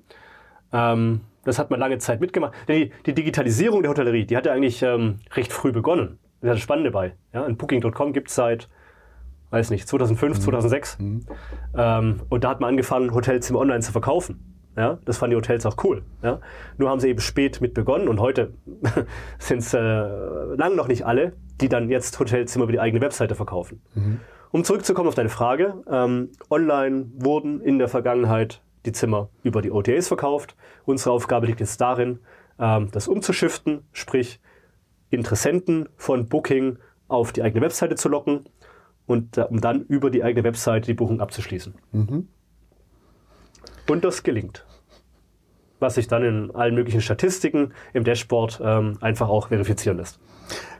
Ähm, 0.72 1.20
das 1.44 1.58
hat 1.58 1.70
man 1.70 1.80
lange 1.80 1.98
Zeit 1.98 2.20
mitgemacht. 2.20 2.54
Die, 2.68 2.92
die 3.06 3.14
Digitalisierung 3.14 3.82
der 3.82 3.90
Hotellerie, 3.90 4.26
die 4.26 4.36
hat 4.36 4.46
ja 4.46 4.52
eigentlich 4.52 4.82
ähm, 4.82 5.20
recht 5.34 5.52
früh 5.52 5.72
begonnen. 5.72 6.18
Das 6.40 6.46
ist 6.46 6.48
ja 6.48 6.54
das 6.54 6.60
Spannende 6.60 6.90
bei. 6.90 7.14
Ja? 7.32 7.42
Und 7.42 7.58
Booking.com 7.58 8.12
gibt 8.12 8.28
es 8.28 8.34
seit, 8.34 8.68
weiß 9.50 9.70
nicht, 9.70 9.88
2005, 9.88 10.40
2006. 10.40 10.98
Ähm, 11.76 12.20
und 12.28 12.44
da 12.44 12.50
hat 12.50 12.60
man 12.60 12.70
angefangen, 12.70 13.12
Hotelzimmer 13.12 13.58
online 13.58 13.80
zu 13.80 13.92
verkaufen. 13.92 14.54
Ja? 14.76 14.98
Das 15.04 15.18
fanden 15.18 15.32
die 15.32 15.36
Hotels 15.36 15.66
auch 15.66 15.76
cool. 15.84 16.02
Ja? 16.22 16.40
Nur 16.76 16.90
haben 16.90 17.00
sie 17.00 17.08
eben 17.08 17.20
spät 17.20 17.60
mit 17.60 17.74
begonnen 17.74 18.08
und 18.08 18.20
heute 18.20 18.54
sind 19.38 19.58
es 19.58 19.74
äh, 19.74 19.78
lang 19.78 20.76
noch 20.76 20.88
nicht 20.88 21.04
alle, 21.04 21.32
die 21.60 21.68
dann 21.68 21.88
jetzt 21.88 22.18
Hotelzimmer 22.20 22.64
über 22.64 22.72
die 22.72 22.80
eigene 22.80 23.00
Webseite 23.00 23.34
verkaufen. 23.34 23.82
Um 24.50 24.64
zurückzukommen 24.64 25.08
auf 25.08 25.14
deine 25.14 25.28
Frage, 25.28 25.82
ähm, 25.90 26.30
online 26.50 27.10
wurden 27.14 27.60
in 27.60 27.78
der 27.78 27.88
Vergangenheit 27.88 28.62
die 28.86 28.92
Zimmer 28.92 29.28
über 29.42 29.60
die 29.60 29.70
OTAs 29.70 30.08
verkauft. 30.08 30.56
Unsere 30.84 31.10
Aufgabe 31.10 31.46
liegt 31.46 31.60
jetzt 31.60 31.80
darin, 31.80 32.20
ähm, 32.58 32.88
das 32.92 33.08
umzuschiften, 33.08 33.82
sprich 33.92 34.40
Interessenten 35.10 35.88
von 35.96 36.26
Booking 36.28 36.78
auf 37.08 37.32
die 37.32 37.42
eigene 37.42 37.62
Webseite 37.64 37.94
zu 37.94 38.08
locken 38.08 38.44
und 39.06 39.38
äh, 39.38 39.42
um 39.42 39.60
dann 39.60 39.82
über 39.82 40.10
die 40.10 40.22
eigene 40.22 40.44
Webseite 40.44 40.86
die 40.86 40.94
Buchung 40.94 41.20
abzuschließen. 41.20 41.74
Und 43.88 44.04
das 44.04 44.22
gelingt. 44.22 44.64
Was 45.80 45.94
sich 45.94 46.08
dann 46.08 46.24
in 46.24 46.50
allen 46.54 46.74
möglichen 46.74 47.00
Statistiken 47.00 47.72
im 47.92 48.02
Dashboard 48.04 48.60
ähm, 48.62 48.98
einfach 49.00 49.28
auch 49.28 49.48
verifizieren 49.48 49.96
lässt. 49.98 50.18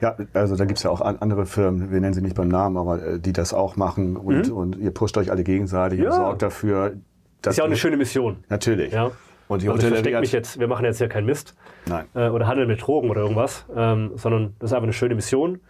ja, 0.01 0.17
also 0.35 0.57
da 0.57 0.65
gibt's 0.65 0.83
ja 0.83 0.91
auch 0.91 1.01
an- 1.01 1.19
andere 1.21 1.47
Firmen, 1.47 1.91
wir 1.93 2.01
nennen 2.01 2.15
sie 2.15 2.21
nicht 2.23 2.35
beim 2.35 2.49
Namen, 2.49 2.77
aber 2.77 3.03
äh, 3.03 3.19
die 3.21 3.33
das 3.33 3.55
auch 3.55 3.77
machen 3.77 4.17
und, 4.17 4.51
und 4.51 4.77
ihr 4.77 4.91
pusht 4.91 5.17
euch 5.17 5.31
alle 5.31 5.45
gegenseitig 5.45 6.01
und 6.01 6.07
Mhm. 6.07 6.11
Ja. 6.11 6.17
sorgt 6.17 6.43
dafür, 6.43 6.97
dass 7.43 7.53
Ist 7.53 7.59
ja 7.59 7.65
auch 7.65 7.69
eine 7.69 7.77
schöne 7.77 7.97
Mission. 7.97 8.39
Natürlich. 8.49 8.93
Ja? 8.93 9.13
Und 9.49 9.63
die 9.63 9.69
also 9.69 9.79
ich 9.79 9.85
Hotellerie 9.85 9.95
verstecke 9.95 10.17
hat- 10.17 10.21
mich 10.23 10.33
jetzt, 10.33 10.61
wir 10.61 10.69
machen 10.69 10.85
jetzt 10.85 11.01
ja 11.01 11.09
keinen 11.09 11.27
Mist 11.27 11.57
Nein. 11.87 12.05
äh, 12.15 12.29
oder 12.29 12.47
handeln 12.47 12.69
mit 12.69 12.81
Drogen 12.87 13.11
oder 13.11 13.23
irgendwas, 13.23 13.65
ähm, 13.75 14.13
sondern 14.17 14.55
das 14.59 14.71
ist 14.71 14.75
einfach 14.75 14.85
eine 14.85 14.93
schöne 14.93 15.15
Mission, 15.15 15.61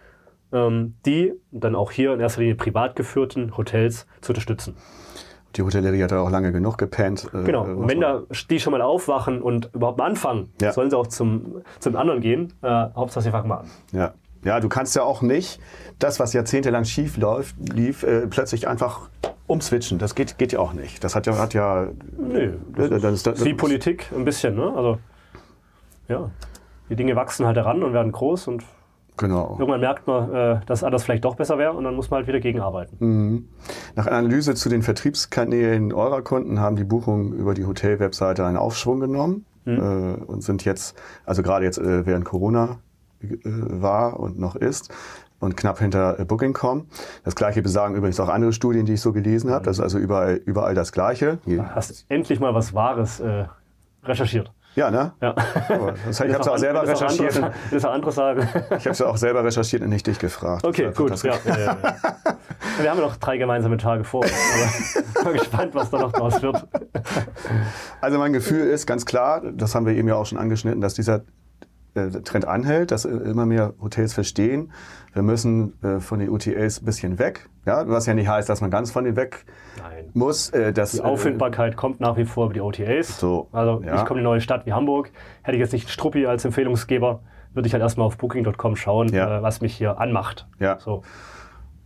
ähm, 0.51 0.95
die 1.05 1.33
dann 1.51 1.75
auch 1.75 1.91
hier 1.91 2.13
in 2.13 2.19
erster 2.19 2.41
Linie 2.41 2.55
privat 2.55 2.95
geführten 2.95 3.55
Hotels 3.57 4.05
zu 4.21 4.31
unterstützen. 4.31 4.75
Die 5.55 5.63
Hotellerie 5.63 6.03
hat 6.03 6.11
ja 6.11 6.19
auch 6.19 6.29
lange 6.29 6.51
genug 6.51 6.77
gepennt. 6.77 7.27
äh, 7.33 7.43
Genau. 7.43 7.63
Und 7.63 7.89
wenn 7.89 8.01
da 8.01 8.21
die 8.51 8.59
schon 8.59 8.71
mal 8.71 8.81
aufwachen 8.81 9.41
und 9.41 9.71
überhaupt 9.73 9.97
mal 9.97 10.05
anfangen, 10.05 10.49
Ja. 10.61 10.71
sollen 10.73 10.89
sie 10.91 10.97
auch 10.97 11.07
zum, 11.07 11.61
zum 11.79 11.95
anderen 11.95 12.21
gehen. 12.21 12.53
Äh, 12.61 12.67
Hauptsache 12.95 13.23
sie 13.23 13.31
fangen 13.31 13.47
mal 13.47 13.57
an. 13.61 13.67
Ja. 13.91 14.13
Ja, 14.43 14.59
du 14.59 14.69
kannst 14.69 14.95
ja 14.95 15.03
auch 15.03 15.21
nicht 15.21 15.59
das, 15.99 16.19
was 16.19 16.33
jahrzehntelang 16.33 16.85
schief 16.85 17.17
läuft, 17.17 17.55
lief, 17.73 18.03
äh, 18.03 18.27
plötzlich 18.27 18.67
einfach 18.67 19.09
umswitchen. 19.47 19.99
Das 19.99 20.15
geht, 20.15 20.37
geht 20.37 20.53
ja 20.53 20.59
auch 20.59 20.73
nicht. 20.73 21.03
Das 21.03 21.15
hat 21.15 21.25
ja, 21.25 21.37
hat 21.37 21.53
ja. 21.53 21.87
Nee, 22.17 22.51
das 22.75 22.89
ist, 23.13 23.27
das 23.27 23.39
ist 23.39 23.45
wie 23.45 23.53
Politik 23.53 24.11
ein 24.15 24.23
bisschen, 24.23 24.55
ne? 24.55 24.73
Also 24.75 24.97
ja, 26.07 26.29
die 26.89 26.95
Dinge 26.95 27.15
wachsen 27.15 27.45
halt 27.45 27.57
heran 27.57 27.83
und 27.83 27.93
werden 27.93 28.11
groß 28.11 28.47
und 28.47 28.63
Genau. 29.19 29.57
Irgendwann 29.59 29.81
merkt 29.81 30.07
man, 30.07 30.33
äh, 30.33 30.59
dass 30.65 30.81
alles 30.81 31.03
vielleicht 31.03 31.25
doch 31.25 31.35
besser 31.35 31.57
wäre 31.57 31.73
und 31.73 31.83
dann 31.83 31.93
muss 31.93 32.09
man 32.09 32.19
halt 32.19 32.27
wieder 32.27 32.39
gegenarbeiten. 32.39 32.95
Mhm. 32.99 33.49
Nach 33.95 34.07
Analyse 34.07 34.55
zu 34.55 34.69
den 34.69 34.81
Vertriebskanälen 34.81 35.91
eurer 35.91 36.21
Kunden 36.21 36.61
haben 36.61 36.77
die 36.77 36.85
Buchungen 36.85 37.33
über 37.33 37.53
die 37.53 37.65
Hotel-Webseite 37.65 38.45
einen 38.45 38.55
Aufschwung 38.55 39.01
genommen 39.01 39.45
mhm. 39.65 39.77
äh, 39.77 40.23
und 40.23 40.41
sind 40.41 40.63
jetzt, 40.63 40.97
also 41.25 41.43
gerade 41.43 41.65
jetzt 41.65 41.79
äh, 41.79 42.05
während 42.05 42.23
Corona 42.23 42.79
war 43.21 44.19
und 44.19 44.39
noch 44.39 44.55
ist, 44.55 44.93
und 45.39 45.55
knapp 45.57 45.79
hinter 45.79 46.19
äh, 46.19 46.25
Booking.com. 46.25 46.87
Das 47.23 47.35
gleiche 47.35 47.61
besagen 47.61 47.95
übrigens 47.95 48.19
auch 48.19 48.29
andere 48.29 48.53
Studien, 48.53 48.85
die 48.85 48.93
ich 48.93 49.01
so 49.01 49.13
gelesen 49.13 49.51
habe. 49.51 49.65
Das 49.65 49.77
ist 49.77 49.83
also 49.83 49.97
überall, 49.97 50.35
überall 50.45 50.75
das 50.75 50.91
Gleiche. 50.91 51.39
Du 51.45 51.63
hast 51.63 52.05
endlich 52.09 52.39
mal 52.39 52.53
was 52.53 52.73
Wahres 52.73 53.19
äh, 53.19 53.45
recherchiert. 54.03 54.51
Ja, 54.75 54.91
ne? 54.91 55.13
Ja. 55.19 55.35
Oh, 55.69 55.91
das, 56.05 56.19
ich 56.19 56.29
habe 56.33 56.41
es 56.41 56.47
auch 56.47 56.57
selber 56.57 56.87
recherchiert. 56.87 57.35
Andere, 57.35 57.53
das 57.71 57.85
auch 57.85 57.91
andere 57.91 58.11
sagen. 58.11 58.49
Ich 58.77 58.85
habe 58.85 58.89
es 58.91 59.01
auch 59.01 59.17
selber 59.17 59.43
recherchiert 59.43 59.81
und 59.81 59.89
nicht 59.89 60.05
dich 60.05 60.19
gefragt. 60.19 60.65
Okay, 60.65 60.91
gut. 60.95 61.21
Ja, 61.23 61.33
ja, 61.45 61.59
ja, 61.59 61.77
Wir 62.79 62.89
haben 62.89 62.99
ja 62.99 63.05
noch 63.05 63.17
drei 63.17 63.37
gemeinsame 63.37 63.77
Tage 63.77 64.03
vor. 64.03 64.23
Aber 64.23 64.31
ich 64.31 65.23
bin 65.23 65.33
gespannt, 65.33 65.75
was 65.75 65.89
da 65.89 65.97
noch 65.97 66.11
draus 66.11 66.41
wird. 66.41 66.67
Also 67.99 68.19
mein 68.19 68.31
Gefühl 68.31 68.67
ist 68.67 68.85
ganz 68.85 69.05
klar, 69.05 69.41
das 69.51 69.75
haben 69.75 69.85
wir 69.85 69.93
eben 69.93 70.07
ja 70.07 70.15
auch 70.15 70.25
schon 70.25 70.37
angeschnitten, 70.37 70.81
dass 70.81 70.93
dieser 70.93 71.15
äh, 71.15 71.21
Trend 72.23 72.45
anhält, 72.45 72.91
dass 72.91 73.05
immer 73.05 73.45
mehr 73.45 73.73
Hotels 73.81 74.13
verstehen, 74.13 74.71
wir 75.13 75.23
müssen 75.23 75.81
äh, 75.83 75.99
von 75.99 76.19
den 76.19 76.29
UTAs 76.29 76.81
ein 76.81 76.85
bisschen 76.85 77.19
weg. 77.19 77.49
Ja, 77.65 77.87
was 77.87 78.05
ja 78.05 78.13
nicht 78.13 78.27
heißt, 78.27 78.47
dass 78.47 78.61
man 78.61 78.71
ganz 78.71 78.91
von 78.91 79.03
denen 79.03 79.15
weg 79.15 79.45
Nein. 79.77 80.09
muss. 80.13 80.49
Äh, 80.51 80.71
das, 80.73 80.91
die 80.91 81.01
Auffindbarkeit 81.01 81.73
äh, 81.73 81.75
kommt 81.75 81.99
nach 81.99 82.17
wie 82.17 82.25
vor 82.25 82.45
über 82.45 82.53
die 82.53 82.61
OTAs. 82.61 83.19
So, 83.19 83.47
also 83.51 83.81
ja. 83.83 83.95
ich 83.95 84.05
komme 84.05 84.19
in 84.19 84.25
eine 84.25 84.33
neue 84.33 84.41
Stadt 84.41 84.65
wie 84.65 84.73
Hamburg, 84.73 85.11
hätte 85.41 85.57
ich 85.57 85.61
jetzt 85.61 85.73
nicht 85.73 85.89
Struppi 85.89 86.25
als 86.25 86.45
Empfehlungsgeber, 86.45 87.21
würde 87.53 87.67
ich 87.67 87.73
halt 87.73 87.81
erstmal 87.81 88.07
auf 88.07 88.17
Booking.com 88.17 88.75
schauen, 88.75 89.09
Ja. 89.09 89.39
äh, 89.39 89.41
was 89.41 89.61
mich 89.61 89.75
hier 89.75 89.99
anmacht. 89.99 90.47
Ja. 90.59 90.79
So. 90.79 91.03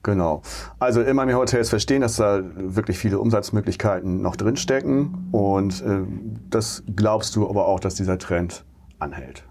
Genau. 0.03 0.41
Also 0.79 1.01
immer 1.01 1.25
mehr 1.25 1.37
Hotels 1.37 1.69
verstehen, 1.69 2.01
dass 2.01 2.17
da 2.17 2.41
wirklich 2.55 2.99
viele 2.99 3.19
Umsatzmöglichkeiten 3.19 4.21
noch 4.21 4.35
drinstecken. 4.35 5.29
Und 5.31 5.81
äh, 5.81 6.01
das 6.49 6.83
glaubst 6.93 7.37
du 7.37 7.49
aber 7.49 7.67
auch, 7.67 7.79
dass 7.79 7.95
dieser 7.95 8.17
Trend 8.17 8.65
anhält. 8.99 9.45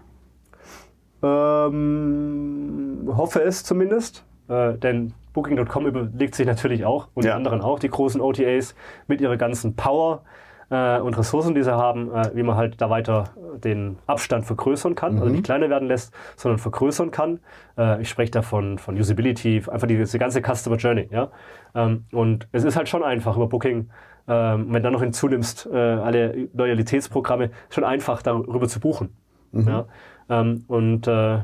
Ähm, 1.23 3.09
hoffe 3.15 3.41
es 3.41 3.63
zumindest, 3.63 4.25
äh, 4.49 4.73
denn 4.73 5.13
Booking.com 5.33 5.87
überlegt 5.87 6.35
sich 6.35 6.45
natürlich 6.45 6.85
auch, 6.85 7.07
und 7.13 7.23
die 7.23 7.29
Ja. 7.29 7.35
anderen 7.35 7.61
auch, 7.61 7.79
die 7.79 7.89
großen 7.89 8.21
OTAs 8.21 8.75
mit 9.07 9.19
ihrer 9.21 9.37
ganzen 9.37 9.75
Power 9.75 10.21
äh, 10.69 10.99
und 10.99 11.17
Ressourcen, 11.17 11.55
die 11.55 11.63
sie 11.63 11.73
haben, 11.73 12.13
äh, 12.13 12.31
wie 12.35 12.43
man 12.43 12.55
halt 12.55 12.81
da 12.81 12.89
weiter 12.89 13.29
den 13.63 13.97
Abstand 14.05 14.45
vergrößern 14.45 14.95
kann, 14.95 15.17
also 15.19 15.29
nicht 15.31 15.43
kleiner 15.45 15.69
werden 15.69 15.87
lässt, 15.87 16.13
sondern 16.35 16.59
vergrößern 16.59 17.11
kann. 17.11 17.39
Äh, 17.77 18.01
ich 18.01 18.09
spreche 18.09 18.31
da 18.31 18.41
von, 18.41 18.77
von 18.77 18.95
Usability, 18.97 19.63
einfach 19.71 19.87
die, 19.87 19.97
diese 19.97 20.19
ganze 20.19 20.41
Customer 20.41 20.77
Journey. 20.77 21.07
Ja? 21.11 21.29
Ähm, 21.75 22.05
und 22.11 22.47
es 22.51 22.63
ist 22.63 22.75
halt 22.75 22.89
schon 22.89 23.03
einfach 23.03 23.35
über 23.35 23.47
Booking, 23.47 23.89
ähm, 24.27 24.65
wenn 24.67 24.73
du 24.73 24.81
dann 24.81 24.93
noch 24.93 25.01
hinzunimmst, 25.01 25.69
äh, 25.71 25.77
alle 25.77 26.47
Loyalitätsprogramme, 26.53 27.51
schon 27.69 27.83
einfach 27.83 28.21
darüber 28.21 28.67
zu 28.67 28.79
buchen. 28.79 29.15
Ja? 29.51 29.85
Ähm, 30.29 30.65
und 30.67 31.07
äh, 31.07 31.41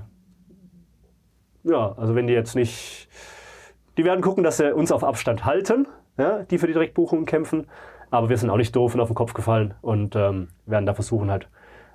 ja, 1.63 1.93
also 1.97 2.15
wenn 2.15 2.27
die 2.27 2.33
jetzt 2.33 2.55
nicht, 2.55 3.09
die 3.97 4.05
werden 4.05 4.21
gucken, 4.21 4.43
dass 4.43 4.57
sie 4.57 4.73
uns 4.73 4.91
auf 4.91 5.03
Abstand 5.03 5.45
halten, 5.45 5.87
ja, 6.17 6.43
die 6.43 6.57
für 6.57 6.67
die 6.67 6.73
Direktbuchungen 6.73 7.25
kämpfen, 7.25 7.67
aber 8.11 8.29
wir 8.29 8.37
sind 8.37 8.49
auch 8.49 8.57
nicht 8.57 8.75
doof 8.75 8.95
und 8.95 9.01
auf 9.01 9.09
den 9.09 9.15
Kopf 9.15 9.33
gefallen 9.33 9.73
und 9.81 10.15
ähm, 10.15 10.49
werden 10.65 10.85
da 10.85 10.93
versuchen 10.93 11.29
halt 11.29 11.49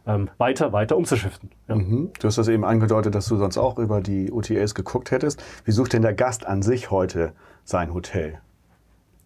ähm, 0.06 0.30
weiter, 0.38 0.72
weiter 0.72 0.96
umzuschiften. 0.96 1.50
Ja. 1.68 1.76
Mhm. 1.76 2.10
Du 2.18 2.26
hast 2.26 2.38
das 2.38 2.48
eben 2.48 2.64
angedeutet, 2.64 3.14
dass 3.14 3.26
du 3.26 3.36
sonst 3.36 3.58
auch 3.58 3.78
über 3.78 4.00
die 4.00 4.30
OTAs 4.30 4.74
geguckt 4.74 5.10
hättest. 5.10 5.42
Wie 5.64 5.72
sucht 5.72 5.92
denn 5.92 6.02
der 6.02 6.14
Gast 6.14 6.46
an 6.46 6.62
sich 6.62 6.90
heute 6.90 7.32
sein 7.64 7.92
Hotel? 7.94 8.38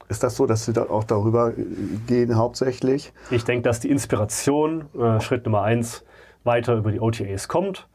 Ist 0.09 0.23
das 0.23 0.37
so, 0.37 0.47
dass 0.47 0.64
sie 0.64 0.73
da 0.73 0.85
auch 0.85 1.05
darüber 1.05 1.53
gehen 2.07 2.37
hauptsächlich? 2.37 3.12
Ich 3.31 3.44
denke, 3.44 3.62
dass 3.62 3.81
die 3.81 3.90
Inspiration, 3.90 4.87
äh, 4.99 5.21
Schritt 5.21 5.44
Nummer 5.44 5.62
eins, 5.62 6.05
weiter 6.48 6.74
über 6.74 6.90
die 6.90 7.00
OTAs 7.00 7.46
kommt. 7.46 7.88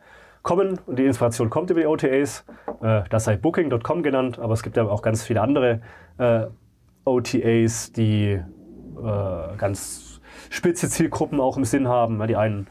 Kommen 0.44 0.80
und 0.86 1.00
die 1.00 1.06
Inspiration 1.06 1.50
kommt 1.50 1.70
über 1.70 1.82
die 1.82 1.88
OTAs. 1.88 2.46
Äh, 2.82 3.02
das 3.10 3.26
sei 3.26 3.36
Booking.com 3.36 4.04
genannt, 4.04 4.40
aber 4.40 4.54
es 4.54 4.64
gibt 4.64 4.78
ja 4.78 4.84
auch 4.86 5.02
ganz 5.02 5.24
viele 5.24 5.42
andere 5.42 5.82
äh, 6.18 6.46
OTAs, 7.04 7.92
die 7.92 8.32
äh, 8.34 9.58
ganz 9.58 10.22
spitze 10.50 10.90
Zielgruppen 10.90 11.40
auch 11.42 11.58
im 11.58 11.66
Sinn 11.66 11.88
haben. 11.88 12.26
Die 12.28 12.36
einen 12.36 12.68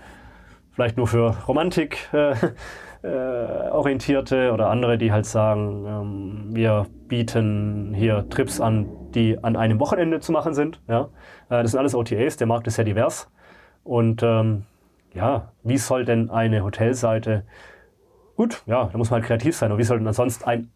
vielleicht 0.72 0.96
nur 0.96 1.06
für 1.06 1.36
Romantik 1.46 2.08
äh, 2.12 2.34
äh, 3.02 3.70
orientierte 3.70 4.52
oder 4.52 4.70
andere, 4.70 4.98
die 4.98 5.12
halt 5.12 5.26
sagen, 5.26 5.84
ähm, 5.86 6.54
wir 6.54 6.86
bieten 7.08 7.94
hier 7.94 8.28
Trips 8.30 8.60
an, 8.60 8.88
die 9.14 9.42
an 9.42 9.56
einem 9.56 9.80
Wochenende 9.80 10.20
zu 10.20 10.32
machen 10.32 10.54
sind. 10.54 10.80
Ja? 10.88 11.08
Äh, 11.48 11.62
das 11.62 11.72
sind 11.72 11.80
alles 11.80 11.94
OTAs, 11.94 12.36
der 12.36 12.46
Markt 12.46 12.66
ist 12.66 12.76
sehr 12.76 12.84
divers. 12.84 13.30
Und 13.84 14.22
ähm, 14.22 14.64
ja, 15.14 15.52
wie 15.62 15.78
soll 15.78 16.04
denn 16.04 16.30
eine 16.30 16.62
Hotelseite, 16.64 17.44
gut, 18.36 18.62
ja, 18.66 18.88
da 18.90 18.98
muss 18.98 19.10
man 19.10 19.20
halt 19.20 19.26
kreativ 19.26 19.56
sein, 19.56 19.70
aber 19.70 19.78
wie 19.78 19.84
soll 19.84 19.98
denn 19.98 20.06
ansonsten 20.08 20.44
ein 20.44 20.70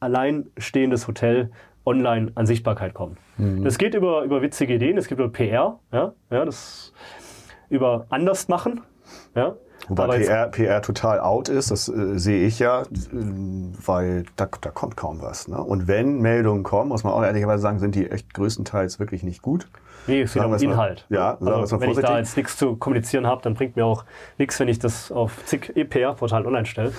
alleinstehendes 0.00 1.06
Hotel 1.06 1.50
online 1.84 2.32
an 2.34 2.46
Sichtbarkeit 2.46 2.94
kommen? 2.94 3.16
Das 3.64 3.78
geht 3.78 3.94
über, 3.94 4.22
über 4.22 4.42
witzige 4.42 4.74
Ideen, 4.74 4.98
es 4.98 5.08
geht 5.08 5.18
über 5.18 5.30
PR, 5.30 5.78
ja, 5.92 6.12
ja 6.30 6.44
das 6.44 6.92
über 7.70 8.06
anders 8.10 8.48
machen, 8.48 8.82
ja. 9.34 9.54
Wobei 9.88 10.04
Aber 10.04 10.18
jetzt- 10.18 10.28
PR, 10.28 10.46
PR 10.48 10.82
total 10.82 11.20
out 11.20 11.48
ist, 11.48 11.70
das 11.70 11.88
äh, 11.88 12.18
sehe 12.18 12.46
ich 12.46 12.58
ja, 12.58 12.82
äh, 12.82 12.86
weil 13.12 14.24
da, 14.36 14.46
da 14.60 14.70
kommt 14.70 14.96
kaum 14.96 15.22
was. 15.22 15.48
Ne? 15.48 15.56
Und 15.60 15.88
wenn 15.88 16.20
Meldungen 16.20 16.62
kommen, 16.62 16.90
muss 16.90 17.02
man 17.02 17.14
auch 17.14 17.22
ehrlicherweise 17.24 17.62
sagen, 17.62 17.78
sind 17.78 17.94
die 17.94 18.10
echt 18.10 18.34
größtenteils 18.34 19.00
wirklich 19.00 19.22
nicht 19.22 19.40
gut. 19.40 19.68
Nee, 20.10 20.22
es 20.22 20.34
geht 20.34 20.44
um 20.44 20.50
wir's 20.52 20.62
mal- 20.62 20.72
Inhalt. 20.72 21.06
ja, 21.08 21.36
sagen 21.40 21.60
also, 21.60 21.80
wenn 21.80 21.90
ich 21.90 21.98
da 21.98 22.18
jetzt 22.18 22.36
nichts 22.36 22.56
zu 22.56 22.76
kommunizieren 22.76 23.26
habe, 23.26 23.42
dann 23.42 23.54
bringt 23.54 23.76
mir 23.76 23.86
auch 23.86 24.04
nichts, 24.38 24.58
wenn 24.60 24.68
ich 24.68 24.78
das 24.78 25.10
auf 25.12 25.44
zig 25.44 25.72
EPR-Portalen 25.76 26.46
online 26.46 26.66
stelle. 26.66 26.92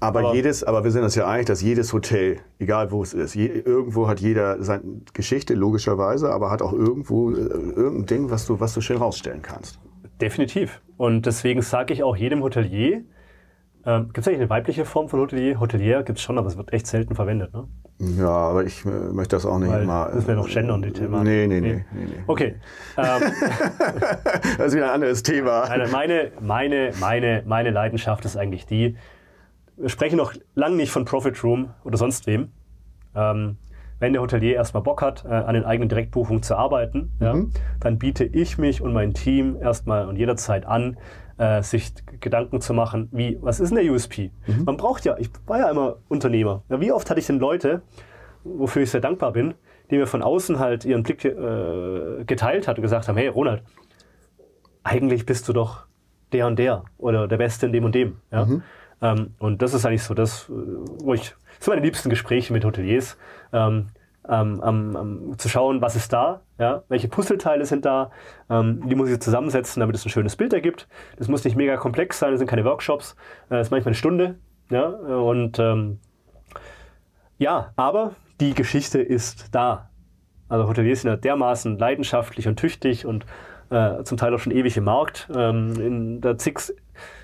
Aber, 0.00 0.18
Aber- 0.20 0.34
jedes, 0.34 0.64
aber 0.64 0.82
wir 0.82 0.90
sind 0.90 1.04
uns 1.04 1.14
ja 1.14 1.28
einig, 1.28 1.46
dass 1.46 1.62
jedes 1.62 1.92
Hotel, 1.92 2.38
egal 2.58 2.90
wo 2.90 3.02
es 3.02 3.14
ist, 3.14 3.34
je, 3.34 3.46
irgendwo 3.46 4.08
hat 4.08 4.18
jeder 4.20 4.62
seine 4.62 4.82
Geschichte, 5.12 5.54
logischerweise, 5.54 6.32
aber 6.32 6.50
hat 6.50 6.60
auch 6.60 6.72
irgendwo 6.72 7.30
äh, 7.30 7.34
irgendein 7.36 8.06
Ding, 8.06 8.30
was 8.30 8.46
du, 8.46 8.58
was 8.58 8.74
du 8.74 8.80
schön 8.80 8.96
rausstellen 8.96 9.42
kannst. 9.42 9.78
Definitiv. 10.20 10.80
Und 10.96 11.26
deswegen 11.26 11.62
sage 11.62 11.94
ich 11.94 12.02
auch 12.02 12.16
jedem 12.16 12.42
Hotelier, 12.42 13.02
ähm, 13.84 14.04
gibt 14.06 14.18
es 14.18 14.28
eigentlich 14.28 14.40
eine 14.40 14.50
weibliche 14.50 14.84
Form 14.84 15.08
von 15.08 15.20
Hotelier? 15.20 15.58
Hotelier 15.58 16.02
gibt 16.02 16.18
es 16.18 16.24
schon, 16.24 16.38
aber 16.38 16.46
es 16.48 16.56
wird 16.56 16.72
echt 16.72 16.86
selten 16.86 17.14
verwendet. 17.14 17.52
Ne? 17.52 17.66
Ja, 18.18 18.28
aber 18.28 18.64
ich 18.64 18.84
äh, 18.84 18.88
möchte 18.88 19.36
das 19.36 19.44
auch 19.46 19.58
nicht 19.58 19.70
Weil 19.70 19.82
immer. 19.82 20.10
müssen 20.14 20.28
wir 20.28 20.34
noch 20.36 20.48
gendern, 20.48 20.82
die 20.82 20.92
Thema. 20.92 21.22
Nee, 21.22 21.46
nee, 21.46 21.60
nee. 21.60 21.72
Nee. 21.72 21.84
nee, 21.92 22.04
nee. 22.06 22.22
Okay. 22.26 22.56
Ähm, 22.96 23.22
Das 24.58 24.68
ist 24.68 24.74
wieder 24.74 24.86
ein 24.86 24.94
anderes 24.94 25.22
Thema. 25.22 25.66
Meine, 25.68 25.88
meine, 25.88 26.32
meine, 26.40 26.92
meine, 27.00 27.42
meine 27.46 27.70
Leidenschaft 27.70 28.24
ist 28.24 28.36
eigentlich 28.36 28.66
die, 28.66 28.96
wir 29.76 29.88
sprechen 29.88 30.16
noch 30.16 30.34
lange 30.54 30.76
nicht 30.76 30.90
von 30.90 31.04
Profit 31.04 31.42
Room 31.42 31.70
oder 31.84 31.96
sonst 31.96 32.26
wem. 32.26 32.52
Ähm, 33.14 33.56
wenn 33.98 34.12
der 34.12 34.22
Hotelier 34.22 34.54
erstmal 34.54 34.82
Bock 34.82 35.00
hat, 35.00 35.24
äh, 35.24 35.28
an 35.28 35.54
den 35.54 35.64
eigenen 35.64 35.88
Direktbuchungen 35.88 36.42
zu 36.42 36.56
arbeiten, 36.56 37.12
ja, 37.20 37.36
dann 37.78 37.98
biete 37.98 38.24
ich 38.24 38.58
mich 38.58 38.80
und 38.82 38.92
mein 38.92 39.14
Team 39.14 39.56
erstmal 39.60 40.08
und 40.08 40.16
jederzeit 40.16 40.66
an, 40.66 40.96
äh, 41.38 41.62
sich 41.62 41.92
Gedanken 42.20 42.60
zu 42.60 42.74
machen, 42.74 43.08
wie, 43.12 43.38
was 43.40 43.60
ist 43.60 43.70
denn 43.70 43.84
der 43.84 43.92
USP? 43.92 44.30
Man 44.64 44.76
braucht 44.76 45.04
ja, 45.04 45.16
ich 45.18 45.30
war 45.46 45.58
ja 45.58 45.70
immer 45.70 45.96
Unternehmer. 46.08 46.62
Ja, 46.68 46.80
wie 46.80 46.92
oft 46.92 47.08
hatte 47.10 47.20
ich 47.20 47.26
denn 47.26 47.38
Leute, 47.38 47.82
wofür 48.44 48.82
ich 48.82 48.90
sehr 48.90 49.00
dankbar 49.00 49.32
bin, 49.32 49.54
die 49.90 49.96
mir 49.98 50.06
von 50.06 50.22
außen 50.22 50.58
halt 50.58 50.84
ihren 50.84 51.02
Blick 51.02 51.24
äh, 51.24 52.24
geteilt 52.24 52.68
hat 52.68 52.78
und 52.78 52.82
gesagt 52.82 53.08
haben, 53.08 53.16
hey 53.16 53.28
Ronald, 53.28 53.62
eigentlich 54.82 55.26
bist 55.26 55.48
du 55.48 55.52
doch 55.52 55.86
der 56.32 56.46
und 56.46 56.58
der 56.58 56.84
oder 56.98 57.28
der 57.28 57.36
Beste 57.36 57.66
in 57.66 57.72
dem 57.72 57.84
und 57.84 57.94
dem. 57.94 58.16
Ja? 58.30 58.46
Ähm, 59.02 59.34
und 59.38 59.62
das 59.62 59.74
ist 59.74 59.84
eigentlich 59.84 60.04
so 60.04 60.14
das, 60.14 60.48
äh, 60.48 60.52
wo 60.52 61.14
ich, 61.14 61.34
das 61.56 61.64
sind 61.66 61.74
meine 61.74 61.84
liebsten 61.84 62.08
Gespräche 62.08 62.52
mit 62.52 62.64
Hoteliers, 62.64 63.18
ähm, 63.52 63.88
ähm, 64.28 65.34
zu 65.36 65.48
schauen, 65.48 65.82
was 65.82 65.96
ist 65.96 66.12
da, 66.12 66.42
ja? 66.62 66.82
welche 66.88 67.08
Puzzleteile 67.08 67.66
sind 67.66 67.84
da, 67.84 68.10
ähm, 68.48 68.88
die 68.88 68.94
muss 68.94 69.10
ich 69.10 69.20
zusammensetzen, 69.20 69.80
damit 69.80 69.96
es 69.96 70.06
ein 70.06 70.10
schönes 70.10 70.36
Bild 70.36 70.52
ergibt. 70.52 70.88
Das 71.18 71.28
muss 71.28 71.44
nicht 71.44 71.56
mega 71.56 71.76
komplex 71.76 72.18
sein, 72.18 72.30
das 72.30 72.38
sind 72.38 72.48
keine 72.48 72.64
Workshops, 72.64 73.16
äh, 73.50 73.56
das 73.56 73.66
ist 73.66 73.70
manchmal 73.72 73.90
eine 73.90 73.96
Stunde. 73.96 74.36
Ja? 74.70 74.86
Und 74.86 75.58
ähm, 75.58 75.98
ja, 77.38 77.72
aber 77.76 78.12
die 78.40 78.54
Geschichte 78.54 79.02
ist 79.02 79.48
da. 79.52 79.90
Also 80.48 80.68
Hoteliers 80.68 81.02
sind 81.02 81.10
ja 81.10 81.16
dermaßen 81.16 81.78
leidenschaftlich 81.78 82.46
und 82.46 82.56
tüchtig 82.56 83.06
und 83.06 83.26
äh, 83.70 84.04
zum 84.04 84.16
Teil 84.18 84.32
auch 84.34 84.38
schon 84.38 84.52
ewig 84.52 84.76
im 84.76 84.84
Markt, 84.84 85.28
ähm, 85.34 85.74
in 85.80 86.20
der 86.20 86.38
zig 86.38 86.60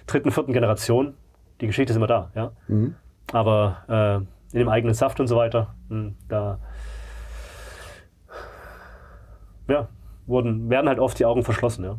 dritten, 0.06 0.32
vierten 0.32 0.52
Generation. 0.52 1.14
Die 1.60 1.66
Geschichte 1.66 1.92
ist 1.92 1.96
immer 1.96 2.06
da. 2.06 2.30
Ja? 2.34 2.52
aber 3.32 3.84
äh, 3.88 4.54
in 4.54 4.60
dem 4.60 4.68
eigenen 4.68 4.94
Saft 4.94 5.20
und 5.20 5.26
so 5.26 5.36
weiter, 5.36 5.74
mh, 5.90 6.12
da 6.28 6.58
ja, 9.68 9.88
wurden, 10.26 10.68
werden 10.70 10.88
halt 10.88 10.98
oft 10.98 11.18
die 11.18 11.24
Augen 11.24 11.42
verschlossen. 11.44 11.84
Ja. 11.84 11.96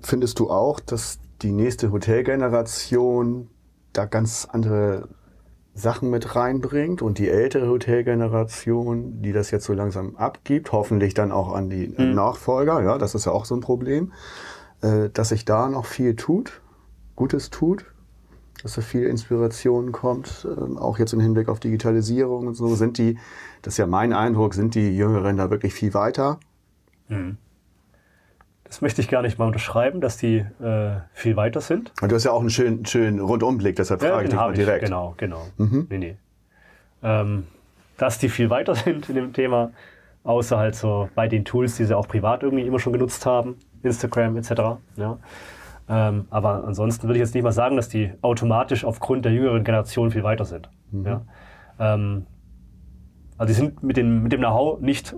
Findest 0.00 0.38
du 0.38 0.50
auch, 0.50 0.80
dass 0.80 1.20
die 1.42 1.52
nächste 1.52 1.92
Hotelgeneration 1.92 3.48
da 3.92 4.06
ganz 4.06 4.48
andere 4.50 5.08
Sachen 5.74 6.10
mit 6.10 6.36
reinbringt 6.36 7.00
und 7.00 7.18
die 7.18 7.28
ältere 7.28 7.68
Hotelgeneration, 7.68 9.22
die 9.22 9.32
das 9.32 9.50
jetzt 9.50 9.64
so 9.64 9.72
langsam 9.72 10.16
abgibt, 10.16 10.72
hoffentlich 10.72 11.14
dann 11.14 11.32
auch 11.32 11.54
an 11.54 11.70
die 11.70 11.88
Mhm. 11.88 12.14
Nachfolger, 12.14 12.82
ja, 12.82 12.98
das 12.98 13.14
ist 13.14 13.24
ja 13.24 13.32
auch 13.32 13.46
so 13.46 13.54
ein 13.54 13.60
Problem, 13.60 14.12
äh, 14.82 15.08
dass 15.10 15.30
sich 15.30 15.44
da 15.44 15.68
noch 15.68 15.86
viel 15.86 16.14
tut, 16.14 16.60
Gutes 17.16 17.50
tut, 17.50 17.86
dass 18.62 18.74
da 18.74 18.82
viel 18.82 19.04
Inspiration 19.04 19.92
kommt, 19.92 20.46
ähm, 20.46 20.78
auch 20.78 20.98
jetzt 20.98 21.12
im 21.12 21.20
Hinblick 21.20 21.48
auf 21.48 21.60
Digitalisierung 21.60 22.46
und 22.46 22.54
so, 22.54 22.74
sind 22.74 22.98
die, 22.98 23.18
das 23.62 23.74
ist 23.74 23.78
ja 23.78 23.86
mein 23.86 24.12
Eindruck, 24.12 24.54
sind 24.54 24.74
die 24.74 24.96
Jüngeren 24.96 25.36
da 25.36 25.50
wirklich 25.50 25.74
viel 25.74 25.94
weiter? 25.94 26.38
Das 28.64 28.80
möchte 28.80 29.02
ich 29.02 29.08
gar 29.08 29.22
nicht 29.22 29.38
mal 29.38 29.46
unterschreiben, 29.46 30.00
dass 30.00 30.16
die 30.16 30.38
äh, 30.38 30.92
viel 31.12 31.36
weiter 31.36 31.60
sind. 31.60 31.92
Und 32.00 32.10
du 32.10 32.16
hast 32.16 32.24
ja 32.24 32.30
auch 32.30 32.40
einen 32.40 32.50
schönen, 32.50 32.86
schönen 32.86 33.20
Rundumblick, 33.20 33.76
deshalb 33.76 34.00
frage 34.00 34.24
ich 34.24 34.30
den 34.30 34.30
dich 34.30 34.38
mal 34.38 34.54
direkt. 34.54 34.84
Genau, 34.84 35.14
genau. 35.16 35.46
Nee, 35.58 35.98
nee. 35.98 36.16
Ähm, 37.02 37.46
dass 37.98 38.18
die 38.18 38.28
viel 38.28 38.48
weiter 38.48 38.74
sind 38.76 39.08
in 39.08 39.16
dem 39.16 39.32
Thema, 39.32 39.72
außer 40.24 40.56
halt 40.56 40.74
so 40.74 41.08
bei 41.14 41.28
den 41.28 41.44
Tools, 41.44 41.76
die 41.76 41.84
sie 41.84 41.96
auch 41.96 42.08
privat 42.08 42.42
irgendwie 42.42 42.66
immer 42.66 42.78
schon 42.78 42.92
genutzt 42.92 43.26
haben, 43.26 43.56
Instagram 43.82 44.36
etc. 44.36 44.52
Ja. 44.96 45.18
Ähm, 45.88 46.26
aber 46.30 46.64
ansonsten 46.64 47.08
würde 47.08 47.18
ich 47.18 47.20
jetzt 47.24 47.34
nicht 47.34 47.42
mal 47.44 47.52
sagen, 47.52 47.76
dass 47.76 47.88
die 47.88 48.12
automatisch 48.22 48.84
aufgrund 48.84 49.24
der 49.24 49.32
jüngeren 49.32 49.64
Generation 49.64 50.10
viel 50.10 50.22
weiter 50.22 50.44
sind. 50.44 50.70
Ja. 51.04 51.22
Ähm, 51.78 52.26
also 53.38 53.52
die 53.52 53.58
sind 53.58 53.82
mit, 53.82 53.96
den, 53.96 54.22
mit 54.22 54.32
dem 54.32 54.40
Know-how 54.40 54.80
nicht 54.80 55.14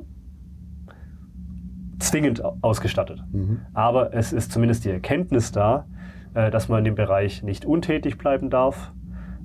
zwingend 1.99 2.45
au- 2.45 2.57
ausgestattet. 2.63 3.23
Aber 3.73 4.15
es 4.15 4.33
ist 4.33 4.53
zumindest 4.53 4.85
die 4.85 4.91
Erkenntnis 4.91 5.53
da, 5.53 5.87
äh, 6.35 6.51
dass 6.51 6.69
man 6.69 6.79
in 6.81 6.85
dem 6.85 6.95
Bereich 6.95 7.43
nicht 7.43 7.65
untätig 7.65 8.19
bleiben 8.19 8.51
darf. 8.51 8.93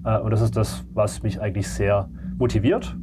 Äh, 0.05 0.17
und 0.19 0.31
das 0.31 0.41
ist 0.41 0.55
das, 0.57 0.85
was 0.93 1.23
mich 1.23 1.41
eigentlich 1.41 1.67
sehr 1.69 2.09
motiviert. 2.37 2.95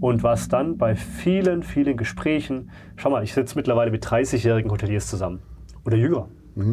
Und 0.00 0.22
was 0.22 0.48
dann 0.48 0.76
bei 0.78 0.94
vielen, 0.94 1.62
vielen 1.62 1.96
Gesprächen, 1.96 2.70
schau 2.96 3.10
mal, 3.10 3.22
ich 3.24 3.34
sitze 3.34 3.56
mittlerweile 3.56 3.90
mit 3.90 4.04
30-jährigen 4.06 4.70
Hoteliers 4.70 5.08
zusammen. 5.08 5.40
Oder 5.84 5.96
jünger. 5.96 6.28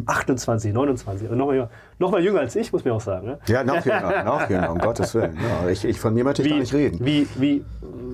28, 0.06 0.72
29, 0.72 1.26
also 1.28 1.36
noch 1.38 1.46
mal, 1.46 1.54
jünger- 1.56 1.70
noch 1.98 2.10
mal 2.10 2.22
jünger 2.22 2.40
als 2.40 2.56
ich, 2.56 2.72
muss 2.72 2.84
man 2.84 2.94
auch 2.94 3.00
sagen. 3.00 3.26
Ne? 3.26 3.38
Ja, 3.46 3.64
noch 3.64 3.84
jünger, 3.84 4.24
noch 4.24 4.48
jünger, 4.50 4.70
um 4.72 4.78
Gottes 4.78 5.14
Willen. 5.14 5.36
Ja, 5.36 5.68
ich, 5.68 5.84
ich, 5.84 6.00
von 6.00 6.14
mir 6.14 6.24
möchte 6.24 6.42
ich 6.42 6.50
gar 6.50 6.58
nicht 6.58 6.74
reden. 6.74 7.04
Wie, 7.04 7.26
wie, 7.36 7.64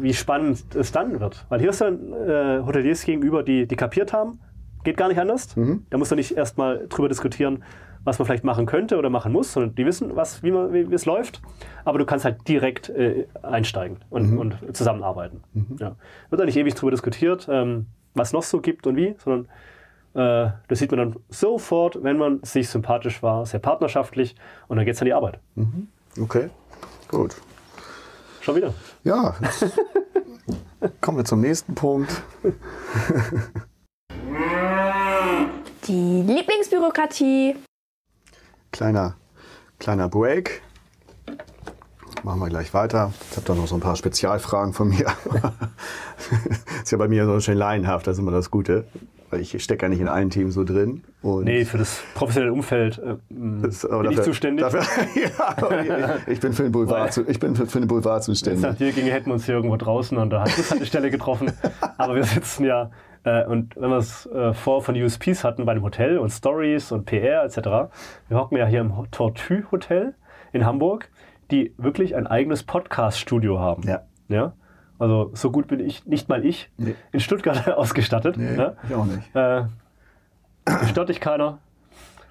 wie 0.00 0.14
spannend 0.14 0.62
es 0.74 0.92
dann 0.92 1.20
wird. 1.20 1.44
Weil 1.48 1.60
hier 1.60 1.70
ist 1.70 1.80
dann 1.80 2.12
äh, 2.12 2.60
Hoteliers 2.66 3.04
gegenüber, 3.04 3.42
die, 3.42 3.66
die 3.66 3.76
kapiert 3.76 4.12
haben, 4.12 4.38
geht 4.84 4.96
gar 4.96 5.08
nicht 5.08 5.18
anders. 5.20 5.54
Mhm. 5.56 5.86
Da 5.90 5.98
muss 5.98 6.10
man 6.10 6.16
nicht 6.18 6.36
erstmal 6.36 6.86
drüber 6.88 7.08
diskutieren, 7.08 7.62
was 8.04 8.18
man 8.18 8.26
vielleicht 8.26 8.42
machen 8.42 8.66
könnte 8.66 8.98
oder 8.98 9.10
machen 9.10 9.32
muss, 9.32 9.52
sondern 9.52 9.76
die 9.76 9.86
wissen, 9.86 10.16
was, 10.16 10.42
wie, 10.42 10.50
man, 10.50 10.72
wie, 10.72 10.90
wie 10.90 10.94
es 10.94 11.06
läuft. 11.06 11.40
Aber 11.84 11.98
du 12.00 12.04
kannst 12.04 12.24
halt 12.24 12.48
direkt 12.48 12.88
äh, 12.90 13.26
einsteigen 13.42 13.98
und, 14.10 14.32
Mhm. 14.32 14.38
und 14.38 14.76
zusammenarbeiten. 14.76 15.40
Ja. 15.78 15.94
Wird 16.28 16.40
da 16.40 16.44
nicht 16.44 16.56
ewig 16.56 16.74
drüber 16.74 16.90
diskutiert, 16.90 17.46
ähm, 17.48 17.86
was 18.14 18.32
noch 18.32 18.42
so 18.42 18.60
gibt 18.60 18.86
und 18.88 18.96
wie, 18.96 19.14
sondern 19.18 19.48
das 20.14 20.78
sieht 20.78 20.90
man 20.90 20.98
dann 20.98 21.16
sofort, 21.30 22.02
wenn 22.02 22.18
man 22.18 22.42
sich 22.42 22.68
sympathisch 22.68 23.22
war, 23.22 23.46
sehr 23.46 23.60
partnerschaftlich 23.60 24.36
und 24.68 24.76
dann 24.76 24.84
geht 24.84 24.94
es 24.94 25.00
an 25.00 25.06
die 25.06 25.14
Arbeit. 25.14 25.38
Okay, 26.20 26.50
gut. 27.08 27.34
Schon 28.42 28.56
wieder. 28.56 28.74
Ja, 29.04 29.36
kommen 31.00 31.18
wir 31.18 31.24
zum 31.24 31.40
nächsten 31.40 31.74
Punkt. 31.74 32.22
Die 35.84 36.22
Lieblingsbürokratie. 36.22 37.56
Kleiner, 38.70 39.16
kleiner 39.78 40.08
Break. 40.08 40.62
Machen 42.22 42.38
wir 42.38 42.48
gleich 42.48 42.72
weiter. 42.72 43.12
Ich 43.30 43.36
habe 43.36 43.46
da 43.46 43.54
noch 43.54 43.66
so 43.66 43.74
ein 43.74 43.80
paar 43.80 43.96
Spezialfragen 43.96 44.72
von 44.74 44.88
mir. 44.88 45.06
ist 46.82 46.92
ja 46.92 46.98
bei 46.98 47.08
mir 47.08 47.26
so 47.26 47.40
schön 47.40 47.58
laienhaft, 47.58 48.06
das 48.06 48.16
ist 48.16 48.20
immer 48.20 48.30
das 48.30 48.50
Gute. 48.50 48.86
Weil 49.32 49.40
ich 49.40 49.64
stecke 49.64 49.86
ja 49.86 49.88
nicht 49.88 50.00
in 50.00 50.08
allen 50.08 50.28
Teams 50.28 50.52
so 50.52 50.62
drin. 50.62 51.04
Und 51.22 51.44
Nee, 51.44 51.64
für 51.64 51.78
das 51.78 52.02
professionelle 52.14 52.52
Umfeld 52.52 52.98
äh, 52.98 53.16
m, 53.30 53.62
das- 53.62 53.80
bin 53.80 54.00
ich 54.10 54.16
dafür- 54.16 54.22
zuständig. 54.24 54.62
Dafür, 54.66 54.82
ja, 55.88 56.16
ich, 56.26 56.32
ich 56.34 56.40
bin 56.40 56.52
für 56.52 56.64
den 56.64 56.72
Boulevard, 56.72 57.12
zu, 57.14 57.26
ich 57.26 57.40
bin 57.40 57.56
für, 57.56 57.66
für 57.66 57.80
den 57.80 57.88
Boulevard 57.88 58.20
es 58.20 58.28
nach 58.28 58.34
zuständig. 58.34 58.76
dir 58.76 58.92
ginge, 58.92 59.10
hätten 59.10 59.26
wir 59.26 59.32
uns 59.32 59.46
hier 59.46 59.54
irgendwo 59.54 59.76
draußen 59.78 60.18
an 60.18 60.28
der 60.28 60.40
Bushaltestelle 60.44 61.10
getroffen. 61.10 61.50
Aber 61.96 62.14
wir 62.14 62.24
sitzen 62.24 62.64
ja, 62.66 62.90
äh, 63.24 63.46
und 63.46 63.74
wenn 63.76 63.88
wir 63.88 63.96
es 63.96 64.26
äh, 64.26 64.52
vor 64.52 64.82
von 64.82 64.94
USPs 65.00 65.44
hatten 65.44 65.64
bei 65.64 65.72
einem 65.72 65.82
Hotel 65.82 66.18
und 66.18 66.28
Stories 66.30 66.92
und 66.92 67.06
PR 67.06 67.44
etc., 67.44 67.56
wir 68.28 68.36
hocken 68.36 68.58
ja 68.58 68.66
hier 68.66 68.80
im 68.82 68.92
Tortue 69.12 69.64
Hotel 69.72 70.14
in 70.52 70.66
Hamburg, 70.66 71.08
die 71.50 71.72
wirklich 71.78 72.14
ein 72.16 72.26
eigenes 72.26 72.64
Podcast-Studio 72.64 73.58
haben. 73.58 73.82
Ja. 73.88 74.02
ja. 74.28 74.52
Also 75.02 75.30
so 75.34 75.50
gut 75.50 75.66
bin 75.66 75.80
ich, 75.80 76.06
nicht 76.06 76.28
mal 76.28 76.44
ich, 76.46 76.70
Nee. 76.76 76.94
in 77.10 77.18
Stuttgart 77.18 77.66
ausgestattet. 77.76 78.36
ja? 78.36 78.74
ich 78.88 78.94
auch 78.94 79.04
nicht. 79.04 79.34
Äh, 79.34 79.64
stört 80.88 81.08
dich 81.08 81.20
keiner. 81.20 81.58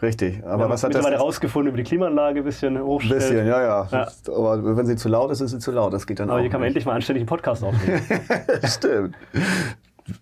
Richtig. 0.01 0.41
Aber 0.45 0.63
haben 0.63 0.69
was 0.71 0.81
hat 0.83 0.95
das? 0.95 1.05
jetzt- 1.05 1.19
rausgefunden 1.19 1.67
über 1.67 1.77
die 1.77 1.83
Klimaanlage 1.83 2.39
ein 2.39 2.45
bisschen 2.45 2.77
Ein 2.77 2.83
hochstellen. 2.83 3.19
bisschen, 3.19 3.45
ja, 3.45 3.61
ja, 3.61 3.87
Ja. 3.91 4.07
Aber 4.33 4.77
wenn 4.77 4.85
sie 4.85 4.95
zu 4.95 5.09
laut 5.09 5.31
ist, 5.31 5.41
ist 5.41 5.51
sie 5.51 5.59
zu 5.59 5.71
laut. 5.71 5.91
Das 5.91 6.07
geht 6.07 6.21
dann 6.21 6.29
Aber 6.29 6.37
auch. 6.37 6.41
hier 6.41 6.49
kann 6.49 6.61
man 6.61 6.67
nicht. 6.67 6.77
endlich 6.77 6.85
mal 6.85 6.93
anständig 6.95 7.21
einen 7.23 7.27
Podcast 7.27 7.61
aufnehmen. 7.61 8.01
Stimmt. 8.63 9.15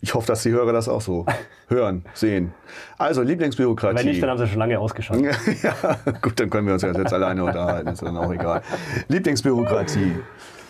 Ich 0.02 0.16
hoffe, 0.16 0.26
dass 0.26 0.42
die 0.42 0.50
Hörer 0.52 0.74
das 0.74 0.90
auch 0.90 1.02
so 1.02 1.28
hören, 1.70 2.04
sehen. 2.16 2.52
Also, 2.98 3.22
Lieblingsbürokratie. 3.22 4.00
Wenn 4.00 4.06
nicht, 4.08 4.24
dann 4.24 4.32
haben 4.32 4.40
sie 4.40 4.48
schon 4.48 4.58
lange 4.58 4.80
ausgeschaltet. 4.80 5.36
ja, 5.62 5.74
gut, 6.22 6.40
dann 6.40 6.50
können 6.50 6.66
wir 6.66 6.74
uns 6.74 6.82
ja 6.82 6.92
jetzt 6.92 7.14
alleine 7.14 7.44
unterhalten, 7.44 7.90
ist 7.90 8.02
dann 8.02 8.18
auch 8.18 8.34
egal. 8.34 8.64
Lieblingsbürokratie. 9.08 10.16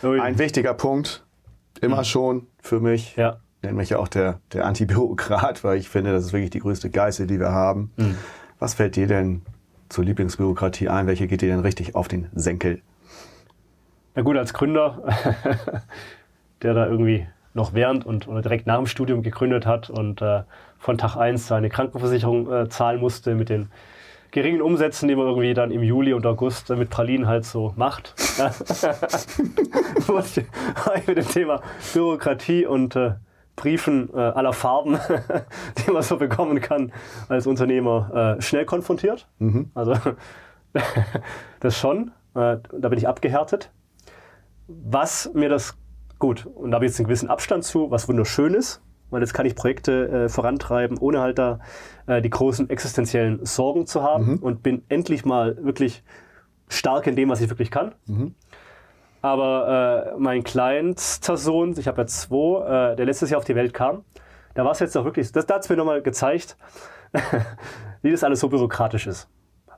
Ein 0.03 0.37
wichtiger 0.37 0.73
Punkt, 0.73 1.23
immer 1.81 2.03
schon 2.03 2.47
für 2.61 2.79
mich. 2.79 3.15
Ja. 3.15 3.37
Nennt 3.61 3.75
mich 3.75 3.89
ja 3.89 3.99
auch 3.99 4.07
der, 4.07 4.39
der 4.53 4.65
Antibürokrat, 4.65 5.63
weil 5.63 5.77
ich 5.77 5.89
finde, 5.89 6.11
das 6.11 6.25
ist 6.25 6.33
wirklich 6.33 6.49
die 6.49 6.59
größte 6.59 6.89
Geißel, 6.89 7.27
die 7.27 7.39
wir 7.39 7.51
haben. 7.51 7.91
Hm. 7.97 8.17
Was 8.57 8.73
fällt 8.73 8.95
dir 8.95 9.07
denn 9.07 9.41
zur 9.89 10.05
Lieblingsbürokratie 10.05 10.89
ein? 10.89 11.07
Welche 11.07 11.27
geht 11.27 11.41
dir 11.41 11.49
denn 11.49 11.59
richtig 11.59 11.95
auf 11.95 12.07
den 12.07 12.27
Senkel? 12.33 12.81
Na 14.15 14.21
gut, 14.21 14.37
als 14.37 14.53
Gründer, 14.53 15.03
der 16.61 16.73
da 16.73 16.87
irgendwie 16.87 17.27
noch 17.53 17.73
während 17.73 18.05
und 18.05 18.27
oder 18.27 18.41
direkt 18.41 18.67
nach 18.67 18.77
dem 18.77 18.85
Studium 18.85 19.23
gegründet 19.23 19.65
hat 19.65 19.89
und 19.89 20.21
äh, 20.21 20.43
von 20.77 20.97
Tag 20.97 21.15
1 21.15 21.47
seine 21.47 21.69
Krankenversicherung 21.69 22.51
äh, 22.51 22.69
zahlen 22.69 22.99
musste 22.99 23.35
mit 23.35 23.49
den 23.49 23.69
geringen 24.31 24.61
Umsätzen, 24.61 25.07
die 25.07 25.15
man 25.15 25.25
irgendwie 25.25 25.53
dann 25.53 25.71
im 25.71 25.83
Juli 25.83 26.13
und 26.13 26.25
August 26.25 26.69
äh, 26.69 26.75
mit 26.75 26.89
Pralinen 26.89 27.27
halt 27.27 27.45
so 27.45 27.73
macht. 27.75 28.13
Wurde 30.07 30.27
ich 30.95 31.07
mit 31.07 31.17
dem 31.17 31.27
Thema 31.27 31.61
Bürokratie 31.93 32.65
und 32.65 32.95
äh, 32.95 33.15
Briefen 33.55 34.09
äh, 34.13 34.17
aller 34.17 34.53
Farben, 34.53 34.97
die 35.85 35.91
man 35.91 36.01
so 36.01 36.17
bekommen 36.17 36.61
kann, 36.61 36.93
als 37.27 37.45
Unternehmer 37.45 38.37
äh, 38.37 38.41
schnell 38.41 38.65
konfrontiert. 38.65 39.27
Also 39.73 39.95
das 41.59 41.77
schon, 41.77 42.11
äh, 42.35 42.57
da 42.71 42.89
bin 42.89 42.97
ich 42.97 43.07
abgehärtet. 43.07 43.71
Was 44.67 45.31
mir 45.33 45.49
das 45.49 45.77
gut, 46.19 46.45
und 46.45 46.71
da 46.71 46.75
habe 46.75 46.85
ich 46.85 46.91
jetzt 46.91 46.99
einen 46.99 47.07
gewissen 47.07 47.29
Abstand 47.29 47.65
zu, 47.65 47.91
was 47.91 48.07
wunderschön 48.07 48.53
ist, 48.53 48.81
weil 49.09 49.21
jetzt 49.21 49.33
kann 49.33 49.45
ich 49.45 49.55
Projekte 49.55 50.07
äh, 50.07 50.29
vorantreiben, 50.29 50.97
ohne 50.97 51.19
halt 51.19 51.39
da 51.39 51.59
äh, 52.07 52.21
die 52.21 52.29
großen 52.29 52.69
existenziellen 52.69 53.45
Sorgen 53.45 53.87
zu 53.87 54.03
haben 54.03 54.37
und 54.37 54.63
bin 54.63 54.83
endlich 54.87 55.25
mal 55.25 55.57
wirklich 55.63 56.03
stark 56.69 57.07
in 57.07 57.15
dem, 57.15 57.29
was 57.29 57.41
ich 57.41 57.49
wirklich 57.49 57.71
kann. 57.71 57.93
Aber 59.21 60.13
äh, 60.15 60.19
mein 60.19 60.43
kleinster 60.43 61.35
Sohn, 61.35 61.75
ich 61.77 61.87
habe 61.87 62.01
ja 62.01 62.07
zwei, 62.07 62.91
äh, 62.93 62.95
der 62.95 63.05
letztes 63.05 63.29
Jahr 63.29 63.39
auf 63.39 63.45
die 63.45 63.55
Welt 63.55 63.73
kam, 63.73 64.05
da 64.55 64.63
war 64.63 64.71
es 64.71 64.79
jetzt 64.79 64.95
auch 64.97 65.03
wirklich, 65.03 65.31
das, 65.31 65.45
da 65.45 65.55
hat 65.55 65.63
es 65.63 65.69
mir 65.69 65.75
nochmal 65.75 66.01
gezeigt, 66.01 66.55
wie 68.01 68.11
das 68.11 68.23
alles 68.23 68.39
so 68.39 68.49
bürokratisch 68.49 69.07
ist. 69.07 69.27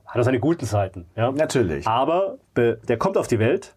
Hat 0.06 0.20
auch 0.20 0.24
seine 0.24 0.38
guten 0.40 0.64
Seiten. 0.66 1.06
Ja? 1.16 1.32
Natürlich. 1.32 1.86
Aber 1.86 2.36
be- 2.54 2.78
der 2.86 2.98
kommt 2.98 3.16
auf 3.16 3.26
die 3.26 3.38
Welt. 3.38 3.74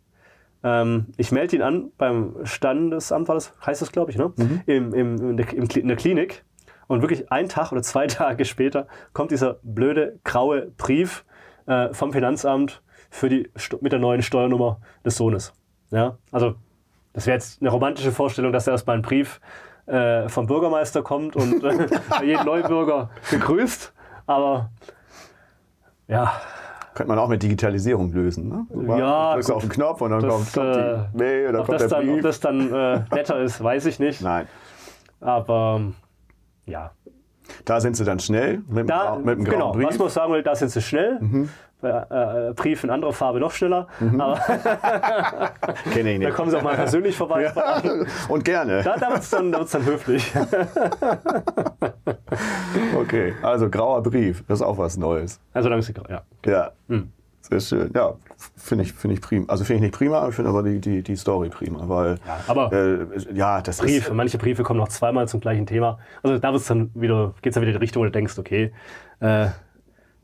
Ähm, 0.64 1.08
ich 1.18 1.32
melde 1.32 1.56
ihn 1.56 1.62
an 1.62 1.92
beim 1.98 2.36
Standesamt, 2.44 3.28
war 3.28 3.36
das, 3.36 3.54
heißt 3.66 3.82
das, 3.82 3.92
glaube 3.92 4.12
ich, 4.12 4.18
ne? 4.18 4.34
Im, 4.66 4.94
im, 4.94 5.30
in, 5.32 5.38
der, 5.38 5.54
in 5.54 5.88
der 5.88 5.98
Klinik. 5.98 6.44
Und 6.88 7.02
wirklich 7.02 7.32
einen 7.32 7.50
Tag 7.50 7.72
oder 7.72 7.82
zwei 7.82 8.06
Tage 8.08 8.46
später 8.46 8.88
kommt 9.14 9.32
dieser 9.32 9.58
blöde 9.64 10.20
graue 10.24 10.72
Brief 10.78 11.26
äh, 11.66 11.92
vom 11.94 12.12
Finanzamt 12.14 12.82
für 13.16 13.30
die, 13.30 13.50
mit 13.82 13.92
der 13.94 14.00
neuen 14.00 14.22
Steuernummer 14.22 14.80
des 15.06 15.16
Sohnes. 15.16 15.54
Ja? 15.92 16.18
Also, 16.32 16.56
das 17.14 17.26
wäre 17.26 17.36
jetzt 17.38 17.62
eine 17.62 17.70
romantische 17.70 18.12
Vorstellung, 18.12 18.52
dass 18.52 18.66
da 18.66 18.72
erstmal 18.72 18.98
ein 18.98 19.02
Brief 19.02 19.40
äh, 19.86 20.28
vom 20.28 20.48
Bürgermeister 20.48 21.02
kommt 21.02 21.36
und 21.38 21.64
äh, 21.64 21.88
jeden 22.26 22.46
Neubürger 22.46 23.10
begrüßt. 23.32 23.94
Aber 24.28 24.70
ja, 26.08 26.34
Könnte 26.94 27.10
man 27.10 27.20
auch 27.20 27.28
mit 27.30 27.42
Digitalisierung 27.44 28.12
lösen. 28.12 28.50
Ne? 28.50 28.98
Ja, 28.98 29.34
drückst 29.34 29.50
gut. 29.50 29.56
auf 29.58 29.64
den 29.64 29.70
Knopf 29.70 30.02
und 30.02 30.12
dann 30.12 30.22
Das, 30.22 30.32
kommt, 30.32 30.54
kommt 30.54 30.76
äh, 30.76 30.98
die 31.14 31.18
Mail 31.18 31.50
oder 31.50 31.58
kommt 31.60 31.70
das 31.70 31.88
der 31.88 31.90
dann, 31.90 32.08
ob 32.08 32.14
Brief. 32.16 32.24
das 32.24 32.40
dann 32.42 32.74
äh, 32.74 33.04
netter 33.16 33.40
ist, 33.42 33.64
weiß 33.64 33.86
ich 33.86 34.00
nicht. 34.00 34.22
Nein, 34.22 34.48
Aber 35.22 35.76
ähm, 35.80 35.96
ja, 36.66 36.92
da 37.66 37.80
sind 37.80 37.96
sie 37.98 38.04
dann 38.06 38.20
schnell 38.20 38.60
mit, 38.68 38.80
dem 38.80 38.88
da, 38.88 39.06
Grau- 39.06 39.16
mit 39.18 39.38
dem 39.38 39.44
grauen 39.46 39.54
genau, 39.56 39.72
Brief. 39.74 39.88
was 39.88 39.98
man 40.00 40.10
sagen 40.10 40.34
will, 40.34 40.44
da 40.44 40.56
sind 40.56 40.70
sie 40.70 40.82
schnell. 40.82 41.20
Bei, 41.82 41.90
äh, 42.50 42.54
Brief 42.54 42.84
in 42.86 42.90
anderer 42.90 43.12
Farbe 43.14 43.40
noch 43.40 43.52
schneller. 43.52 43.88
Aber 44.18 44.36
Kenne 45.94 46.14
ich 46.14 46.20
da 46.20 46.26
nicht. 46.28 46.34
kommen 46.36 46.50
sie 46.50 46.58
auch 46.58 46.62
mal 46.64 46.76
persönlich 46.76 47.16
vorbei. 47.18 47.52
Und 48.30 48.46
gerne. 48.46 48.82
Da, 48.82 48.96
da 48.98 49.10
wird 49.10 49.20
es 49.20 49.30
dann, 49.30 49.52
da 49.52 49.60
wird's 49.60 49.72
dann 49.72 49.86
höflich. 49.86 50.32
Okay, 52.98 53.34
also 53.42 53.70
grauer 53.70 54.02
Brief, 54.04 54.44
das 54.48 54.60
ist 54.60 54.66
auch 54.66 54.78
was 54.78 54.98
Neues. 54.98 55.40
Also 55.54 55.70
dann 55.70 55.80
ist 55.80 55.86
sie, 55.88 55.94
ja. 56.10 56.22
Ja, 56.46 56.72
Hm. 56.88 57.12
Sehr 57.50 57.60
schön. 57.60 57.92
Ja, 57.96 58.14
finde 58.56 58.84
ich, 58.84 58.94
finde 58.94 59.16
ich 59.16 59.22
prima. 59.22 59.46
Also 59.48 59.64
finde 59.64 59.78
ich 59.78 59.82
nicht 59.92 59.94
prima, 59.98 60.28
ich 60.30 60.36
finde 60.36 60.50
aber 60.50 60.64
die, 60.64 60.80
die, 60.80 61.02
die 61.04 61.16
Story 61.16 61.50
prima, 61.50 61.88
weil 61.88 62.18
Ja, 62.26 62.40
aber- 62.48 62.72
äh, 62.74 63.06
ja, 63.34 63.62
das 63.62 63.78
Briefe, 63.78 64.10
ist 64.10 64.14
manche 64.16 64.38
Briefe 64.38 64.64
kommen 64.64 64.80
noch 64.80 64.90
zweimal 64.90 65.28
zum 65.28 65.40
gleichen 65.42 65.66
Thema. 65.66 66.00
Also 66.24 66.38
da 66.38 66.52
wird's 66.54 66.66
dann 66.68 66.92
wieder, 66.96 67.34
geht 67.42 67.52
es 67.52 67.56
dann 67.56 67.62
wieder 67.62 67.72
in 67.74 67.78
die 67.80 67.84
Richtung, 67.84 68.02
wo 68.02 68.06
du 68.06 68.12
denkst, 68.12 68.38
okay, 68.40 68.72
äh, 69.20 69.48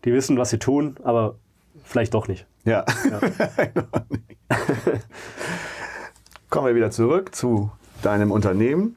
die 0.06 0.14
wissen, 0.14 0.38
was 0.38 0.50
sie 0.50 0.60
tun, 0.60 0.96
aber 1.04 1.36
vielleicht 1.84 2.14
doch 2.14 2.28
nicht. 2.28 2.46
ja. 2.66 2.86
Kommen 6.50 6.68
wir 6.68 6.76
wieder 6.76 6.92
zurück 6.92 7.34
zu 7.34 7.72
deinem 8.02 8.32
Unternehmen. 8.32 8.96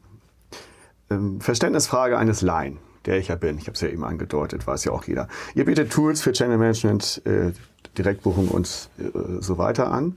Ähm, 1.11 1.41
Verständnisfrage 1.41 2.19
eines 2.19 2.43
Laien, 2.43 2.79
der 3.07 3.19
ich 3.19 3.29
ja 3.29 3.37
bin. 3.37 3.59
Ich 3.59 3.65
habe 3.67 3.75
es 3.75 3.81
ja 3.81 3.89
eben 3.89 4.03
angedeutet, 4.05 4.67
weiß 4.67 4.85
ja 4.85 4.93
auch 4.93 5.05
jeder. 5.05 5.29
Ihr 5.55 5.65
bietet 5.67 5.93
Tools 5.93 6.21
für 6.23 6.33
Channel 6.33 6.59
Management, 6.59 7.23
äh, 7.27 7.53
Direktbuchung 7.95 8.49
und 8.49 8.91
äh, 8.99 9.41
so 9.41 9.59
weiter 9.59 9.91
an. 9.91 10.17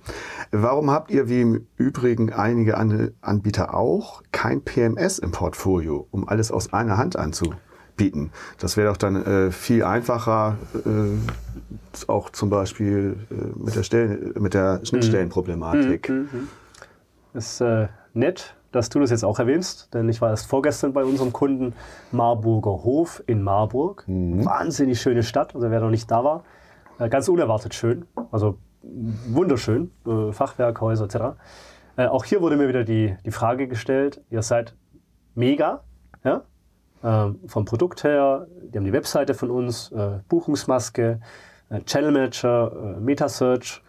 Warum 0.51 0.91
habt 0.91 1.11
ihr 1.11 1.29
wie 1.29 1.41
im 1.41 1.67
Übrigen 1.77 2.33
einige 2.33 2.77
andere 2.77 3.13
Anbieter 3.21 3.73
auch 3.73 4.21
kein 4.31 4.61
PMS 4.61 5.19
im 5.19 5.31
Portfolio, 5.31 6.07
um 6.11 6.27
alles 6.27 6.51
aus 6.51 6.73
einer 6.73 6.97
Hand 6.97 7.15
anzubieten? 7.15 8.31
Das 8.59 8.77
wäre 8.77 8.89
doch 8.89 8.97
dann 8.97 9.15
äh, 9.15 9.51
viel 9.51 9.83
einfacher, 9.83 10.57
äh, 10.85 12.09
auch 12.09 12.29
zum 12.29 12.49
Beispiel 12.49 13.17
äh, 13.31 13.35
mit 13.63 13.75
der, 13.75 13.83
Stellen, 13.83 14.33
mit 14.39 14.53
der 14.53 14.81
Schnittstellenproblematik. 14.83 16.11
Ist 17.33 17.61
äh, 17.61 17.87
nett, 18.13 18.55
dass 18.71 18.89
du 18.89 18.99
das 18.99 19.09
jetzt 19.09 19.23
auch 19.23 19.39
erwähnst, 19.39 19.93
denn 19.93 20.09
ich 20.09 20.21
war 20.21 20.29
erst 20.29 20.47
vorgestern 20.47 20.93
bei 20.93 21.03
unserem 21.03 21.33
Kunden 21.33 21.73
Marburger 22.11 22.83
Hof 22.83 23.23
in 23.25 23.41
Marburg. 23.41 24.03
Wahnsinnig 24.07 25.01
schöne 25.01 25.23
Stadt, 25.23 25.55
also 25.55 25.71
wer 25.71 25.79
noch 25.79 25.89
nicht 25.89 26.09
da 26.11 26.23
war, 26.23 26.43
ganz 26.97 27.27
unerwartet 27.29 27.73
schön, 27.73 28.05
also 28.31 28.57
wunderschön, 28.81 29.91
äh, 30.05 30.31
Fachwerkhäuser 30.31 31.05
etc. 31.05 31.15
Äh, 31.97 32.07
auch 32.07 32.25
hier 32.25 32.41
wurde 32.41 32.57
mir 32.57 32.67
wieder 32.67 32.83
die, 32.83 33.15
die 33.25 33.31
Frage 33.31 33.67
gestellt, 33.67 34.21
ihr 34.29 34.41
seid 34.41 34.75
mega, 35.35 35.83
ja? 36.23 36.41
ähm, 37.03 37.39
vom 37.47 37.65
Produkt 37.65 38.03
her, 38.03 38.47
die 38.61 38.77
haben 38.77 38.85
die 38.85 38.93
Webseite 38.93 39.33
von 39.33 39.51
uns, 39.51 39.91
äh, 39.91 40.19
Buchungsmaske, 40.27 41.19
äh, 41.69 41.81
Channel 41.81 42.11
Manager, 42.11 42.71
äh, 42.71 42.99
Metasearch, 42.99 43.83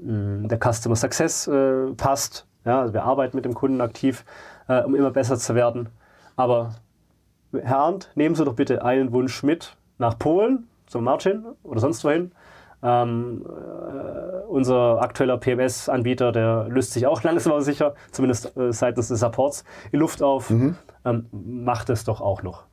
der 0.00 0.58
Customer 0.60 0.94
Success 0.94 1.48
äh, 1.48 1.92
passt. 1.96 2.46
Ja, 2.64 2.82
also 2.82 2.94
wir 2.94 3.02
arbeiten 3.02 3.36
mit 3.36 3.44
dem 3.44 3.54
Kunden 3.54 3.80
aktiv, 3.80 4.24
äh, 4.68 4.82
um 4.82 4.94
immer 4.94 5.10
besser 5.10 5.36
zu 5.38 5.56
werden. 5.56 5.88
Aber 6.36 6.76
Herr 7.52 7.78
Arndt, 7.78 8.12
nehmen 8.14 8.36
Sie 8.36 8.44
doch 8.44 8.54
bitte 8.54 8.84
einen 8.84 9.10
Wunsch 9.10 9.42
mit 9.42 9.76
nach 9.98 10.16
Polen, 10.16 10.68
zum 10.86 11.04
Martin 11.04 11.44
oder 11.62 11.80
sonst 11.80 12.04
wohin. 12.04 12.32
Ähm, 12.82 13.44
äh, 13.46 14.46
unser 14.46 15.02
aktueller 15.02 15.36
PMS-Anbieter, 15.38 16.30
der 16.32 16.66
löst 16.68 16.92
sich 16.92 17.06
auch 17.06 17.22
langsam 17.24 17.52
aber 17.52 17.62
sicher, 17.62 17.94
zumindest 18.12 18.56
äh, 18.56 18.72
seitens 18.72 19.08
des 19.08 19.20
Supports, 19.20 19.64
in 19.92 20.00
Luft 20.00 20.22
auf. 20.22 20.50
Ähm, 20.50 21.26
macht 21.32 21.90
es 21.90 22.04
doch 22.04 22.20
auch 22.20 22.42
noch. 22.42 22.64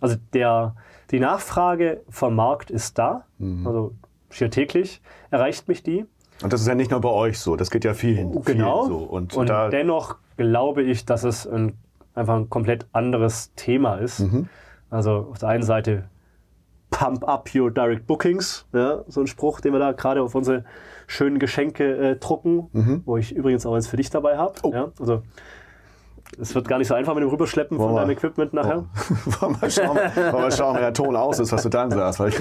Also 0.00 0.16
der, 0.32 0.74
die 1.10 1.20
Nachfrage 1.20 2.02
vom 2.10 2.34
Markt 2.34 2.70
ist 2.70 2.98
da, 2.98 3.24
also 3.64 3.92
schier 4.30 4.50
täglich 4.50 5.00
erreicht 5.30 5.66
mich 5.68 5.82
die. 5.82 6.04
Und 6.42 6.52
das 6.52 6.60
ist 6.60 6.66
ja 6.66 6.74
nicht 6.74 6.90
nur 6.90 7.00
bei 7.00 7.08
euch 7.08 7.38
so, 7.38 7.56
das 7.56 7.70
geht 7.70 7.84
ja 7.84 7.94
vielen, 7.94 8.32
Genau. 8.42 8.84
vielen 8.84 8.98
so. 8.98 9.04
Und, 9.04 9.34
Und 9.34 9.48
dennoch 9.48 10.16
glaube 10.36 10.82
ich, 10.82 11.06
dass 11.06 11.24
es 11.24 11.46
ein, 11.46 11.78
einfach 12.14 12.34
ein 12.34 12.50
komplett 12.50 12.86
anderes 12.92 13.54
Thema 13.54 13.94
ist. 13.96 14.20
Mhm. 14.20 14.48
Also 14.90 15.28
auf 15.30 15.38
der 15.38 15.48
einen 15.48 15.62
Seite 15.62 16.04
Pump 16.98 17.26
up 17.28 17.50
your 17.54 17.70
direct 17.70 18.06
bookings, 18.06 18.66
ja, 18.72 19.02
so 19.08 19.20
ein 19.20 19.26
Spruch, 19.26 19.60
den 19.60 19.72
wir 19.72 19.80
da 19.80 19.92
gerade 19.92 20.22
auf 20.22 20.34
unsere 20.34 20.64
schönen 21.06 21.38
Geschenke 21.38 21.96
äh, 22.10 22.16
drucken, 22.16 22.68
Mhm. 22.72 23.02
wo 23.04 23.16
ich 23.16 23.34
übrigens 23.34 23.66
auch 23.66 23.74
eins 23.74 23.88
für 23.88 23.96
dich 23.96 24.10
dabei 24.10 24.36
habe. 24.38 24.54
Ja, 24.72 24.88
also 25.00 25.22
es 26.40 26.54
wird 26.54 26.66
gar 26.68 26.78
nicht 26.78 26.88
so 26.88 26.94
einfach 26.94 27.14
mit 27.14 27.22
dem 27.22 27.30
Rüberschleppen 27.30 27.76
von 27.76 27.86
Wollen 27.86 27.96
wir- 27.96 28.00
deinem 28.02 28.10
Equipment 28.10 28.52
nachher. 28.54 28.84
wollen, 29.40 29.60
wir 29.60 29.70
schauen, 29.70 29.96
wir 30.14 30.50
schauen, 30.50 30.76
wie 30.76 30.80
der 30.80 30.92
Ton 30.94 31.16
aus 31.16 31.38
ist, 31.40 31.52
was 31.52 31.62
du 31.64 31.68
dann 31.68 31.90
sagst. 31.90 32.20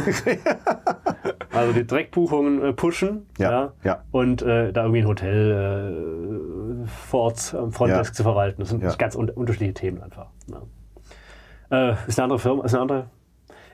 Also 1.51 1.71
die 1.71 1.85
Direktbuchungen 1.85 2.63
äh, 2.63 2.73
pushen 2.73 3.27
Ja, 3.37 3.73
ja. 3.83 4.03
und 4.11 4.41
äh, 4.41 4.71
da 4.73 4.81
irgendwie 4.81 5.01
ein 5.01 5.07
Hotel 5.07 6.83
äh, 6.83 6.87
vor 6.87 7.21
Ort 7.25 7.53
am 7.53 7.71
Frontdesk 7.71 8.11
Ja. 8.11 8.15
zu 8.15 8.23
verwalten. 8.23 8.61
Das 8.61 8.69
sind 8.69 8.81
Ja. 8.81 8.93
ganz 8.95 9.15
un 9.15 9.29
unterschiedliche 9.29 9.75
Themen 9.75 10.01
einfach. 10.01 10.27
Ja. 11.69 11.91
Äh, 11.91 11.95
ist 12.07 12.17
eine 12.19 12.23
andere 12.23 12.39
Firma, 12.39 12.63
ist 12.65 12.73
eine 12.73 12.81
andere. 12.81 13.05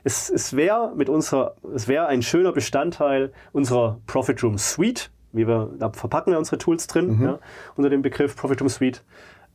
Es, 0.04 0.30
es 0.30 0.56
wäre 0.56 0.92
mit 0.96 1.08
unserer, 1.08 1.54
es 1.74 1.88
wäre 1.88 2.06
ein 2.06 2.22
schöner 2.22 2.52
Bestandteil 2.52 3.32
unserer 3.52 3.98
Profit 4.06 4.42
Room 4.42 4.58
Suite, 4.58 5.10
wie 5.32 5.46
wir, 5.46 5.70
da 5.78 5.90
verpacken 5.90 6.32
wir 6.32 6.38
unsere 6.38 6.58
Tools 6.58 6.86
drin, 6.86 7.18
Mhm. 7.18 7.24
ja, 7.24 7.38
unter 7.76 7.90
dem 7.90 8.02
Begriff 8.02 8.36
Profit 8.36 8.60
Room 8.60 8.68
Suite. 8.68 9.02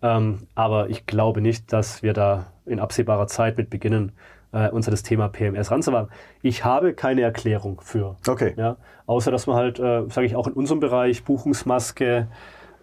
Ähm, 0.01 0.47
aber 0.55 0.89
ich 0.89 1.05
glaube 1.05 1.41
nicht, 1.41 1.71
dass 1.73 2.03
wir 2.03 2.13
da 2.13 2.47
in 2.65 2.79
absehbarer 2.79 3.27
Zeit 3.27 3.57
mit 3.57 3.69
beginnen, 3.69 4.11
äh, 4.51 4.69
uns 4.69 4.87
an 4.87 4.91
das 4.91 5.03
Thema 5.03 5.27
PMS 5.29 5.71
ranzuwagen. 5.71 6.09
Ich 6.41 6.63
habe 6.63 6.93
keine 6.93 7.21
Erklärung 7.21 7.81
für. 7.81 8.15
Okay. 8.27 8.53
Ja, 8.57 8.77
außer 9.05 9.31
dass 9.31 9.47
wir 9.47 9.55
halt, 9.55 9.79
äh, 9.79 10.03
sage 10.09 10.25
ich 10.27 10.35
auch 10.35 10.47
in 10.47 10.53
unserem 10.53 10.79
Bereich, 10.79 11.23
Buchungsmaske 11.23 12.27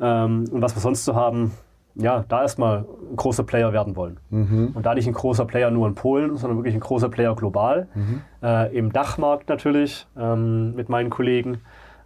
ähm, 0.00 0.44
und 0.50 0.62
was 0.62 0.74
wir 0.74 0.80
sonst 0.80 1.04
so 1.04 1.14
haben, 1.14 1.52
ja, 1.94 2.24
da 2.28 2.42
erstmal 2.42 2.86
ein 3.10 3.16
großer 3.16 3.42
Player 3.44 3.72
werden 3.72 3.96
wollen. 3.96 4.18
Und 4.74 4.86
da 4.86 4.94
nicht 4.94 5.06
ein 5.06 5.12
großer 5.12 5.44
Player 5.44 5.70
nur 5.70 5.86
in 5.86 5.94
Polen, 5.94 6.36
sondern 6.36 6.58
wirklich 6.58 6.74
ein 6.74 6.80
großer 6.80 7.08
Player 7.08 7.34
global. 7.36 7.88
Äh, 8.42 8.76
Im 8.76 8.92
Dachmarkt 8.92 9.48
natürlich 9.48 10.06
ähm, 10.16 10.74
mit 10.74 10.88
meinen 10.88 11.10
Kollegen, 11.10 11.60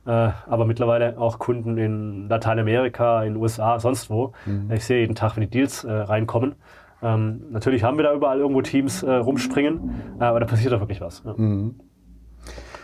äh, 0.06 0.10
aber 0.46 0.64
mittlerweile 0.66 1.18
auch 1.18 1.38
Kunden 1.38 1.78
in 1.78 2.28
Lateinamerika, 2.28 3.22
in 3.22 3.34
den 3.34 3.42
USA, 3.42 3.78
sonst 3.78 4.10
wo. 4.10 4.32
Ich 4.74 4.84
sehe 4.84 5.00
jeden 5.00 5.14
Tag, 5.14 5.36
wenn 5.36 5.42
die 5.42 5.50
Deals 5.50 5.84
äh, 5.84 5.92
reinkommen. 5.92 6.54
Ähm, 7.02 7.42
natürlich 7.50 7.84
haben 7.84 7.96
wir 7.98 8.04
da 8.04 8.14
überall 8.14 8.38
irgendwo 8.38 8.62
Teams 8.62 9.02
äh, 9.02 9.10
rumspringen, 9.12 9.90
äh, 10.18 10.24
aber 10.24 10.40
da 10.40 10.46
passiert 10.46 10.72
da 10.72 10.80
wirklich 10.80 11.00
was. 11.00 11.22
Ja. 11.24 11.32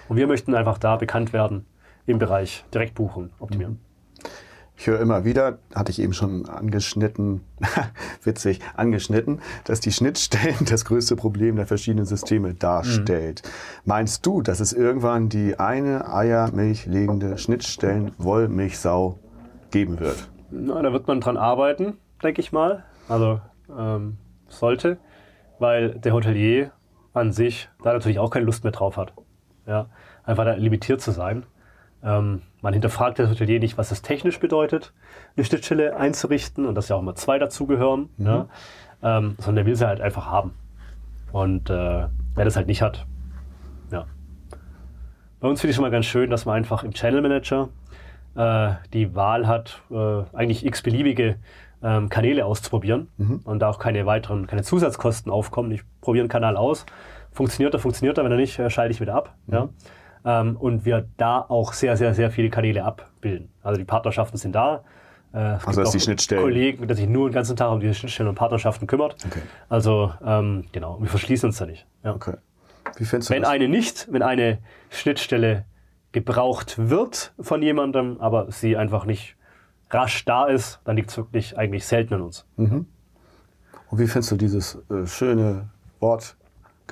Und 0.09 0.17
wir 0.17 0.27
möchten 0.27 0.55
einfach 0.55 0.79
da 0.79 0.97
bekannt 0.97 1.33
werden 1.33 1.65
im 2.07 2.19
Bereich 2.19 2.65
Direktbuchen 2.75 3.31
optimieren. 3.39 3.81
Ich 4.83 4.89
höre 4.89 4.99
immer 4.99 5.25
wieder, 5.25 5.59
hatte 5.77 5.93
ich 5.93 6.01
eben 6.01 6.13
schon 6.13 6.49
angeschnitten, 6.49 7.43
witzig, 8.25 8.59
angeschnitten, 8.75 9.41
dass 9.63 9.79
die 9.79 9.93
Schnittstellen 9.93 10.57
das 10.69 10.85
größte 10.85 11.15
Problem 11.15 11.55
der 11.55 11.69
verschiedenen 11.69 12.05
Systeme 12.05 12.53
darstellt. 12.53 13.43
Meinst 13.85 14.27
du, 14.27 14.43
dass 14.43 14.59
es 14.59 14.73
irgendwann 14.73 15.29
die 15.29 15.61
eine 15.61 16.13
Eiermilch 16.13 16.87
legende 16.87 17.39
Schnittstellen-Wollmilchsau 17.39 19.21
geben 19.71 20.01
wird? 20.01 20.29
Na, 20.51 20.83
da 20.83 20.93
wird 20.93 21.07
man 21.07 21.21
dran 21.21 21.37
arbeiten, 21.37 21.99
denke 22.21 22.41
ich 22.41 22.51
mal. 22.51 22.83
Also 23.09 23.41
ähm, 23.79 24.19
sollte, 24.49 24.99
weil 25.61 25.91
der 25.91 26.13
Hotelier 26.13 26.73
an 27.15 27.31
sich 27.31 27.69
da 27.85 27.93
natürlich 27.93 28.19
auch 28.19 28.31
keine 28.31 28.47
Lust 28.47 28.65
mehr 28.65 28.73
drauf 28.73 28.97
hat. 28.97 29.13
Ja, 29.65 29.87
einfach 30.25 30.45
da 30.45 30.55
limitiert 30.55 31.01
zu 31.01 31.13
sein. 31.13 31.47
Ähm, 32.05 32.43
man 32.61 32.73
hinterfragt 32.73 33.19
das 33.19 33.31
Hotelier 33.31 33.61
nicht, 33.61 33.79
was 33.79 33.91
es 33.91 34.03
technisch 34.03 34.41
bedeutet, 34.41 34.93
eine 35.37 35.45
Schnittstelle 35.45 35.97
einzurichten 35.97 36.67
und 36.67 36.75
dass 36.75 36.89
ja 36.89 36.97
auch 36.97 37.01
immer 37.01 37.15
zwei 37.15 37.39
dazugehören, 37.39 38.09
ja, 38.19 38.47
ähm, 39.03 39.37
sondern 39.39 39.57
der 39.57 39.67
will 39.67 39.77
sie 39.77 39.87
halt 39.87 40.01
einfach 40.01 40.27
haben. 40.27 40.53
Und 41.33 41.71
äh, 41.71 42.07
wer 42.35 42.45
das 42.45 42.57
halt 42.57 42.67
nicht 42.67 42.83
hat, 42.83 43.07
ja. 43.91 44.07
Bei 45.41 45.49
uns 45.49 45.61
finde 45.61 45.71
ich 45.71 45.77
schon 45.77 45.83
mal 45.83 45.91
ganz 45.91 46.07
schön, 46.07 46.31
dass 46.31 46.45
man 46.45 46.57
einfach 46.57 46.85
im 46.85 46.93
Channel 46.93 47.21
Manager 47.21 47.69
äh, 48.37 48.73
die 48.93 49.15
Wahl 49.15 49.47
hat, 49.47 49.83
äh, 49.91 50.23
eigentlich 50.33 50.65
x-beliebige 50.65 51.37
ähm, 51.83 52.09
Kanäle 52.09 52.47
auszuprobieren 52.47 53.09
und 53.45 53.59
da 53.59 53.69
auch 53.69 53.79
keine 53.79 54.07
weiteren, 54.07 54.47
keine 54.47 54.63
Zusatzkosten 54.63 55.33
aufkommen. 55.33 55.73
Ich 55.73 55.83
probiere 56.01 56.23
einen 56.23 56.31
Kanal 56.31 56.57
aus, 56.57 56.87
funktioniert 57.33 57.75
er, 57.75 57.81
funktioniert 57.81 58.19
er, 58.19 58.25
wenn 58.25 58.33
er 58.33 58.39
nicht, 58.39 58.59
äh, 58.59 58.71
schalte 58.71 58.93
ich 58.93 59.01
wieder 59.01 59.15
ab. 59.15 59.35
Ja? 59.49 59.69
Ähm, 60.25 60.57
und 60.57 60.85
wir 60.85 61.07
da 61.17 61.41
auch 61.41 61.73
sehr, 61.73 61.97
sehr, 61.97 62.15
sehr 62.15 62.31
viele 62.31 62.49
Kanäle 62.51 62.85
abbilden. 62.85 63.49
Also 63.63 63.79
die 63.79 63.85
Partnerschaften 63.85 64.37
sind 64.37 64.55
da. 64.55 64.85
Äh, 65.35 65.39
es 65.39 65.67
Also, 65.67 65.81
gibt 65.83 65.87
dass 65.87 65.91
die 65.93 65.99
auch 65.99 66.03
Schnittstellen- 66.03 66.43
Kollegen, 66.43 66.87
die 66.87 66.95
sich 66.95 67.09
nur 67.09 67.29
den 67.29 67.35
ganzen 67.35 67.57
Tag 67.57 67.73
um 67.73 67.81
diese 67.81 67.95
Schnittstellen 67.95 68.29
und 68.29 68.35
Partnerschaften 68.37 68.87
kümmert. 68.87 69.17
Okay. 69.27 69.41
Also 69.69 70.13
ähm, 70.25 70.65
genau, 70.73 71.01
wir 71.01 71.09
verschließen 71.09 71.49
uns 71.49 71.59
da 71.59 71.67
nicht. 71.67 71.87
Ja. 72.05 72.15
Okay. 72.15 72.35
Wie 72.97 73.05
findest 73.05 73.31
du 73.31 73.35
Wenn 73.35 73.43
das? 73.43 73.51
eine 73.51 73.69
nicht, 73.69 74.07
wenn 74.13 74.23
eine 74.23 74.59
Schnittstelle 74.91 75.65
gebraucht 76.13 76.77
wird 76.91 77.33
von 77.41 77.63
jemandem, 77.63 78.21
aber 78.21 78.53
sie 78.53 78.77
einfach 78.77 79.07
nicht 79.07 79.37
rasch 79.91 80.25
da 80.27 80.45
ist, 80.47 80.81
dann 80.85 80.97
liegt 80.97 81.11
es 81.11 81.17
wirklich 81.17 81.57
eigentlich 81.59 81.87
selten 81.87 82.15
an 82.15 82.21
uns. 82.23 82.47
Und 82.57 82.87
wie 83.93 84.07
findest 84.07 84.31
du 84.33 84.37
dieses 84.37 84.79
äh, 84.91 85.07
schöne 85.07 85.69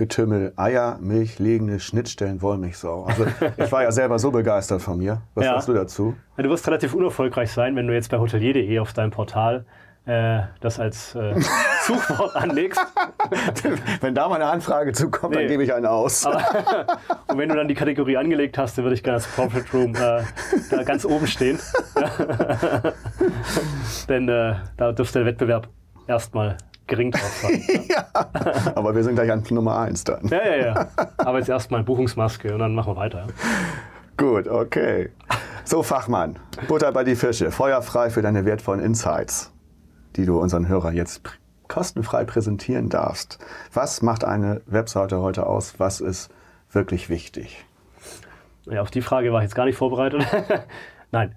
Wortgetümmel 0.05 0.55
Eier, 0.57 0.97
Milch, 1.03 1.39
legende 1.39 1.79
Schnittstellen, 1.79 2.41
Wollmilchsau? 2.41 3.05
Also 3.05 3.27
ich 3.59 3.71
war 3.71 3.83
ja 3.83 3.93
selber 3.93 4.19
so 4.19 4.31
begeistert 4.31 4.81
von 4.81 4.97
mir. 4.97 5.21
Was 5.35 5.45
Ja. 5.45 5.53
sagst 5.53 5.69
du 5.69 5.75
dazu? 5.75 6.17
Ja, 6.39 6.43
Du 6.43 6.49
wirst 6.49 6.67
relativ 6.67 6.95
unerfolgreich 6.95 7.53
sein, 7.53 7.77
wenn 7.77 7.87
du 7.87 7.93
jetzt 7.93 8.11
bei 8.11 8.19
hotelier.de 8.19 8.79
auf 8.79 8.95
deinem 8.95 9.11
Portal 9.11 9.67
äh, 10.07 10.41
das 10.61 10.81
als 10.81 11.15
äh, 11.17 11.35
Suchwort 11.87 12.35
anlegst. 12.35 12.81
Wenn 14.01 14.15
da 14.15 14.27
mal 14.31 14.37
eine 14.37 14.47
Anfrage 14.47 14.93
zukommt, 14.93 15.35
dann 15.35 15.43
Nee. 15.43 15.49
gebe 15.49 15.65
ich 15.65 15.75
einen 15.75 15.85
aus. 15.85 16.25
Und 17.29 17.37
wenn 17.37 17.51
du 17.51 17.57
dann 17.57 17.69
die 17.69 17.75
Kategorie 17.75 18.17
angelegt 18.17 18.57
hast, 18.57 18.79
dann 18.79 18.87
würde 18.87 18.95
ich 18.95 19.03
gerne 19.03 19.17
als 19.17 19.27
Profit 19.27 19.75
Room 19.75 19.95
äh, 19.97 20.23
da 20.71 20.83
ganz 20.83 21.05
oben 21.05 21.27
stehen. 21.27 21.59
Denn 24.09 24.27
äh, 24.31 24.55
da 24.79 24.93
dürfte 24.93 25.19
der 25.19 25.27
Wettbewerb 25.27 25.69
erstmal 26.07 26.57
gering 26.91 27.11
drauf 27.13 27.41
sein. 27.43 27.63
Aber 28.75 28.95
wir 28.95 29.03
sind 29.03 29.15
gleich 29.15 29.31
an 29.33 29.43
Nummer 29.51 29.79
eins 29.79 30.05
dann. 30.05 30.27
Ja, 30.29 30.45
ja, 30.45 30.57
ja. 30.57 30.89
Aber 31.17 31.39
jetzt 31.39 31.49
erstmal 31.49 31.83
Buchungsmaske 31.83 32.53
und 32.53 32.59
dann 32.59 32.75
machen 32.75 32.93
wir 32.93 32.97
weiter. 32.97 33.21
ja. 33.21 33.27
Gut, 34.19 34.47
okay. 34.49 35.09
So, 35.65 35.83
Fachmann, 35.83 36.39
Butter 36.69 36.93
bei 36.93 37.05
die 37.05 37.15
Fische, 37.17 37.51
feuerfrei 37.51 38.11
für 38.11 38.21
deine 38.21 38.45
wertvollen 38.45 38.81
Insights, 38.83 39.51
die 40.17 40.27
du 40.27 40.39
unseren 40.39 40.69
Hörern 40.69 40.95
jetzt 40.95 41.25
pr- 41.25 41.31
kostenfrei 41.69 42.25
präsentieren 42.25 42.91
darfst. 42.91 43.39
Was 43.73 44.03
macht 44.03 44.25
eine 44.25 44.61
Webseite 44.67 45.21
heute 45.21 45.47
aus? 45.47 45.75
Was 45.79 46.01
ist 46.03 46.31
wirklich 46.71 47.09
wichtig? 47.09 47.65
Ja, 48.67 48.83
auf 48.83 48.91
die 48.91 49.01
Frage 49.01 49.33
war 49.33 49.41
ich 49.41 49.45
jetzt 49.45 49.55
gar 49.55 49.65
nicht 49.65 49.77
vorbereitet. 49.79 50.27
Nein. 51.13 51.35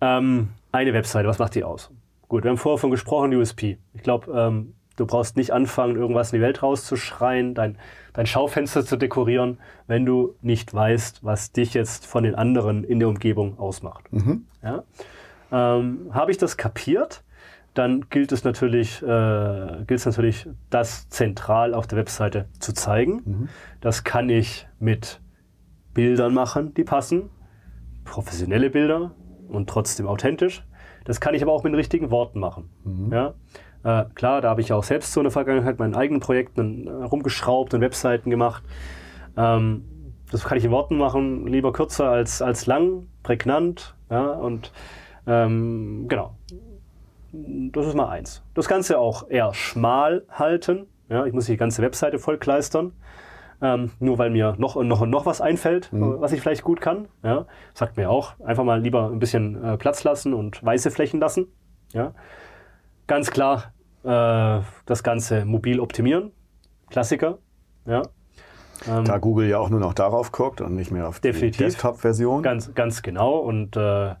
Ähm, 0.00 0.48
eine 0.72 0.92
Webseite, 0.92 1.28
was 1.28 1.38
macht 1.38 1.54
die 1.54 1.62
aus? 1.62 1.90
Gut, 2.28 2.42
wir 2.42 2.50
haben 2.50 2.58
vorher 2.58 2.78
von 2.78 2.90
gesprochen, 2.90 3.32
USP. 3.34 3.78
Ich 3.92 4.02
glaube, 4.02 4.32
ähm, 4.32 4.74
du 4.96 5.06
brauchst 5.06 5.36
nicht 5.36 5.52
anfangen, 5.52 5.96
irgendwas 5.96 6.32
in 6.32 6.38
die 6.38 6.42
Welt 6.42 6.62
rauszuschreien, 6.62 7.54
dein, 7.54 7.78
dein 8.12 8.26
Schaufenster 8.26 8.84
zu 8.84 8.96
dekorieren, 8.96 9.58
wenn 9.86 10.06
du 10.06 10.34
nicht 10.42 10.72
weißt, 10.72 11.24
was 11.24 11.52
dich 11.52 11.74
jetzt 11.74 12.06
von 12.06 12.24
den 12.24 12.34
anderen 12.34 12.84
in 12.84 12.98
der 13.00 13.08
Umgebung 13.08 13.58
ausmacht. 13.58 14.04
Ja? 14.62 14.84
Ähm, 15.52 16.10
Habe 16.12 16.30
ich 16.30 16.38
das 16.38 16.56
kapiert? 16.56 17.22
Dann 17.74 18.08
gilt 18.08 18.30
es 18.30 18.44
natürlich, 18.44 19.02
äh, 19.02 19.84
gilt 19.86 19.98
es 19.98 20.06
natürlich, 20.06 20.48
das 20.70 21.08
zentral 21.08 21.74
auf 21.74 21.88
der 21.88 21.98
Webseite 21.98 22.46
zu 22.60 22.72
zeigen. 22.72 23.48
Das 23.80 24.04
kann 24.04 24.28
ich 24.28 24.68
mit 24.78 25.20
Bildern 25.92 26.34
machen, 26.34 26.72
die 26.74 26.84
passen, 26.84 27.30
professionelle 28.04 28.70
Bilder 28.70 29.12
und 29.48 29.68
trotzdem 29.68 30.06
authentisch. 30.06 30.64
Das 31.04 31.20
kann 31.20 31.34
ich 31.34 31.42
aber 31.42 31.52
auch 31.52 31.64
mit 31.64 31.72
den 31.72 31.76
richtigen 31.76 32.10
Worten 32.12 32.38
machen. 32.38 32.70
Ja? 33.12 33.34
Äh, 33.84 34.04
klar, 34.14 34.40
da 34.40 34.48
habe 34.48 34.62
ich 34.62 34.72
auch 34.72 34.82
selbst 34.82 35.12
so 35.12 35.20
in 35.20 35.24
der 35.24 35.30
Vergangenheit 35.30 35.78
meinen 35.78 35.94
eigenen 35.94 36.20
Projekten 36.20 36.86
äh, 36.86 36.90
rumgeschraubt 36.90 37.74
und 37.74 37.82
Webseiten 37.82 38.30
gemacht. 38.30 38.64
Ähm, 39.36 39.84
das 40.32 40.44
kann 40.44 40.56
ich 40.56 40.64
in 40.64 40.70
Worten 40.70 40.96
machen, 40.96 41.46
lieber 41.46 41.72
kürzer 41.72 42.08
als, 42.08 42.40
als 42.40 42.66
lang, 42.66 43.06
prägnant. 43.22 43.94
Ja? 44.10 44.30
Und 44.32 44.72
ähm, 45.26 46.06
genau, 46.08 46.34
das 47.32 47.86
ist 47.86 47.94
mal 47.94 48.08
eins. 48.08 48.42
Das 48.54 48.68
Ganze 48.68 48.98
auch 48.98 49.28
eher 49.28 49.52
schmal 49.52 50.24
halten. 50.30 50.86
Ja, 51.10 51.26
ich 51.26 51.34
muss 51.34 51.46
die 51.46 51.58
ganze 51.58 51.82
Webseite 51.82 52.18
vollkleistern. 52.18 52.92
Ähm, 53.62 53.90
nur 54.00 54.18
weil 54.18 54.30
mir 54.30 54.54
noch 54.58 54.76
und 54.76 54.88
noch 54.88 55.02
und 55.02 55.10
noch 55.10 55.26
was 55.26 55.40
einfällt, 55.40 55.92
äh, 55.92 55.98
was 55.98 56.32
ich 56.32 56.40
vielleicht 56.40 56.64
gut 56.64 56.80
kann. 56.80 57.06
Ja, 57.22 57.46
sagt 57.74 57.96
mir 57.96 58.10
auch, 58.10 58.32
einfach 58.40 58.64
mal 58.64 58.80
lieber 58.80 59.10
ein 59.10 59.18
bisschen 59.18 59.62
äh, 59.62 59.76
Platz 59.76 60.04
lassen 60.04 60.34
und 60.34 60.64
weiße 60.64 60.90
Flächen 60.90 61.20
lassen. 61.20 61.46
Ja, 61.92 62.12
ganz 63.06 63.30
klar 63.30 63.73
äh, 64.04 64.60
das 64.86 65.02
Ganze 65.02 65.44
mobil 65.44 65.80
optimieren. 65.80 66.32
Klassiker. 66.90 67.38
Ja, 67.86 68.02
ähm, 68.88 69.04
Da 69.04 69.18
Google 69.18 69.48
ja 69.48 69.58
auch 69.58 69.70
nur 69.70 69.80
noch 69.80 69.94
darauf 69.94 70.32
guckt 70.32 70.60
und 70.60 70.74
nicht 70.74 70.90
mehr 70.90 71.08
auf 71.08 71.20
die 71.20 71.28
Definitiv. 71.28 71.58
Desktop-Version. 71.58 72.42
Ganz, 72.42 72.74
ganz 72.74 73.02
genau. 73.02 73.38
Und 73.38 73.76
äh, 73.76 74.14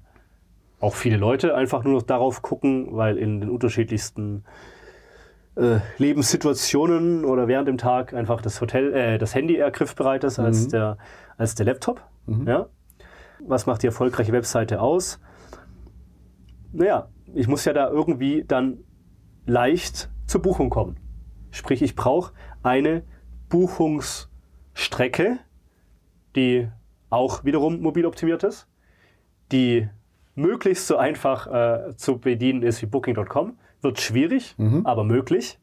auch 0.80 0.94
viele 0.94 1.16
Leute 1.16 1.54
einfach 1.54 1.84
nur 1.84 1.94
noch 1.94 2.02
darauf 2.02 2.42
gucken, 2.42 2.88
weil 2.90 3.18
in 3.18 3.40
den 3.40 3.50
unterschiedlichsten 3.50 4.44
äh, 5.56 5.78
Lebenssituationen 5.98 7.24
oder 7.24 7.48
während 7.48 7.68
dem 7.68 7.78
Tag 7.78 8.14
einfach 8.14 8.40
das 8.40 8.60
Hotel, 8.60 8.92
äh, 8.92 9.18
das 9.18 9.34
Handy 9.34 9.56
eher 9.56 9.70
griffbereit 9.70 10.24
ist 10.24 10.38
als, 10.38 10.68
der, 10.68 10.98
als 11.36 11.54
der 11.54 11.66
Laptop. 11.66 12.02
Ja? 12.46 12.66
Was 13.40 13.66
macht 13.66 13.82
die 13.82 13.86
erfolgreiche 13.86 14.32
Webseite 14.32 14.80
aus? 14.80 15.20
Naja, 16.72 17.08
ich 17.34 17.46
muss 17.46 17.64
ja 17.64 17.72
da 17.72 17.88
irgendwie 17.88 18.44
dann 18.46 18.78
leicht 19.46 20.10
zur 20.26 20.42
Buchung 20.42 20.70
kommen. 20.70 20.96
Sprich, 21.50 21.82
ich 21.82 21.94
brauche 21.94 22.32
eine 22.62 23.02
Buchungsstrecke, 23.48 25.38
die 26.34 26.68
auch 27.10 27.44
wiederum 27.44 27.80
mobil 27.80 28.06
optimiert 28.06 28.42
ist, 28.42 28.66
die 29.52 29.88
möglichst 30.34 30.86
so 30.86 30.96
einfach 30.96 31.46
äh, 31.46 31.96
zu 31.96 32.18
bedienen 32.18 32.62
ist 32.62 32.82
wie 32.82 32.86
Booking.com. 32.86 33.56
Wird 33.82 34.00
schwierig, 34.00 34.56
aber 34.84 35.04
möglich. 35.04 35.58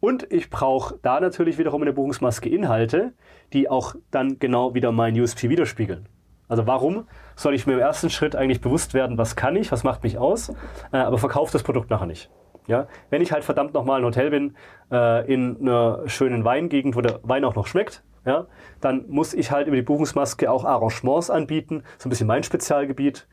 Und 0.00 0.30
ich 0.32 0.50
brauche 0.50 0.98
da 1.02 1.20
natürlich 1.20 1.58
wiederum 1.58 1.82
in 1.82 1.86
der 1.86 1.92
Buchungsmaske 1.92 2.48
Inhalte, 2.48 3.12
die 3.52 3.70
auch 3.70 3.94
dann 4.10 4.40
genau 4.40 4.74
wieder 4.74 4.90
mein 4.90 5.18
USP 5.18 5.48
widerspiegeln. 5.48 6.08
Also 6.48 6.66
warum 6.66 7.06
soll 7.36 7.54
ich 7.54 7.66
mir 7.66 7.74
im 7.74 7.78
ersten 7.78 8.10
Schritt 8.10 8.34
eigentlich 8.34 8.60
bewusst 8.60 8.92
werden, 8.92 9.16
was 9.16 9.36
kann 9.36 9.54
ich, 9.56 9.70
was 9.70 9.84
macht 9.84 10.02
mich 10.02 10.18
aus, 10.18 10.50
äh, 10.92 10.96
aber 10.96 11.18
verkaufe 11.18 11.52
das 11.52 11.62
Produkt 11.62 11.88
nachher 11.88 12.06
nicht. 12.06 12.28
Ja? 12.66 12.86
Wenn 13.10 13.22
ich 13.22 13.32
halt 13.32 13.44
verdammt 13.44 13.74
nochmal 13.74 14.00
ein 14.00 14.04
Hotel 14.04 14.30
bin, 14.30 14.56
äh, 14.90 15.32
in 15.32 15.58
einer 15.60 16.00
schönen 16.06 16.44
Weingegend, 16.44 16.96
wo 16.96 17.00
der 17.00 17.20
Wein 17.22 17.44
auch 17.44 17.54
noch 17.54 17.66
schmeckt, 17.66 18.02
ja, 18.24 18.46
dann 18.80 19.08
muss 19.08 19.34
ich 19.34 19.50
halt 19.50 19.66
über 19.66 19.76
die 19.76 19.82
Buchungsmaske 19.82 20.50
auch 20.50 20.64
Arrangements 20.64 21.28
anbieten, 21.28 21.82
so 21.98 22.08
ein 22.08 22.10
bisschen 22.10 22.28
mein 22.28 22.44
Spezialgebiet, 22.44 23.26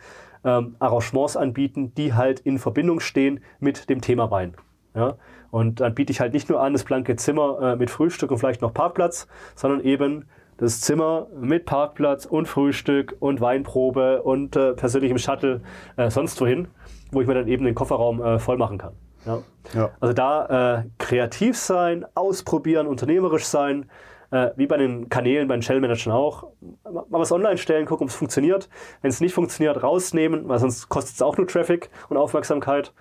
ähm, 0.43 0.75
Arrangements 0.79 1.37
anbieten, 1.37 1.93
die 1.95 2.13
halt 2.13 2.39
in 2.39 2.57
Verbindung 2.57 2.99
stehen 2.99 3.41
mit 3.59 3.89
dem 3.89 4.01
Thema 4.01 4.31
Wein. 4.31 4.55
Ja? 4.95 5.15
Und 5.51 5.79
dann 5.79 5.95
biete 5.95 6.11
ich 6.11 6.19
halt 6.19 6.33
nicht 6.33 6.49
nur 6.49 6.61
an 6.61 6.73
das 6.73 6.83
blanke 6.83 7.15
Zimmer 7.15 7.59
äh, 7.61 7.75
mit 7.75 7.89
Frühstück 7.89 8.31
und 8.31 8.37
vielleicht 8.37 8.61
noch 8.61 8.73
Parkplatz, 8.73 9.27
sondern 9.55 9.81
eben 9.81 10.25
das 10.57 10.81
Zimmer 10.81 11.27
mit 11.39 11.65
Parkplatz 11.65 12.25
und 12.25 12.47
Frühstück 12.47 13.15
und 13.19 13.41
Weinprobe 13.41 14.21
und 14.23 14.55
äh, 14.55 14.73
persönlichem 14.73 15.17
Shuttle 15.17 15.61
äh, 15.95 16.09
sonst 16.09 16.39
wohin, 16.41 16.67
wo 17.11 17.21
ich 17.21 17.27
mir 17.27 17.33
dann 17.33 17.47
eben 17.47 17.63
den 17.63 17.75
Kofferraum 17.75 18.21
äh, 18.21 18.39
voll 18.39 18.57
machen 18.57 18.77
kann. 18.77 18.93
Ja? 19.25 19.39
Ja. 19.73 19.89
Also 19.99 20.13
da 20.13 20.79
äh, 20.79 20.83
kreativ 20.97 21.57
sein, 21.57 22.05
ausprobieren, 22.15 22.87
unternehmerisch 22.87 23.45
sein, 23.45 23.89
äh, 24.31 24.51
wie 24.55 24.67
bei 24.67 24.77
den 24.77 25.09
Kanälen, 25.09 25.47
bei 25.47 25.55
den 25.55 25.61
Shell-Managern 25.61 26.13
auch. 26.13 26.47
Mal 26.83 27.05
was 27.09 27.31
online 27.31 27.57
stellen, 27.57 27.85
gucken, 27.85 28.05
ob 28.05 28.09
es 28.09 28.15
funktioniert. 28.15 28.69
Wenn 29.01 29.09
es 29.09 29.21
nicht 29.21 29.33
funktioniert, 29.33 29.81
rausnehmen, 29.83 30.47
weil 30.47 30.59
sonst 30.59 30.89
kostet 30.89 31.15
es 31.15 31.21
auch 31.21 31.37
nur 31.37 31.47
Traffic 31.47 31.89
und 32.09 32.17
Aufmerksamkeit. 32.17 32.93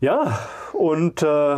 Ja, 0.00 0.38
und 0.72 1.22
äh, 1.22 1.56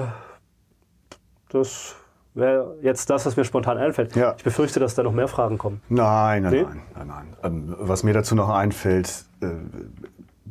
das 1.49 1.97
wäre 2.35 2.77
jetzt 2.83 3.09
das, 3.11 3.27
was 3.27 3.37
mir 3.37 3.45
spontan 3.45 3.79
einfällt. 3.79 4.15
Ja. 4.15 4.35
Ich 4.37 4.45
befürchte, 4.45 4.79
dass 4.79 4.95
da 4.95 5.03
noch 5.03 5.13
mehr 5.13 5.27
Fragen 5.27 5.59
kommen. 5.59 5.81
Nein, 5.89 6.43
nein, 6.43 6.53
Nee? 6.53 6.63
nein, 6.63 6.83
nein, 6.95 7.07
nein. 7.07 7.37
Ähm, 7.43 7.75
was 7.79 8.03
mir 8.03 8.13
dazu 8.13 8.35
noch 8.35 8.51
einfällt, 8.51 9.25
äh, 9.41 9.47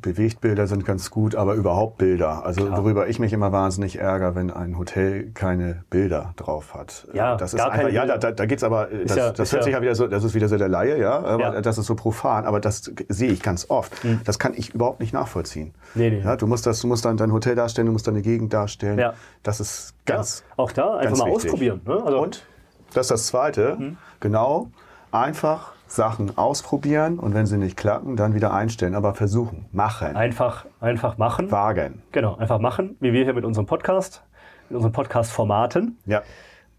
Bewegtbilder 0.05 0.67
sind 0.67 0.85
ganz 0.85 1.09
gut, 1.09 1.33
aber 1.35 1.55
überhaupt 1.55 1.97
Bilder. 1.97 2.45
Also 2.45 2.65
Klar. 2.67 2.77
worüber 2.83 3.07
ich 3.07 3.17
mich 3.19 3.33
immer 3.33 3.51
wahnsinnig 3.51 3.97
ärgere, 3.99 4.35
wenn 4.35 4.51
ein 4.51 4.77
Hotel 4.77 5.31
keine 5.33 5.83
Bilder 5.89 6.33
drauf 6.37 6.73
hat. 6.75 7.07
Äh, 7.11 7.17
Ja, 7.17 7.35
das 7.35 7.53
ist 7.53 7.57
gar 7.59 7.71
einfach, 7.71 7.89
ja, 7.89 8.05
da, 8.05 8.17
da, 8.17 8.31
da 8.31 8.45
geht's 8.45 8.63
aber, 8.63 8.91
äh, 8.91 9.05
das, 9.05 9.17
ja- 9.17 9.31
das 9.31 9.39
ist 9.49 9.53
hört 9.53 9.61
ja- 9.61 9.63
sich 9.65 9.73
ja 9.73 9.81
wieder 9.81 9.95
so, 9.95 10.07
das 10.07 10.23
ist 10.23 10.35
wieder 10.35 10.47
so 10.47 10.57
der 10.57 10.69
Laie, 10.69 10.99
ja, 10.99 11.17
aber 11.19 11.39
Ja. 11.55 11.61
Das 11.61 11.77
ist 11.77 11.87
so 11.87 11.95
profan, 11.95 12.45
aber 12.45 12.59
das 12.59 12.91
sehe 13.09 13.31
ich 13.31 13.41
ganz 13.41 13.65
oft. 13.69 13.93
Das 14.25 14.37
kann 14.39 14.53
ich 14.55 14.73
überhaupt 14.75 14.99
nicht 14.99 15.13
nachvollziehen. 15.13 15.73
Nee, 15.95 16.11
nee. 16.11 16.21
Ja, 16.23 16.35
du 16.35 16.45
musst 16.47 16.65
das, 16.67 16.79
du 16.81 16.87
musst 16.87 17.03
dann 17.05 17.17
dein 17.17 17.31
Hotel 17.31 17.55
darstellen, 17.55 17.87
du 17.87 17.91
musst 17.93 18.07
deine 18.07 18.21
Gegend 18.21 18.53
darstellen. 18.53 18.99
Ja. 18.99 19.13
Das 19.43 19.59
ist 19.59 19.95
ganz, 20.05 20.43
ja, 20.47 20.53
auch 20.63 20.71
da 20.71 20.97
einfach 20.97 21.17
mal 21.17 21.25
wichtig. 21.31 21.45
ausprobieren. 21.51 21.81
Ne? 21.85 22.01
Also, 22.05 22.21
Und 22.21 22.45
das 22.93 23.05
ist 23.07 23.11
das 23.11 23.27
Zweite, 23.27 23.75
Mhm. 23.79 23.97
genau, 24.19 24.69
einfach 25.11 25.73
Sachen 25.87 26.37
ausprobieren 26.37 27.19
und 27.19 27.33
wenn 27.33 27.45
sie 27.45 27.57
nicht 27.57 27.77
klappen, 27.77 28.15
dann 28.15 28.33
wieder 28.33 28.53
einstellen, 28.53 28.95
aber 28.95 29.13
versuchen, 29.13 29.65
machen, 29.71 30.15
einfach, 30.15 30.65
einfach 30.79 31.17
machen. 31.17 31.51
wagen. 31.51 32.01
Genau, 32.11 32.35
einfach 32.37 32.59
machen, 32.59 32.95
wie 32.99 33.13
wir 33.13 33.23
hier 33.23 33.33
mit 33.33 33.45
unserem 33.45 33.65
Podcast, 33.67 34.23
mit 34.69 34.75
unseren 34.77 34.91
Podcast-Formaten, 34.93 35.97
Ja, 36.05 36.21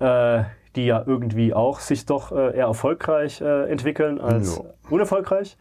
äh, 0.00 0.44
die 0.74 0.86
ja 0.86 1.02
irgendwie 1.06 1.54
auch 1.54 1.80
sich 1.80 2.04
doch 2.04 2.32
äh, 2.32 2.56
eher 2.56 2.66
erfolgreich 2.66 3.40
äh, 3.40 3.70
entwickeln 3.70 4.20
als 4.20 4.56
Ja. 4.58 4.64
unerfolgreich. 4.90 5.56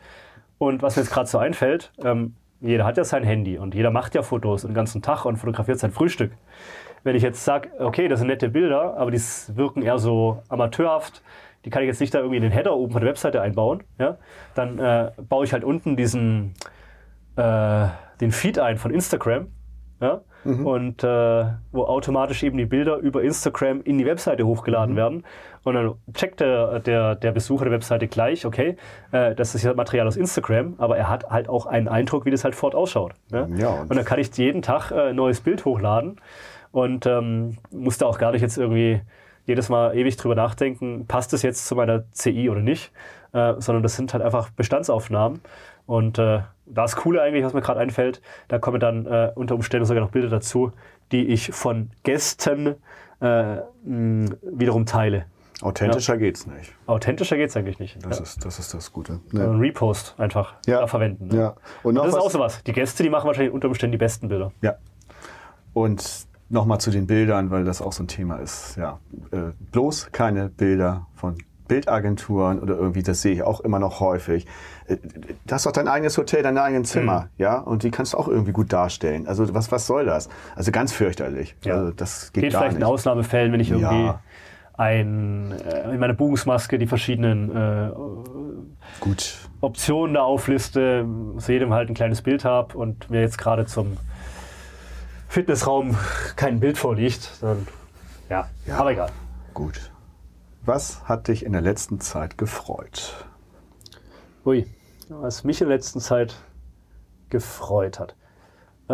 Und 0.57 0.81
was 0.81 0.95
mir 0.95 1.03
jetzt 1.03 1.11
gerade 1.11 1.27
so 1.27 1.37
einfällt, 1.37 1.91
ähm, 2.03 2.35
jeder 2.61 2.85
hat 2.85 2.97
ja 2.97 3.03
sein 3.03 3.23
Handy 3.23 3.57
und 3.57 3.75
jeder 3.75 3.91
macht 3.91 4.15
ja 4.15 4.23
Fotos 4.23 4.63
den 4.63 4.73
ganzen 4.73 5.01
Tag 5.01 5.25
und 5.25 5.37
fotografiert 5.37 5.79
sein 5.79 5.91
Frühstück. 5.91 6.31
Wenn 7.05 7.15
ich 7.15 7.23
jetzt 7.23 7.45
sage, 7.45 7.69
okay, 7.79 8.07
das 8.07 8.19
sind 8.19 8.27
nette 8.27 8.49
Bilder, 8.49 8.97
aber 8.97 9.11
die 9.11 9.21
wirken 9.53 9.81
eher 9.83 9.99
so 9.99 10.41
amateurhaft, 10.49 11.21
die 11.63 11.69
kann 11.69 11.83
ich 11.83 11.87
jetzt 11.87 12.01
nicht 12.01 12.13
da 12.13 12.19
irgendwie 12.19 12.37
in 12.37 12.43
den 12.43 12.51
Header 12.51 12.75
oben 12.75 12.91
von 12.91 13.01
der 13.01 13.09
Webseite 13.09 13.41
einbauen, 13.41 13.83
ja, 13.99 14.17
dann 14.55 14.79
äh, 14.79 15.11
baue 15.29 15.45
ich 15.45 15.53
halt 15.53 15.63
unten 15.63 15.95
diesen 15.95 16.53
äh, 17.37 17.87
den 18.19 18.31
Feed 18.31 18.59
ein 18.59 18.77
von 18.77 18.91
Instagram, 18.91 19.47
ja, 20.01 20.21
und 20.63 21.03
äh, 21.03 21.45
wo 21.71 21.85
automatisch 21.85 22.43
eben 22.43 22.57
die 22.57 22.65
Bilder 22.65 22.97
über 22.97 23.23
Instagram 23.23 23.81
in 23.81 23.97
die 23.97 24.05
Webseite 24.05 24.45
hochgeladen 24.45 24.95
werden. 24.95 25.23
Und 25.63 25.73
dann 25.73 25.93
checkt 26.13 26.39
der, 26.39 26.79
der, 26.81 27.15
der 27.15 27.31
Besucher 27.31 27.65
der 27.65 27.73
Webseite 27.73 28.07
gleich, 28.07 28.45
okay, 28.45 28.77
äh, 29.11 29.33
das 29.33 29.55
ist 29.55 29.63
ja 29.63 29.73
Material 29.73 30.05
aus 30.07 30.17
Instagram, 30.17 30.75
aber 30.77 30.97
er 30.97 31.09
hat 31.09 31.31
halt 31.31 31.49
auch 31.49 31.65
einen 31.65 31.87
Eindruck, 31.87 32.25
wie 32.25 32.31
das 32.31 32.43
halt 32.43 32.53
fort 32.53 32.75
ausschaut. 32.75 33.13
Ja? 33.31 33.47
Ja, 33.57 33.69
und- 33.69 33.89
und 33.89 33.95
dann 33.95 34.05
kann 34.05 34.19
ich 34.19 34.35
jeden 34.37 34.61
Tag 34.61 34.91
äh, 34.91 35.09
ein 35.09 35.15
neues 35.15 35.41
Bild 35.41 35.65
hochladen 35.65 36.17
und 36.75 37.05
ähm, 37.05 37.57
muss 37.71 37.97
da 37.97 38.05
auch 38.05 38.17
gar 38.17 38.33
nicht 38.33 38.41
jetzt 38.41 38.57
irgendwie 38.57 38.99
jedes 39.45 39.69
Mal 39.69 39.95
ewig 39.95 40.17
drüber 40.17 40.35
nachdenken, 40.35 41.05
passt 41.07 41.31
das 41.31 41.41
jetzt 41.41 41.65
zu 41.67 41.75
meiner 41.75 42.03
CI 42.11 42.49
oder 42.49 42.59
nicht, 42.59 42.91
äh, 43.31 43.53
sondern 43.59 43.81
das 43.81 43.95
sind 43.95 44.13
halt 44.13 44.21
einfach 44.21 44.49
Bestandsaufnahmen. 44.49 45.39
Und 45.85 46.19
äh, 46.19 46.41
das 46.65 46.97
Coole 46.97 47.21
eigentlich, 47.21 47.45
was 47.45 47.53
mir 47.53 47.61
gerade 47.61 47.79
einfällt, 47.79 48.21
da 48.49 48.59
kommen 48.59 48.81
dann 48.81 49.05
äh, 49.05 49.31
unter 49.35 49.55
Umständen 49.55 49.85
sogar 49.85 50.03
noch 50.03 50.11
Bilder 50.11 50.27
dazu, 50.27 50.73
die 51.13 51.27
ich 51.27 51.51
von 51.53 51.91
Gästen 52.03 52.75
äh, 53.21 53.55
mh, 53.85 54.31
wiederum 54.41 54.85
teile. 54.85 55.27
Authentischer 55.61 56.17
geht's 56.17 56.45
nicht. 56.45 56.73
Authentischer 56.87 57.37
geht 57.37 57.51
es 57.51 57.55
eigentlich 57.55 57.79
nicht. 57.79 58.03
Das, 58.05 58.17
ja. 58.17 58.23
ist, 58.23 58.43
das 58.43 58.59
ist 58.59 58.73
das 58.73 58.91
Gute. 58.91 59.21
Also 59.31 59.37
Ne? 59.37 59.49
ein 59.53 59.59
Repost 59.61 60.15
einfach 60.17 60.55
Ja. 60.65 60.81
da 60.81 60.87
verwenden. 60.87 61.29
ne? 61.29 61.37
Ja. 61.37 61.49
Und 61.83 61.97
Und 61.97 62.03
das 62.05 62.07
ist 62.15 62.19
auch 62.19 62.31
sowas. 62.31 62.61
Die 62.65 62.73
Gäste, 62.73 63.03
die 63.03 63.09
machen 63.09 63.27
wahrscheinlich 63.27 63.53
unter 63.53 63.69
Umständen 63.69 63.93
die 63.93 63.97
besten 63.97 64.27
Bilder. 64.27 64.51
Ja. 64.61 64.75
Und 65.73 66.27
nochmal 66.49 66.79
zu 66.79 66.91
den 66.91 67.07
Bildern, 67.07 67.49
weil 67.51 67.63
das 67.65 67.81
auch 67.81 67.91
so 67.93 68.03
ein 68.03 68.07
Thema 68.07 68.37
ist. 68.37 68.75
Ja, 68.77 68.99
äh, 69.31 69.51
bloß 69.71 70.09
keine 70.11 70.49
Bilder 70.49 71.07
von 71.15 71.35
Bildagenturen 71.67 72.59
oder 72.59 72.75
irgendwie, 72.75 73.01
das 73.01 73.21
sehe 73.23 73.33
ich 73.33 73.41
auch 73.41 73.59
immer 73.61 73.79
noch 73.79 73.99
häufig. 73.99 74.45
Äh, 74.87 74.97
Du 75.47 75.53
hast 75.53 75.65
doch 75.65 75.71
dein 75.71 75.87
eigenes 75.87 76.15
Hotel, 76.17 76.43
dein 76.43 76.57
eigenes 76.59 76.89
Zimmer, 76.91 77.21
Mhm. 77.21 77.27
ja, 77.37 77.57
und 77.59 77.81
die 77.83 77.89
kannst 77.91 78.13
du 78.13 78.17
auch 78.17 78.27
irgendwie 78.27 78.51
gut 78.51 78.71
darstellen. 78.71 79.27
Also 79.27 79.51
was, 79.55 79.71
was 79.71 79.87
soll 79.87 80.05
das? 80.05 80.29
Also 80.55 80.71
ganz 80.71 80.93
fürchterlich. 80.93 81.55
Ja. 81.63 81.73
Also 81.75 81.91
das 81.91 82.31
geht, 82.33 82.43
Geht 82.43 82.53
gar 82.53 82.61
vielleicht 82.61 82.75
nicht. 82.77 82.81
in 82.81 82.87
Ausnahmefällen, 82.87 83.51
wenn 83.51 83.59
ich 83.59 83.71
irgendwie 83.71 84.05
Ja. 84.05 84.19
ein, 84.77 85.51
äh, 85.53 85.91
in 85.93 85.99
meiner 85.99 86.13
Buchungsmaske 86.13 86.77
die 86.77 86.85
verschiedenen 86.87 87.55
äh, 87.55 87.89
Gut. 88.99 89.37
Optionen 89.61 90.13
da 90.15 90.21
aufliste, 90.21 91.05
zu 91.37 91.51
jedem 91.51 91.73
halt 91.73 91.89
ein 91.89 91.95
kleines 91.95 92.21
Bild 92.21 92.45
habe 92.45 92.77
und 92.77 93.09
mir 93.09 93.21
jetzt 93.21 93.37
gerade 93.39 93.65
zum 93.65 93.97
Fitnessraum 95.35 95.97
kein 96.37 96.61
Bild 96.61 96.77
vorliegt, 96.77 97.29
dann 97.41 97.67
ja, 98.29 98.49
Ja. 98.65 98.77
aber 98.77 98.91
egal. 98.93 99.09
Gut. 99.53 99.91
Was 100.63 101.03
hat 101.09 101.27
dich 101.27 101.45
in 101.45 101.51
der 101.51 101.59
letzten 101.59 101.99
Zeit 101.99 102.37
gefreut? 102.37 103.25
Ui, 104.45 104.65
was 105.09 105.43
mich 105.43 105.59
in 105.59 105.67
der 105.67 105.75
letzten 105.75 105.99
Zeit 105.99 106.35
gefreut 107.27 107.99
hat. 107.99 108.15
Äh, 108.89 108.93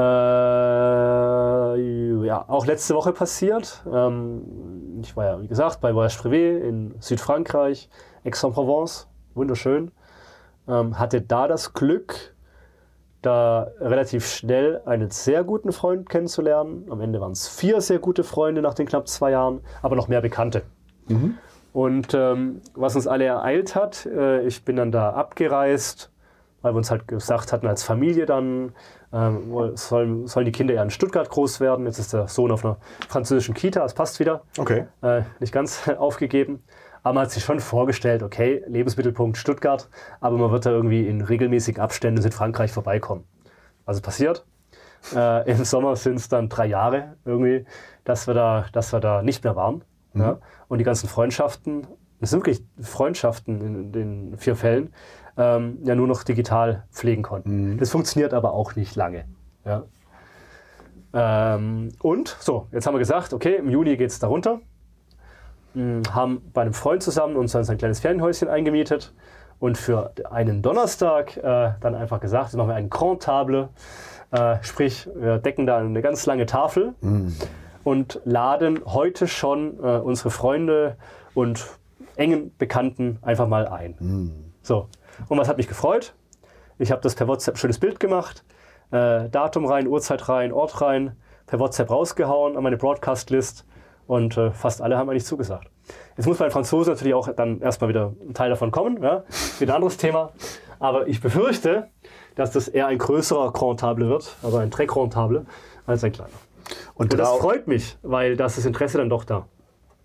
ja, 2.26 2.44
auch 2.48 2.66
letzte 2.66 2.96
Woche 2.96 3.14
passiert. 3.14 3.84
Ähm, 3.86 5.00
ich 5.04 5.16
war 5.16 5.26
ja, 5.26 5.40
wie 5.44 5.48
gesagt, 5.48 5.80
bei 5.80 5.94
Voyage 5.94 6.18
Privé 6.18 6.58
in 6.58 6.96
Südfrankreich, 7.00 7.88
Aix-en-Provence, 8.26 9.08
wunderschön. 9.36 9.92
Ähm, 10.68 10.98
hatte 10.98 11.22
da 11.22 11.48
das 11.48 11.74
Glück, 11.74 12.31
da 13.22 13.72
relativ 13.80 14.26
schnell 14.26 14.82
einen 14.86 15.10
sehr 15.12 15.44
guten 15.44 15.72
Freund 15.72 16.10
kennenzulernen. 16.10 16.88
Am 16.90 17.02
Ende 17.02 17.22
waren 17.22 17.34
es 17.34 17.48
vier 17.48 17.82
sehr 17.82 18.00
gute 18.00 18.24
Freunde 18.24 18.62
nach 18.62 18.74
den 18.74 18.88
knapp 18.88 19.08
zwei 19.08 19.32
Jahren, 19.32 19.62
aber 19.82 19.96
noch 19.96 20.08
mehr 20.08 20.22
Bekannte. 20.22 20.64
Und 21.74 22.14
ähm, 22.14 22.62
was 22.74 22.96
uns 22.96 23.08
alle 23.08 23.26
ereilt 23.26 23.76
hat, 23.76 24.06
äh, 24.06 24.42
ich 24.42 24.66
bin 24.66 24.76
dann 24.76 24.92
da 24.92 25.12
abgereist, 25.12 26.12
weil 26.62 26.74
wir 26.74 26.78
uns 26.78 26.92
halt 26.92 27.08
gesagt 27.08 27.54
hatten, 27.54 27.68
als 27.68 27.84
Familie 27.84 28.26
dann 28.26 28.74
ähm, 29.14 29.76
sollen, 29.76 30.28
sollen 30.28 30.46
die 30.46 30.52
Kinder 30.52 30.74
ja 30.74 30.84
in 30.84 30.90
Stuttgart 30.90 31.30
groß 31.30 31.60
werden. 31.60 31.86
Jetzt 31.86 32.00
ist 32.00 32.14
der 32.14 32.28
Sohn 32.28 32.52
auf 32.52 32.66
einer 32.66 32.78
französischen 33.08 33.54
Kita, 33.54 33.82
das 33.82 33.94
passt 33.94 34.20
wieder. 34.20 34.42
Okay. 34.58 34.86
Äh, 35.02 35.22
nicht 35.40 35.54
ganz 35.54 35.88
aufgegeben. 35.98 36.64
Aber 37.04 37.16
man 37.16 37.24
hat 37.24 37.32
sich 37.32 37.44
schon 37.44 37.60
vorgestellt, 37.60 38.24
okay, 38.24 38.64
Lebensmittelpunkt 38.68 39.38
Stuttgart, 39.38 39.90
aber 40.20 40.38
man 40.38 40.52
wird 40.52 40.66
da 40.66 40.72
irgendwie 40.72 41.08
in 41.08 41.22
regelmäßigen 41.22 41.82
Abständen 41.82 42.18
in 42.18 42.24
Südfrankreich 42.24 42.72
vorbeikommen. 42.72 43.24
Also 43.86 44.02
passiert. 44.02 44.46
Äh, 45.16 45.50
Im 45.50 45.66
Sommer 45.66 45.96
sind 45.96 46.18
es 46.18 46.30
dann 46.30 46.48
drei 46.48 46.68
Jahre 46.68 47.16
irgendwie, 47.26 47.66
dass 48.04 48.28
wir 48.28 48.36
da, 48.36 48.66
dass 48.72 48.94
wir 48.94 49.00
da 49.00 49.24
nicht 49.24 49.44
mehr 49.44 49.56
waren. 49.56 49.84
Ja? 50.14 50.38
Und 50.68 50.78
die 50.78 50.84
ganzen 50.84 51.10
Freundschaften, 51.10 51.88
das 52.20 52.30
sind 52.30 52.42
wirklich 52.42 52.64
Freundschaften 52.80 53.62
in 53.62 53.92
den 53.92 54.38
vier 54.38 54.56
Fällen, 54.56 54.94
ähm, 55.38 55.80
ja 55.84 55.96
nur 55.96 56.06
noch 56.06 56.22
digital 56.22 56.84
pflegen 56.92 57.24
konnten. 57.24 57.80
Das 57.80 57.90
funktioniert 57.90 58.36
aber 58.36 58.54
auch 58.54 58.76
nicht 58.76 58.96
lange. 58.96 59.26
Ja? 59.66 59.86
Ähm, 61.14 61.90
und 62.02 62.38
so, 62.40 62.68
jetzt 62.72 62.88
haben 62.88 62.94
wir 62.94 63.00
gesagt, 63.00 63.34
okay, 63.34 63.56
im 63.56 63.70
Juni 63.70 63.98
geht 63.98 64.12
es 64.12 64.20
da 64.20 64.28
Mm, 65.74 66.02
Haben 66.12 66.42
bei 66.54 66.62
einem 66.62 66.74
Freund 66.74 67.02
zusammen 67.02 67.36
uns 67.36 67.54
dann 67.54 67.68
ein 67.68 67.78
kleines 67.78 68.00
Ferienhäuschen 68.00 68.50
eingemietet 68.50 69.14
und 69.60 69.78
für 69.78 70.12
einen 70.30 70.62
Donnerstag 70.62 71.38
äh, 71.38 71.72
dann 71.80 71.96
einfach 71.96 72.20
gesagt, 72.20 72.48
jetzt 72.48 72.56
machen 72.58 72.70
wir 72.70 72.76
einen 72.76 72.90
Grand 72.90 73.24
Table, 73.24 73.70
äh, 74.32 74.58
sprich, 74.62 75.08
wir 75.16 75.38
decken 75.38 75.66
da 75.66 75.78
eine 75.78 76.02
ganz 76.02 76.26
lange 76.26 76.46
Tafel 76.46 76.94
und 77.84 78.20
laden 78.26 78.80
heute 78.86 79.28
schon 79.28 79.78
äh, 79.80 79.98
unsere 79.98 80.30
Freunde 80.30 80.98
und 81.34 81.66
engen 82.16 82.56
Bekannten 82.58 83.20
einfach 83.22 83.48
mal 83.48 83.68
ein. 83.68 83.96
So, 84.62 84.88
und 85.30 85.38
was 85.38 85.48
hat 85.48 85.58
mich 85.58 85.68
gefreut? 85.68 86.14
Ich 86.80 86.92
habe 86.92 87.02
das 87.02 87.16
per 87.16 87.28
WhatsApp 87.28 87.56
ein 87.56 87.58
schönes 87.58 87.80
Bild 87.80 88.00
gemacht, 88.00 88.44
äh, 88.92 89.30
Datum 89.30 89.66
rein, 89.66 89.88
Uhrzeit 89.88 90.28
rein, 90.28 90.52
Ort 90.52 90.82
rein, 90.82 91.16
per 91.46 91.60
WhatsApp 91.60 91.90
rausgehauen 91.90 92.58
an 92.58 92.64
meine 92.64 92.78
Broadcast-List 92.78 93.66
und 94.12 94.36
äh, 94.36 94.52
fast 94.52 94.82
alle 94.82 94.98
haben 94.98 95.10
eigentlich 95.10 95.24
zugesagt. 95.24 95.70
Jetzt 96.18 96.26
muss 96.26 96.38
mein 96.38 96.52
Franzose 96.52 96.90
natürlich 96.90 97.14
auch 97.14 97.30
dann 97.34 97.62
erstmal 97.62 97.90
wieder 97.90 98.12
ein 98.28 98.34
Teil 98.34 98.50
davon 98.50 98.70
kommen, 98.70 99.02
ja? 99.02 99.24
wieder 99.58 99.72
ein 99.72 99.76
anderes 99.78 99.96
Thema. 99.96 100.34
Aber 100.80 101.08
ich 101.08 101.22
befürchte, 101.22 101.88
dass 102.36 102.52
das 102.52 102.68
eher 102.68 102.88
ein 102.88 102.98
größerer 102.98 103.54
Grand 103.54 103.80
Table 103.80 104.10
wird, 104.10 104.36
also 104.44 104.58
ein 104.58 104.70
Très 104.70 104.86
Grand 104.86 105.14
Table, 105.14 105.46
als 105.86 106.04
ein 106.04 106.12
kleiner. 106.12 106.30
Und, 106.94 107.14
Und 107.14 107.20
das 107.22 107.30
freut 107.38 107.70
mich, 107.70 107.98
weil 108.02 108.36
das 108.36 108.58
ist 108.58 108.58
das 108.58 108.66
Interesse 108.66 108.98
dann 108.98 109.08
doch 109.08 109.24
da. 109.24 109.46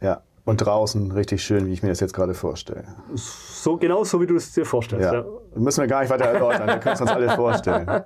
ja. 0.01 0.21
und 0.45 0.59
draußen 0.59 1.11
richtig 1.11 1.43
schön, 1.43 1.67
wie 1.67 1.73
ich 1.73 1.83
mir 1.83 1.89
das 1.89 1.99
jetzt 1.99 2.15
gerade 2.15 2.35
vorstelle. 2.35 2.85
So 3.17 3.77
genau 3.77 4.05
so, 4.05 4.21
wie 4.21 4.29
du 4.29 4.37
es 4.37 4.53
dir 4.53 4.65
vorstellst. 4.65 5.13
Ja. 5.13 5.15
Ja. 5.15 5.25
Müssen 5.57 5.81
wir 5.81 5.89
gar 5.89 6.03
nicht 6.03 6.11
weiter 6.11 6.27
erläutern, 6.27 6.69
wir 6.69 6.77
können 6.79 6.95
es 6.95 7.01
uns 7.01 7.11
alle 7.11 7.31
vorstellen. 7.31 8.05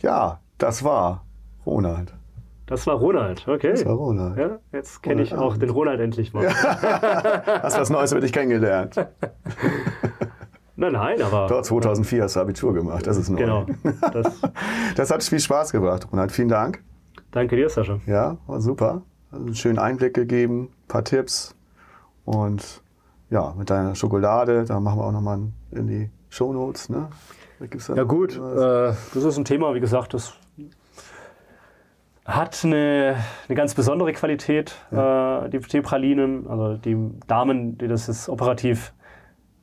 Ja, 0.00 0.38
das 0.58 0.84
war 0.84 1.24
Ronald. 1.66 2.14
Das 2.66 2.86
war 2.86 2.96
Ronald, 2.96 3.46
okay. 3.46 3.70
Das 3.70 3.86
war 3.86 3.94
Ronald. 3.94 4.36
Ja, 4.36 4.58
jetzt 4.72 5.02
kenne 5.02 5.22
ich 5.22 5.32
auch 5.34 5.56
den 5.56 5.70
Ronald 5.70 6.00
endlich 6.00 6.32
mal. 6.34 6.48
Hast 7.62 7.78
was 7.78 7.90
Neues 7.90 8.10
über 8.10 8.20
dich 8.20 8.32
kennengelernt. 8.32 8.96
Nein, 10.78 10.92
nein, 10.92 11.22
aber. 11.22 11.46
Dort 11.46 11.64
2004 11.64 12.24
hast 12.24 12.36
du 12.36 12.40
Abitur 12.40 12.74
gemacht, 12.74 13.06
das 13.06 13.16
ist 13.16 13.30
neu. 13.30 13.38
Genau. 13.38 13.66
Das, 14.12 14.42
Das 14.94 15.10
hat 15.10 15.24
viel 15.24 15.40
Spaß 15.40 15.72
gebracht, 15.72 16.06
Ronald. 16.12 16.32
Vielen 16.32 16.50
Dank. 16.50 16.82
danke 17.30 17.56
dir, 17.56 17.70
Sascha. 17.70 17.98
Ja, 18.06 18.36
war 18.46 18.60
super. 18.60 19.00
Also 19.30 19.46
einen 19.46 19.54
schönen 19.54 19.78
Einblick 19.78 20.12
gegeben, 20.12 20.64
ein 20.64 20.88
paar 20.88 21.02
Tipps. 21.02 21.54
Und 22.26 22.82
ja, 23.30 23.54
mit 23.56 23.70
deiner 23.70 23.94
Schokolade, 23.94 24.66
da 24.66 24.78
machen 24.78 24.98
wir 24.98 25.06
auch 25.06 25.12
nochmal 25.12 25.40
in 25.70 25.86
die 25.86 26.10
Shownotes. 26.28 26.90
Ne? 26.90 27.08
Ja, 27.94 28.02
gut. 28.02 28.36
Äh, 28.36 28.38
das 29.14 29.16
ist 29.16 29.38
ein 29.38 29.46
Thema, 29.46 29.74
wie 29.74 29.80
gesagt, 29.80 30.12
das 30.12 30.34
hat 32.26 32.64
eine, 32.64 33.16
eine 33.48 33.54
ganz 33.56 33.74
besondere 33.74 34.12
Qualität, 34.12 34.74
äh, 34.90 35.48
die, 35.48 35.60
die 35.60 35.80
Pralinen. 35.80 36.46
Also 36.48 36.76
die 36.76 36.96
Damen, 37.26 37.78
die 37.78 37.86
das 37.88 38.08
jetzt 38.08 38.28
operativ 38.28 38.92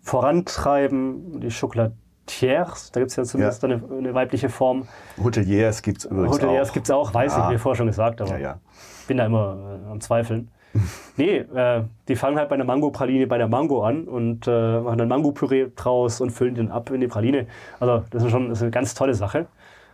vorantreiben, 0.02 1.40
die 1.42 1.50
Chocolatiers, 1.50 2.92
da 2.92 3.00
gibt 3.00 3.12
es 3.12 3.16
ja 3.18 3.24
zumindest 3.24 3.64
Ja. 3.64 3.70
Eine, 3.70 3.82
eine 3.98 4.14
weibliche 4.14 4.50
Form. 4.50 4.88
Hoteliers 5.22 5.82
gibt 5.82 6.00
es 6.00 6.06
übrigens 6.06 6.36
Hoteliers 6.36 6.70
auch. 6.70 6.74
gibt 6.74 6.86
es 6.88 6.92
auch, 6.92 7.14
weiß 7.14 7.36
Ja. 7.36 7.48
ich, 7.50 7.56
wie 7.56 7.58
vorher 7.60 7.78
schon 7.78 7.88
gesagt, 7.88 8.22
aber 8.22 8.32
Ja, 8.32 8.38
ja. 8.38 8.60
bin 9.08 9.18
da 9.18 9.26
immer 9.26 9.80
äh, 9.86 9.92
am 9.92 10.00
Zweifeln. 10.02 10.50
nee, 11.18 11.38
äh, 11.38 11.84
die 12.08 12.16
fangen 12.16 12.38
halt 12.38 12.50
bei 12.50 12.56
einer 12.56 12.64
Mango-Praline 12.66 13.28
bei 13.28 13.38
der 13.38 13.48
Mango 13.48 13.84
an 13.84 14.06
und 14.08 14.48
äh, 14.48 14.80
machen 14.80 14.98
dann 14.98 15.08
Mango-Püree 15.08 15.68
draus 15.76 16.20
und 16.20 16.32
füllen 16.32 16.56
den 16.56 16.72
ab 16.72 16.90
in 16.90 17.00
die 17.02 17.08
Praline. 17.08 17.46
Also 17.80 18.04
das 18.10 18.24
ist 18.24 18.32
schon 18.32 18.50
das 18.50 18.58
ist 18.60 18.64
eine 18.64 18.72
ganz 18.72 18.94
tolle 18.96 19.14
Sache. 19.14 19.46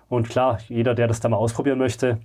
Und 0.08 0.30
klar, 0.30 0.58
jeder, 0.70 0.96
der 0.96 1.08
das 1.08 1.20
da 1.20 1.30
mal 1.30 1.38
ausprobieren 1.38 1.78
möchte, 1.78 2.18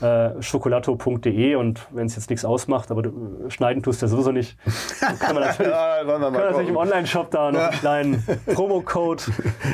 äh, 0.00 0.40
schokolato.de 0.40 1.54
und 1.56 1.86
wenn 1.90 2.06
es 2.06 2.16
jetzt 2.16 2.30
nichts 2.30 2.44
ausmacht, 2.44 2.90
aber 2.90 3.02
du, 3.02 3.10
äh, 3.46 3.50
schneiden 3.50 3.82
tust 3.82 4.00
du 4.02 4.06
ja 4.06 4.10
sowieso 4.10 4.32
nicht, 4.32 4.56
dann 5.00 5.18
kann 5.18 5.34
man 5.34 5.44
natürlich, 5.48 5.72
Ja, 5.72 5.98
kann 6.04 6.20
man 6.20 6.32
natürlich 6.32 6.68
im. 6.68 6.76
Online-Shop 6.76 7.30
da 7.30 7.50
noch 7.50 7.60
einen 7.60 7.78
kleinen 7.78 8.24
Promo-Code, 8.54 9.22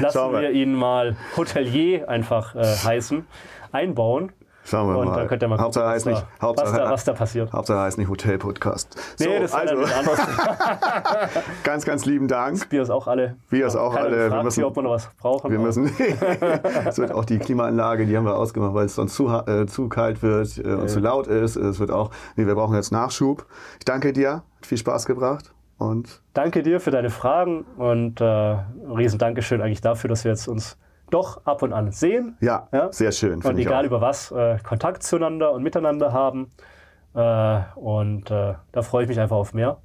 lassen 0.00 0.32
wir. 0.32 0.40
wir 0.40 0.50
ihn 0.50 0.74
mal 0.74 1.16
Hotelier 1.36 2.08
einfach 2.08 2.54
äh, 2.54 2.64
heißen, 2.64 3.26
einbauen. 3.72 4.32
Schauen 4.66 4.88
wir 4.88 4.98
Und 4.98 5.08
mal. 5.08 5.16
dann 5.16 5.28
könnt 5.28 5.42
ihr 5.42 5.48
mal 5.48 5.58
Hauptsache 5.58 5.84
gucken, 5.84 5.94
heißt 5.94 6.06
was, 6.06 6.12
nicht, 6.14 6.26
da, 6.40 6.46
Hauptsache, 6.46 6.68
was, 6.72 6.76
da, 6.78 6.90
was 6.90 7.04
da 7.04 7.12
passiert. 7.12 7.52
Hauptsache 7.52 7.78
heißt 7.80 7.98
nicht 7.98 8.08
Hotel-Podcast. 8.08 8.96
So, 9.16 9.28
Nee, 9.28 9.40
das 9.40 9.50
ist 9.50 9.54
also, 9.56 9.76
also, 9.76 9.94
anderes. 9.94 10.20
ganz, 11.64 11.84
ganz 11.84 12.04
lieben 12.06 12.28
Dank. 12.28 12.68
Bier 12.70 12.82
ist 12.82 12.90
auch 12.90 13.06
alle. 13.06 13.36
Bier 13.50 13.66
ist 13.66 13.76
auch 13.76 13.94
alle. 13.94 14.30
Wir 14.30 14.42
müssen- 14.42 14.60
hier, 14.60 14.66
ob 14.66 14.76
wir 14.76 14.82
noch 14.82 14.90
was 14.92 15.08
brauchen. 15.18 15.50
Wir 15.50 15.58
müssen, 15.58 15.90
es 16.86 16.98
wird 16.98 17.12
auch 17.12 17.24
die 17.24 17.38
Klimaanlage, 17.38 18.06
die 18.06 18.16
haben 18.16 18.24
wir 18.24 18.36
ausgemacht, 18.36 18.74
weil 18.74 18.86
es 18.86 18.94
sonst 18.94 19.14
zu, 19.14 19.28
äh, 19.28 19.66
zu 19.66 19.88
kalt 19.88 20.22
wird 20.22 20.58
äh, 20.58 20.62
und 20.74 20.88
zu 20.88 21.00
laut 21.00 21.26
ist. 21.26 21.56
Es 21.56 21.78
wird 21.78 21.90
auch, 21.90 22.10
nee, 22.36 22.46
wir 22.46 22.54
brauchen 22.54 22.74
jetzt 22.74 22.90
Nachschub. 22.92 23.46
Ich 23.78 23.84
danke 23.84 24.12
dir, 24.12 24.32
hat 24.56 24.66
viel 24.66 24.78
Spaß 24.78 25.06
gebracht 25.06 25.52
und 25.78 26.22
Danke 26.32 26.62
dir 26.62 26.80
für 26.80 26.90
deine 26.90 27.10
Fragen 27.10 27.64
und 27.76 28.20
äh, 28.20 28.24
ein 28.24 28.92
riesen 28.96 29.18
Dankeschön 29.18 29.60
eigentlich 29.60 29.80
dafür, 29.82 30.08
dass 30.08 30.24
wir 30.24 30.30
jetzt 30.30 30.48
uns 30.48 30.78
doch 31.14 31.44
ab 31.46 31.62
und 31.62 31.72
an 31.72 31.90
sehen. 31.92 32.36
ja, 32.40 32.68
Ja. 32.72 32.92
sehr 32.92 33.12
schön. 33.12 33.40
Und 33.42 33.58
egal 33.58 33.82
auch. 33.84 33.86
über 33.86 34.00
was, 34.00 34.30
äh, 34.32 34.58
Kontakt 34.62 35.02
zueinander 35.02 35.52
und 35.52 35.62
miteinander 35.62 36.12
haben. 36.12 36.50
Äh, 37.14 37.60
und 37.76 38.30
äh, 38.30 38.54
da 38.72 38.82
freue 38.82 39.04
ich 39.04 39.08
mich 39.08 39.20
einfach 39.20 39.36
auf 39.36 39.54
mehr. 39.54 39.78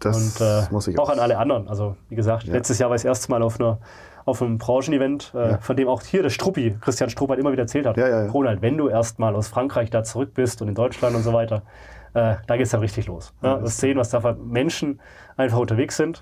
Das 0.00 0.38
Und 0.38 0.46
äh, 0.46 0.62
muss 0.72 0.88
ich 0.88 0.98
auch 0.98 1.10
an 1.10 1.18
alle 1.18 1.38
anderen. 1.38 1.68
Also 1.68 1.96
wie 2.08 2.16
gesagt, 2.16 2.44
Ja. 2.44 2.54
letztes 2.54 2.78
Jahr 2.78 2.90
war 2.90 2.96
ich 2.96 3.02
das 3.02 3.08
erste 3.08 3.30
Mal 3.30 3.42
auf, 3.42 3.58
einer, 3.60 3.78
auf 4.24 4.42
einem 4.42 4.58
Branchenevent, 4.58 5.32
äh, 5.34 5.50
Ja. 5.52 5.58
von 5.58 5.76
dem 5.76 5.88
auch 5.88 6.02
hier 6.02 6.22
der 6.22 6.30
Struppi, 6.30 6.76
Christian 6.80 7.10
Strupp, 7.10 7.30
immer 7.38 7.52
wieder 7.52 7.62
erzählt 7.62 7.86
hat. 7.86 7.96
Ronald, 7.98 8.62
wenn 8.62 8.76
du 8.78 8.88
erst 8.88 9.18
mal 9.18 9.34
aus 9.34 9.48
Frankreich 9.48 9.90
da 9.90 10.02
zurück 10.02 10.32
bist 10.34 10.60
und 10.62 10.68
in 10.68 10.74
Deutschland 10.74 11.14
und 11.16 11.22
so 11.22 11.32
weiter, 11.32 11.62
äh, 12.14 12.36
da 12.46 12.56
geht 12.56 12.64
es 12.66 12.70
dann 12.70 12.80
richtig 12.80 13.06
los. 13.06 13.32
Ja, 13.42 13.56
das 13.58 13.76
sehen, 13.78 13.98
was 13.98 14.10
da 14.10 14.20
für 14.20 14.34
Menschen 14.34 15.00
einfach 15.36 15.58
unterwegs 15.58 15.96
sind. 15.96 16.20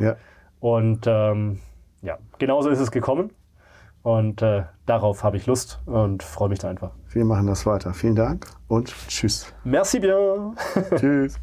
Und 0.61 1.07
ähm, 1.07 1.61
ja, 2.03 2.18
genauso 2.39 2.70
ist 2.70 2.80
es 2.80 2.91
gekommen. 2.91 3.30
Und 4.05 4.40
äh, 4.42 4.64
darauf 4.84 5.24
habe 5.24 5.38
ich 5.38 5.46
Lust 5.46 5.80
und 5.86 6.22
freue 6.22 6.50
mich 6.50 6.59
da 6.59 6.68
einfach. 6.68 6.90
wir 7.11 7.24
machen 7.24 7.46
das 7.46 7.64
weiter. 7.64 7.94
Vielen 7.94 8.14
Dank 8.14 8.46
und 8.68 8.94
tschüss. 9.09 9.46
Merci 9.64 9.98
bien. 9.98 10.55
tschüss. 10.96 11.40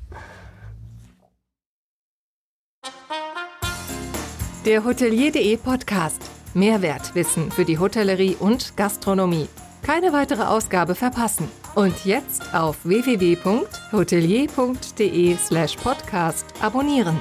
Der 4.63 4.85
Hotelier.de 4.85 5.57
Podcast. 5.57 6.21
Mehrwertwissen 6.53 7.49
für 7.49 7.65
die 7.65 7.79
Hotellerie 7.79 8.35
und 8.39 8.77
Gastronomie. 8.77 9.47
Keine 9.81 10.13
weitere 10.13 10.43
Ausgabe 10.43 10.93
verpassen. 10.93 11.49
Und 11.73 12.05
jetzt 12.05 12.53
auf 12.53 12.85
www.hotelier.de 12.85 15.35
slash 15.37 15.77
podcast 15.77 16.45
abonnieren. 16.61 17.17